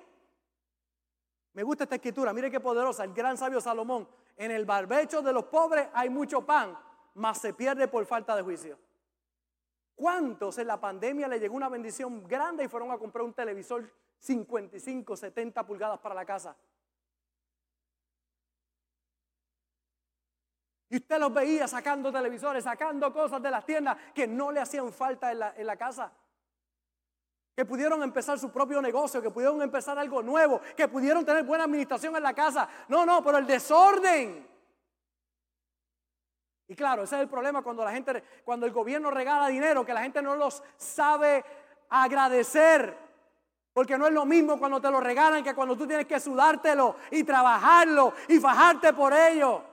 Me 1.53 1.63
gusta 1.63 1.85
esta 1.85 1.97
escritura, 1.97 2.33
mire 2.33 2.51
qué 2.51 2.61
poderosa, 2.61 3.05
el 3.05 3.13
gran 3.13 3.37
sabio 3.37 3.61
Salomón. 3.61 4.09
En 4.37 4.51
el 4.51 4.65
barbecho 4.65 5.21
de 5.23 5.33
los 5.33 5.45
pobres 5.45 5.89
hay 5.93 6.09
mucho 6.09 6.47
pan, 6.47 6.79
mas 7.15 7.39
se 7.39 7.53
pierde 7.53 7.89
por 7.89 8.05
falta 8.07 8.37
de 8.37 8.43
juicio. 8.43 8.79
¿Cuántos 9.97 10.59
en 10.59 10.69
la 10.69 10.81
pandemia 10.81 11.27
le 11.27 11.41
llegó 11.41 11.57
una 11.57 11.69
bendición 11.69 12.23
grande 12.29 12.65
y 12.65 12.69
fueron 12.69 12.93
a 12.93 12.99
comprar 12.99 13.25
un 13.25 13.35
televisor 13.35 13.93
55, 14.19 15.17
70 15.17 15.67
pulgadas 15.67 15.99
para 15.99 16.15
la 16.15 16.25
casa? 16.25 16.57
Y 20.91 20.97
usted 20.97 21.19
los 21.19 21.35
veía 21.35 21.67
sacando 21.67 22.13
televisores, 22.13 22.63
sacando 22.63 23.13
cosas 23.13 23.43
de 23.43 23.51
las 23.51 23.67
tiendas 23.67 23.99
que 24.15 24.29
no 24.29 24.53
le 24.53 24.61
hacían 24.61 24.93
falta 24.93 25.33
en 25.33 25.41
la, 25.41 25.55
en 25.57 25.67
la 25.67 25.77
casa 25.77 26.13
que 27.59 27.65
pudieron 27.65 28.01
empezar 28.05 28.39
su 28.39 28.53
propio 28.53 28.81
negocio, 28.81 29.21
que 29.21 29.33
pudieron 29.33 29.61
empezar 29.61 29.99
algo 29.99 30.23
nuevo, 30.23 30.61
que 30.77 30.87
pudieron 30.87 31.25
tener 31.25 31.43
buena 31.43 31.65
administración 31.65 32.15
en 32.15 32.23
la 32.23 32.33
casa. 32.33 32.69
No, 32.87 33.05
no, 33.05 33.21
pero 33.21 33.37
el 33.37 33.49
desorden. 33.49 34.49
Y 36.69 36.77
claro, 36.77 37.03
ese 37.03 37.17
es 37.17 37.23
el 37.23 37.29
problema 37.29 37.61
cuando 37.63 37.83
la 37.85 37.91
gente, 37.91 38.23
cuando 38.45 38.65
el 38.65 38.71
gobierno 38.71 39.11
regala 39.11 39.49
dinero, 39.49 39.85
que 39.85 39.93
la 39.93 40.03
gente 40.03 40.23
no 40.23 40.37
los 40.37 40.63
sabe 40.77 41.45
agradecer. 41.91 42.97
Porque 43.73 43.99
no 43.99 44.07
es 44.07 44.13
lo 44.13 44.25
mismo 44.25 44.57
cuando 44.57 44.81
te 44.81 44.93
lo 44.93 45.01
regalan 45.01 45.43
que 45.43 45.53
cuando 45.53 45.77
tú 45.77 45.85
tienes 45.85 46.07
que 46.07 46.21
sudártelo 46.21 46.95
y 47.11 47.25
trabajarlo 47.25 48.13
y 48.29 48.39
fajarte 48.39 48.93
por 48.93 49.13
ello. 49.13 49.65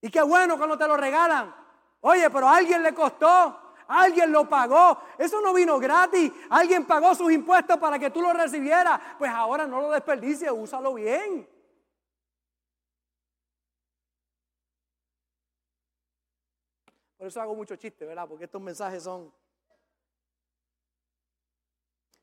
Y 0.00 0.10
qué 0.10 0.22
bueno 0.22 0.56
cuando 0.56 0.76
te 0.76 0.88
lo 0.88 0.96
regalan. 0.96 1.54
Oye, 2.00 2.28
pero 2.30 2.48
a 2.48 2.56
alguien 2.56 2.82
le 2.82 2.92
costó. 2.92 3.61
Alguien 3.88 4.32
lo 4.32 4.48
pagó. 4.48 4.98
Eso 5.18 5.40
no 5.40 5.52
vino 5.52 5.78
gratis. 5.78 6.32
Alguien 6.50 6.86
pagó 6.86 7.14
sus 7.14 7.32
impuestos 7.32 7.78
para 7.78 7.98
que 7.98 8.10
tú 8.10 8.22
lo 8.22 8.32
recibieras. 8.32 9.00
Pues 9.18 9.30
ahora 9.30 9.66
no 9.66 9.80
lo 9.80 9.90
desperdicies, 9.90 10.50
úsalo 10.50 10.94
bien. 10.94 11.48
Por 17.16 17.28
eso 17.28 17.40
hago 17.40 17.54
mucho 17.54 17.76
chiste, 17.76 18.04
¿verdad? 18.04 18.26
Porque 18.28 18.46
estos 18.46 18.60
mensajes 18.60 19.02
son... 19.02 19.32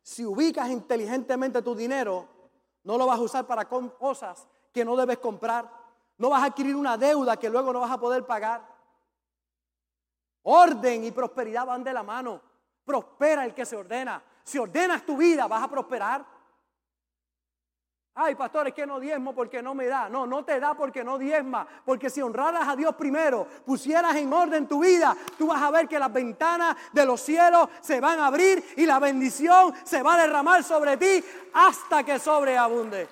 Si 0.02 0.26
ubicas 0.26 0.70
inteligentemente 0.70 1.62
tu 1.62 1.74
dinero, 1.74 2.28
no 2.84 2.98
lo 2.98 3.06
vas 3.06 3.20
a 3.20 3.22
usar 3.22 3.48
para 3.48 3.70
cosas 3.70 4.48
que 4.74 4.84
no 4.84 4.98
debes 4.98 5.20
comprar. 5.20 5.72
No 6.18 6.30
vas 6.30 6.44
a 6.44 6.48
adquirir 6.48 6.76
una 6.76 6.98
deuda 6.98 7.38
que 7.38 7.50
luego 7.50 7.72
no 7.72 7.80
vas 7.80 7.92
a 7.92 8.00
poder 8.00 8.26
pagar. 8.26 8.69
Orden 10.44 11.04
y 11.04 11.12
prosperidad 11.12 11.66
van 11.66 11.84
de 11.84 11.94
la 11.94 12.04
mano. 12.04 12.42
Prospera 12.86 13.46
el 13.46 13.54
que 13.54 13.66
se 13.66 13.76
ordena. 13.76 14.22
Si 14.44 14.58
ordenas 14.58 15.06
tu 15.06 15.18
vida, 15.18 15.48
vas 15.48 15.64
a 15.64 15.70
prosperar. 15.70 16.26
Ay, 18.16 18.36
pastor, 18.36 18.68
es 18.68 18.74
que 18.74 18.86
no 18.86 19.00
diezmo 19.00 19.34
porque 19.34 19.62
no 19.62 19.74
me 19.74 19.86
da. 19.86 20.10
No, 20.10 20.28
no 20.28 20.44
te 20.44 20.60
da 20.60 20.74
porque 20.74 21.04
no 21.04 21.18
diezma. 21.18 21.66
Porque 21.86 22.10
si 22.10 22.22
honraras 22.22 22.68
a 22.68 22.76
Dios 22.76 22.96
primero, 22.96 23.48
pusieras 23.66 24.16
en 24.18 24.34
orden 24.34 24.68
tu 24.68 24.82
vida, 24.82 25.16
tú 25.38 25.48
vas 25.48 25.62
a 25.62 25.72
ver 25.72 25.88
que 25.88 25.98
las 25.98 26.12
ventanas 26.12 26.76
de 26.92 27.06
los 27.06 27.22
cielos 27.22 27.70
se 27.80 28.02
van 28.02 28.20
a 28.20 28.28
abrir 28.28 28.74
y 28.76 28.86
la 28.86 29.00
bendición 29.00 29.74
se 29.86 30.04
va 30.04 30.16
a 30.16 30.22
derramar 30.24 30.64
sobre 30.64 30.98
ti 30.98 31.24
hasta 31.54 32.04
que 32.04 32.20
sobreabunde. 32.20 33.08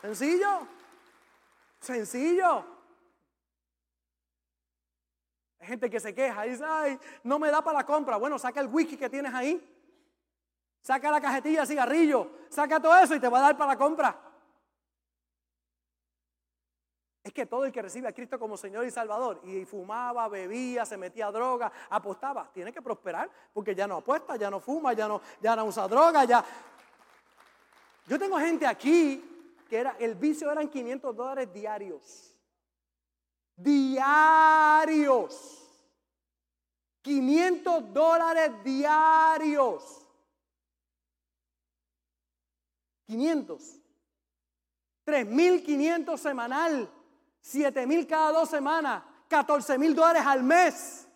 Sencillo. 0.00 0.66
Sencillo. 1.80 2.75
Gente 5.66 5.90
que 5.90 6.00
se 6.00 6.14
queja 6.14 6.46
y 6.46 6.50
dice, 6.50 6.64
ay, 6.64 6.98
no 7.24 7.38
me 7.38 7.50
da 7.50 7.62
para 7.62 7.78
la 7.78 7.86
compra. 7.86 8.16
Bueno, 8.16 8.38
saca 8.38 8.60
el 8.60 8.68
whisky 8.68 8.96
que 8.96 9.10
tienes 9.10 9.34
ahí. 9.34 9.60
Saca 10.80 11.10
la 11.10 11.20
cajetilla 11.20 11.62
de 11.62 11.66
cigarrillo. 11.66 12.30
Saca 12.48 12.80
todo 12.80 12.96
eso 12.96 13.14
y 13.14 13.20
te 13.20 13.28
va 13.28 13.38
a 13.38 13.42
dar 13.42 13.56
para 13.56 13.72
la 13.72 13.78
compra. 13.78 14.26
Es 17.24 17.32
que 17.32 17.44
todo 17.44 17.64
el 17.64 17.72
que 17.72 17.82
recibe 17.82 18.06
a 18.06 18.12
Cristo 18.12 18.38
como 18.38 18.56
Señor 18.56 18.86
y 18.86 18.90
Salvador 18.92 19.40
y 19.42 19.64
fumaba, 19.64 20.28
bebía, 20.28 20.86
se 20.86 20.96
metía 20.96 21.26
a 21.26 21.32
droga, 21.32 21.72
apostaba, 21.90 22.48
tiene 22.54 22.72
que 22.72 22.80
prosperar 22.80 23.28
porque 23.52 23.74
ya 23.74 23.88
no 23.88 23.96
apuesta, 23.96 24.36
ya 24.36 24.48
no 24.48 24.60
fuma, 24.60 24.92
ya 24.92 25.08
no, 25.08 25.20
ya 25.40 25.56
no 25.56 25.64
usa 25.64 25.88
droga, 25.88 26.24
ya. 26.24 26.44
Yo 28.06 28.16
tengo 28.16 28.38
gente 28.38 28.64
aquí 28.64 29.60
que 29.68 29.76
era, 29.76 29.96
el 29.98 30.14
vicio 30.14 30.52
eran 30.52 30.68
500 30.68 31.16
dólares 31.16 31.52
diarios. 31.52 32.35
Diarios. 33.56 35.52
500 37.02 37.92
dólares 37.92 38.52
diarios. 38.64 40.06
500. 43.06 43.80
3.500 45.06 46.18
semanal. 46.18 46.90
7.000 47.42 48.06
cada 48.06 48.32
dos 48.32 48.48
semanas. 48.50 49.04
14.000 49.28 49.94
dólares 49.94 50.22
al 50.26 50.42
mes. 50.42 51.08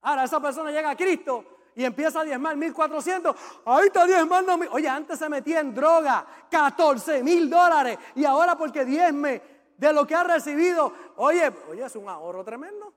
Ahora 0.00 0.24
esa 0.24 0.40
persona 0.40 0.70
llega 0.70 0.90
a 0.90 0.96
Cristo 0.96 1.51
y 1.74 1.84
empieza 1.84 2.20
a 2.20 2.24
diezmar 2.24 2.56
1.400. 2.56 3.34
Ahí 3.64 3.86
está 3.86 4.06
diezmando. 4.06 4.58
Oye, 4.70 4.88
antes 4.88 5.18
se 5.18 5.28
metía 5.28 5.60
en 5.60 5.74
droga. 5.74 6.24
14.000 6.50 7.48
dólares. 7.48 7.98
Y 8.14 8.24
ahora 8.24 8.56
porque 8.56 8.84
diezme 8.84 9.42
de 9.76 9.92
lo 9.92 10.06
que 10.06 10.14
ha 10.14 10.24
recibido. 10.24 10.92
Oye, 11.16 11.52
oye, 11.68 11.84
es 11.84 11.96
un 11.96 12.08
ahorro 12.08 12.44
tremendo. 12.44 12.92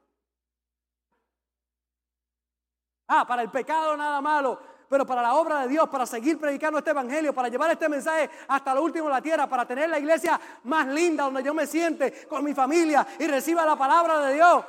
Ah, 3.07 3.25
para 3.25 3.41
el 3.41 3.49
pecado 3.51 3.95
nada 3.95 4.19
malo 4.19 4.59
pero 4.89 5.05
para 5.05 5.21
la 5.21 5.35
obra 5.35 5.61
de 5.61 5.69
Dios, 5.69 5.89
para 5.89 6.05
seguir 6.05 6.39
predicando 6.39 6.79
este 6.79 6.91
evangelio, 6.91 7.33
para 7.33 7.49
llevar 7.49 7.71
este 7.71 7.89
mensaje 7.89 8.29
hasta 8.47 8.73
lo 8.73 8.83
último 8.83 9.07
de 9.07 9.13
la 9.13 9.21
tierra, 9.21 9.47
para 9.47 9.65
tener 9.65 9.89
la 9.89 9.99
iglesia 9.99 10.39
más 10.63 10.87
linda 10.87 11.23
donde 11.23 11.43
yo 11.43 11.53
me 11.53 11.65
siente 11.65 12.25
con 12.27 12.43
mi 12.43 12.53
familia 12.53 13.05
y 13.19 13.27
reciba 13.27 13.65
la 13.65 13.75
palabra 13.75 14.19
de 14.19 14.35
Dios. 14.35 14.63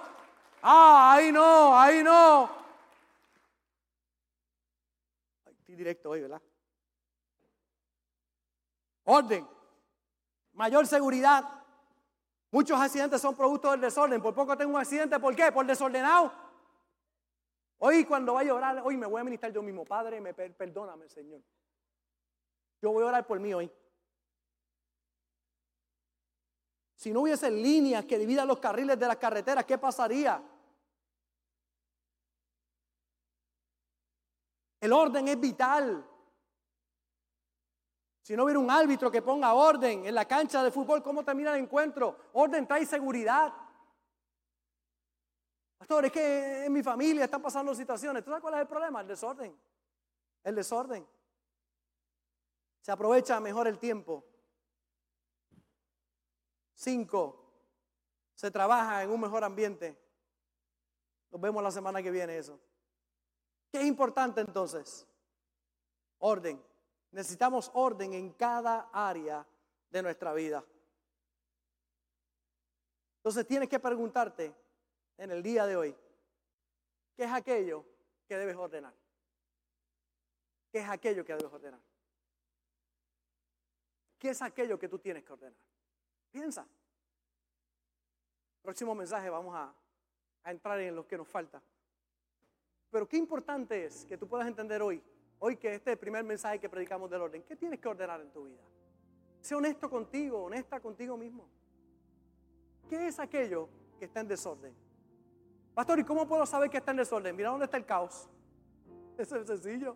Ah, 0.62 1.12
ahí 1.14 1.30
no, 1.30 1.78
ahí 1.78 2.02
no. 2.02 2.50
Estoy 5.44 5.65
directo 5.76 6.10
hoy, 6.10 6.22
¿verdad? 6.22 6.42
Orden, 9.04 9.46
mayor 10.52 10.86
seguridad. 10.86 11.44
Muchos 12.50 12.80
accidentes 12.80 13.20
son 13.20 13.36
producto 13.36 13.70
del 13.70 13.80
desorden. 13.80 14.20
Por 14.20 14.34
poco 14.34 14.56
tengo 14.56 14.74
un 14.74 14.80
accidente, 14.80 15.18
¿por 15.20 15.34
qué? 15.36 15.52
Por 15.52 15.66
desordenado. 15.66 16.32
Hoy 17.78 18.04
cuando 18.04 18.34
vaya 18.34 18.52
a 18.52 18.54
orar, 18.54 18.82
hoy 18.84 18.96
me 18.96 19.06
voy 19.06 19.20
a 19.20 19.24
ministrar 19.24 19.52
yo 19.52 19.62
mismo. 19.62 19.84
Padre, 19.84 20.20
me 20.20 20.32
perdóname, 20.32 21.08
Señor. 21.08 21.40
Yo 22.80 22.92
voy 22.92 23.04
a 23.04 23.06
orar 23.06 23.26
por 23.26 23.38
mí 23.38 23.52
hoy. 23.52 23.70
Si 26.96 27.12
no 27.12 27.20
hubiese 27.20 27.50
líneas 27.50 28.04
que 28.04 28.18
dividan 28.18 28.48
los 28.48 28.58
carriles 28.58 28.98
de 28.98 29.06
las 29.06 29.16
carreteras, 29.16 29.64
¿qué 29.64 29.76
pasaría? 29.76 30.42
El 34.80 34.92
orden 34.92 35.28
es 35.28 35.40
vital. 35.40 36.06
Si 38.22 38.36
no 38.36 38.44
hubiera 38.44 38.58
un 38.58 38.70
árbitro 38.70 39.10
que 39.10 39.22
ponga 39.22 39.54
orden 39.54 40.04
en 40.04 40.14
la 40.14 40.24
cancha 40.24 40.62
de 40.62 40.70
fútbol, 40.70 41.02
¿cómo 41.02 41.24
termina 41.24 41.54
el 41.54 41.62
encuentro? 41.62 42.16
Orden 42.32 42.66
trae 42.66 42.84
seguridad. 42.84 43.52
Pastor, 45.78 46.06
es 46.06 46.12
que 46.12 46.64
en 46.64 46.72
mi 46.72 46.82
familia 46.82 47.24
están 47.24 47.40
pasando 47.40 47.74
situaciones. 47.74 48.24
¿Tú 48.24 48.30
sabes 48.30 48.42
cuál 48.42 48.54
es 48.54 48.60
el 48.60 48.66
problema? 48.66 49.00
El 49.00 49.06
desorden. 49.06 49.56
El 50.42 50.54
desorden. 50.54 51.06
Se 52.80 52.90
aprovecha 52.90 53.38
mejor 53.40 53.68
el 53.68 53.78
tiempo. 53.78 54.24
Cinco, 56.74 57.44
se 58.34 58.50
trabaja 58.50 59.02
en 59.02 59.10
un 59.10 59.20
mejor 59.20 59.44
ambiente. 59.44 59.96
Nos 61.30 61.40
vemos 61.40 61.62
la 61.62 61.70
semana 61.70 62.02
que 62.02 62.10
viene 62.10 62.36
eso. 62.36 62.60
¿Qué 63.70 63.80
es 63.80 63.86
importante 63.86 64.40
entonces? 64.40 65.06
Orden. 66.18 66.62
Necesitamos 67.10 67.70
orden 67.74 68.14
en 68.14 68.32
cada 68.32 68.90
área 68.92 69.46
de 69.90 70.02
nuestra 70.02 70.32
vida. 70.32 70.64
Entonces 73.18 73.46
tienes 73.46 73.68
que 73.68 73.80
preguntarte, 73.80 74.54
en 75.18 75.30
el 75.30 75.42
día 75.42 75.66
de 75.66 75.76
hoy, 75.76 75.96
¿qué 77.16 77.24
es 77.24 77.32
aquello 77.32 77.84
que 78.28 78.36
debes 78.36 78.56
ordenar? 78.56 78.94
¿Qué 80.70 80.78
es 80.80 80.88
aquello 80.88 81.24
que 81.24 81.34
debes 81.34 81.52
ordenar? 81.52 81.80
¿Qué 84.18 84.30
es 84.30 84.42
aquello 84.42 84.78
que 84.78 84.88
tú 84.88 84.98
tienes 84.98 85.24
que 85.24 85.32
ordenar? 85.32 85.58
Piensa. 86.30 86.66
Próximo 88.62 88.94
mensaje 88.94 89.30
vamos 89.30 89.54
a, 89.54 89.74
a 90.42 90.50
entrar 90.50 90.80
en 90.80 90.94
lo 90.94 91.06
que 91.06 91.16
nos 91.16 91.28
falta. 91.28 91.62
Pero 92.96 93.06
qué 93.06 93.18
importante 93.18 93.84
es 93.84 94.06
que 94.06 94.16
tú 94.16 94.26
puedas 94.26 94.48
entender 94.48 94.80
hoy, 94.80 95.02
hoy 95.38 95.58
que 95.58 95.74
este 95.74 95.90
es 95.90 95.92
el 95.96 95.98
primer 95.98 96.24
mensaje 96.24 96.58
que 96.58 96.66
predicamos 96.66 97.10
del 97.10 97.20
orden, 97.20 97.42
¿qué 97.42 97.54
tienes 97.54 97.78
que 97.78 97.88
ordenar 97.88 98.22
en 98.22 98.30
tu 98.30 98.44
vida? 98.44 98.62
Sé 99.42 99.54
honesto 99.54 99.90
contigo, 99.90 100.44
honesta 100.44 100.80
contigo 100.80 101.14
mismo. 101.14 101.46
¿Qué 102.88 103.06
es 103.06 103.18
aquello 103.18 103.68
que 103.98 104.06
está 104.06 104.20
en 104.20 104.28
desorden? 104.28 104.74
Pastor, 105.74 105.98
¿y 105.98 106.04
cómo 106.04 106.26
puedo 106.26 106.46
saber 106.46 106.70
que 106.70 106.78
está 106.78 106.92
en 106.92 106.96
desorden? 106.96 107.36
Mira 107.36 107.50
dónde 107.50 107.66
está 107.66 107.76
el 107.76 107.84
caos. 107.84 108.30
Eso 109.18 109.36
es 109.36 109.46
sencillo. 109.46 109.94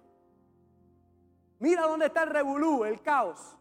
Mira 1.58 1.86
dónde 1.86 2.04
está 2.04 2.24
el 2.24 2.28
revolú, 2.28 2.84
el 2.84 3.00
caos. 3.00 3.56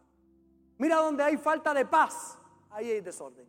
Mira 0.76 0.96
dónde 0.96 1.22
hay 1.22 1.38
falta 1.38 1.72
de 1.72 1.86
paz. 1.86 2.38
Ahí 2.68 2.90
hay 2.90 3.00
desorden. 3.00 3.48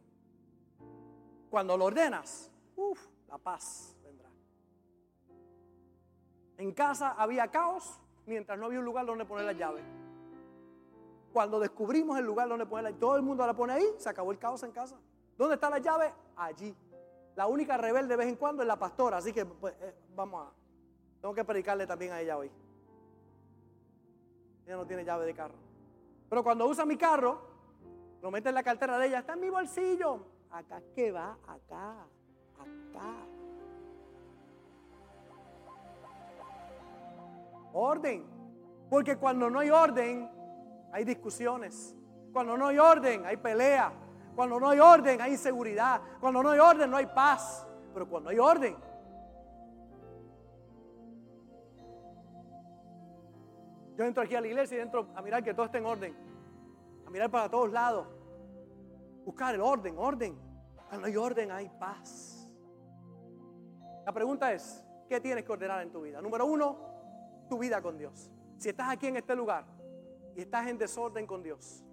Cuando 1.49 1.75
lo 1.75 1.83
ordenas, 1.83 2.49
uff, 2.77 3.09
la 3.27 3.37
paz. 3.37 3.97
En 6.61 6.73
casa 6.73 7.15
había 7.17 7.47
caos 7.47 7.99
mientras 8.27 8.55
no 8.59 8.67
había 8.67 8.77
un 8.77 8.85
lugar 8.85 9.03
donde 9.03 9.25
poner 9.25 9.45
la 9.45 9.53
llave. 9.53 9.81
Cuando 11.33 11.59
descubrimos 11.59 12.19
el 12.19 12.25
lugar 12.25 12.47
donde 12.47 12.67
ponerla, 12.67 12.95
todo 12.99 13.15
el 13.15 13.23
mundo 13.23 13.47
la 13.47 13.55
pone 13.55 13.73
ahí, 13.73 13.85
se 13.97 14.07
acabó 14.07 14.31
el 14.31 14.37
caos 14.37 14.61
en 14.61 14.71
casa. 14.71 14.95
¿Dónde 15.39 15.55
está 15.55 15.71
la 15.71 15.79
llave? 15.79 16.13
Allí. 16.35 16.75
La 17.35 17.47
única 17.47 17.77
rebelde 17.77 18.09
de 18.09 18.15
vez 18.15 18.27
en 18.27 18.35
cuando 18.35 18.61
es 18.61 18.67
la 18.67 18.77
pastora, 18.77 19.17
así 19.17 19.33
que 19.33 19.43
pues, 19.43 19.73
eh, 19.81 19.95
vamos 20.15 20.45
a. 20.45 20.51
Tengo 21.19 21.33
que 21.33 21.43
predicarle 21.43 21.87
también 21.87 22.11
a 22.11 22.21
ella 22.21 22.37
hoy. 22.37 22.51
Ella 24.67 24.75
no 24.75 24.85
tiene 24.85 25.03
llave 25.03 25.25
de 25.25 25.33
carro. 25.33 25.55
Pero 26.29 26.43
cuando 26.43 26.67
usa 26.67 26.85
mi 26.85 26.95
carro, 26.95 27.41
lo 28.21 28.29
mete 28.29 28.49
en 28.49 28.55
la 28.55 28.61
cartera 28.61 28.99
de 28.99 29.07
ella, 29.07 29.19
está 29.19 29.33
en 29.33 29.39
mi 29.39 29.49
bolsillo. 29.49 30.27
Acá 30.51 30.79
que 30.93 31.11
va, 31.11 31.39
acá, 31.47 32.05
acá. 32.59 33.40
Orden. 37.73 38.25
Porque 38.89 39.15
cuando 39.17 39.49
no 39.49 39.59
hay 39.59 39.69
orden, 39.69 40.29
hay 40.91 41.03
discusiones. 41.05 41.95
Cuando 42.33 42.57
no 42.57 42.67
hay 42.67 42.77
orden, 42.77 43.25
hay 43.25 43.37
pelea. 43.37 43.91
Cuando 44.35 44.59
no 44.59 44.69
hay 44.69 44.79
orden 44.79 45.21
hay 45.21 45.31
inseguridad. 45.31 46.01
Cuando 46.19 46.41
no 46.43 46.49
hay 46.49 46.59
orden 46.59 46.89
no 46.89 46.97
hay 46.97 47.05
paz. 47.07 47.67
Pero 47.93 48.07
cuando 48.07 48.29
hay 48.29 48.39
orden. 48.39 48.75
Yo 53.97 54.05
entro 54.05 54.23
aquí 54.23 54.35
a 54.35 54.41
la 54.41 54.47
iglesia 54.47 54.77
y 54.77 54.81
entro 54.81 55.07
a 55.15 55.21
mirar 55.21 55.43
que 55.43 55.53
todo 55.53 55.65
esté 55.65 55.77
en 55.77 55.85
orden. 55.85 56.15
A 57.05 57.09
mirar 57.09 57.29
para 57.29 57.49
todos 57.49 57.71
lados. 57.71 58.07
Buscar 59.25 59.53
el 59.53 59.61
orden, 59.61 59.95
orden. 59.97 60.37
Cuando 60.89 61.07
hay 61.07 61.15
orden 61.15 61.51
hay 61.51 61.69
paz. 61.69 62.51
La 64.05 64.11
pregunta 64.11 64.51
es, 64.51 64.83
¿qué 65.07 65.19
tienes 65.19 65.43
que 65.43 65.51
ordenar 65.51 65.81
en 65.81 65.91
tu 65.91 66.01
vida? 66.01 66.21
Número 66.21 66.45
uno, 66.45 66.90
tu 67.51 67.57
vida 67.57 67.81
con 67.81 67.97
Dios. 67.97 68.31
Si 68.55 68.69
estás 68.69 68.89
aquí 68.89 69.07
en 69.07 69.17
este 69.17 69.35
lugar 69.35 69.65
y 70.37 70.39
estás 70.39 70.67
en 70.67 70.77
desorden 70.77 71.27
con 71.27 71.43
Dios, 71.43 71.83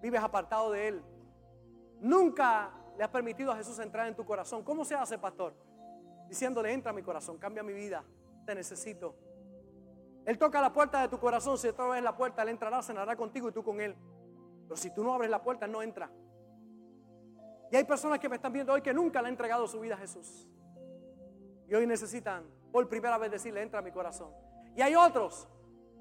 vives 0.00 0.22
apartado 0.22 0.70
de 0.70 0.88
Él. 0.88 1.02
Nunca 2.00 2.70
le 2.96 3.04
has 3.04 3.10
permitido 3.10 3.52
a 3.52 3.56
Jesús 3.56 3.78
entrar 3.78 4.08
en 4.08 4.16
tu 4.16 4.24
corazón. 4.24 4.64
¿Cómo 4.64 4.86
se 4.86 4.94
hace, 4.94 5.18
pastor? 5.18 5.52
Diciéndole, 6.30 6.72
entra 6.72 6.94
mi 6.94 7.02
corazón, 7.02 7.36
cambia 7.36 7.62
mi 7.62 7.74
vida, 7.74 8.02
te 8.46 8.54
necesito. 8.54 9.14
Él 10.24 10.38
toca 10.38 10.62
la 10.62 10.72
puerta 10.72 11.02
de 11.02 11.08
tu 11.08 11.18
corazón, 11.18 11.58
si 11.58 11.70
tú 11.70 11.82
abres 11.82 12.02
la 12.02 12.16
puerta, 12.16 12.40
Él 12.40 12.48
entrará, 12.48 12.82
cenará 12.82 13.16
contigo 13.16 13.50
y 13.50 13.52
tú 13.52 13.62
con 13.62 13.82
Él. 13.82 13.94
Pero 14.62 14.76
si 14.78 14.94
tú 14.94 15.04
no 15.04 15.12
abres 15.12 15.28
la 15.28 15.42
puerta, 15.42 15.66
no 15.66 15.82
entra. 15.82 16.10
Y 17.70 17.76
hay 17.76 17.84
personas 17.84 18.18
que 18.18 18.30
me 18.30 18.36
están 18.36 18.54
viendo 18.54 18.72
hoy 18.72 18.80
que 18.80 18.94
nunca 18.94 19.20
le 19.20 19.28
han 19.28 19.34
entregado 19.34 19.68
su 19.68 19.78
vida 19.78 19.94
a 19.94 19.98
Jesús. 19.98 20.48
Y 21.68 21.74
hoy 21.74 21.86
necesitan 21.86 22.56
por 22.72 22.88
primera 22.88 23.18
vez 23.18 23.30
decirle, 23.30 23.62
entra 23.62 23.80
a 23.80 23.82
mi 23.82 23.92
corazón. 23.92 24.30
Y 24.76 24.82
hay 24.82 24.94
otros 24.94 25.48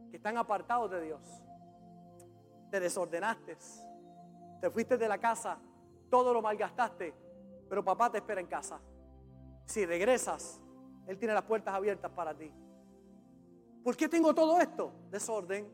que 0.09 0.17
están 0.17 0.37
apartados 0.37 0.91
de 0.91 1.01
Dios. 1.01 1.21
Te 2.69 2.79
desordenaste. 2.79 3.57
Te 4.61 4.69
fuiste 4.69 4.97
de 4.97 5.07
la 5.07 5.17
casa. 5.17 5.57
Todo 6.09 6.33
lo 6.33 6.41
malgastaste. 6.41 7.13
Pero 7.69 7.83
papá 7.83 8.11
te 8.11 8.17
espera 8.17 8.41
en 8.41 8.47
casa. 8.47 8.79
Si 9.65 9.85
regresas, 9.85 10.61
Él 11.07 11.17
tiene 11.17 11.33
las 11.33 11.43
puertas 11.43 11.73
abiertas 11.73 12.11
para 12.11 12.33
ti. 12.33 12.51
¿Por 13.83 13.95
qué 13.95 14.09
tengo 14.09 14.33
todo 14.33 14.59
esto? 14.59 14.91
Desorden. 15.09 15.69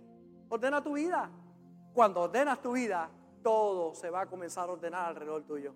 Ordena 0.49 0.83
tu 0.83 0.93
vida. 0.93 1.29
Cuando 1.93 2.21
ordenas 2.21 2.61
tu 2.61 2.73
vida, 2.73 3.09
todo 3.43 3.93
se 3.93 4.09
va 4.09 4.21
a 4.21 4.25
comenzar 4.25 4.69
a 4.69 4.73
ordenar 4.73 5.09
alrededor 5.09 5.43
tuyo. 5.43 5.75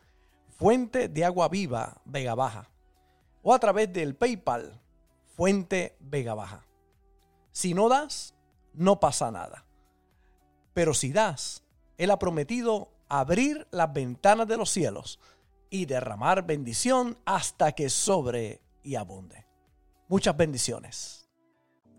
Fuente 0.61 1.09
de 1.09 1.25
Agua 1.25 1.49
Viva 1.49 1.99
Vega 2.05 2.35
Baja, 2.35 2.69
o 3.41 3.51
a 3.51 3.57
través 3.57 3.91
del 3.91 4.15
PayPal 4.15 4.79
Fuente 5.35 5.97
Vega 5.99 6.35
Baja. 6.35 6.67
Si 7.51 7.73
no 7.73 7.89
das, 7.89 8.35
no 8.75 8.99
pasa 8.99 9.31
nada. 9.31 9.65
Pero 10.75 10.93
si 10.93 11.11
das, 11.11 11.63
Él 11.97 12.11
ha 12.11 12.19
prometido 12.19 12.91
abrir 13.09 13.67
las 13.71 13.91
ventanas 13.91 14.47
de 14.47 14.57
los 14.57 14.69
cielos 14.69 15.19
y 15.71 15.87
derramar 15.87 16.45
bendición 16.45 17.17
hasta 17.25 17.71
que 17.71 17.89
sobre 17.89 18.61
y 18.83 18.93
abunde. 18.93 19.47
Muchas 20.09 20.37
bendiciones. 20.37 21.27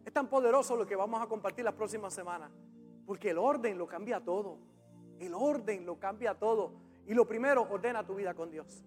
Es 0.04 0.12
tan 0.12 0.28
poderoso 0.28 0.76
lo 0.76 0.86
que 0.86 0.94
vamos 0.94 1.20
a 1.20 1.26
compartir 1.26 1.64
la 1.64 1.74
próxima 1.74 2.10
semana, 2.10 2.48
porque 3.06 3.30
el 3.30 3.38
orden 3.38 3.76
lo 3.76 3.88
cambia 3.88 4.20
todo. 4.20 4.60
El 5.18 5.34
orden 5.34 5.84
lo 5.84 5.98
cambia 5.98 6.38
todo. 6.38 6.91
Y 7.06 7.14
lo 7.14 7.26
primero, 7.26 7.62
ordena 7.70 8.04
tu 8.04 8.14
vida 8.14 8.34
con 8.34 8.50
Dios. 8.50 8.84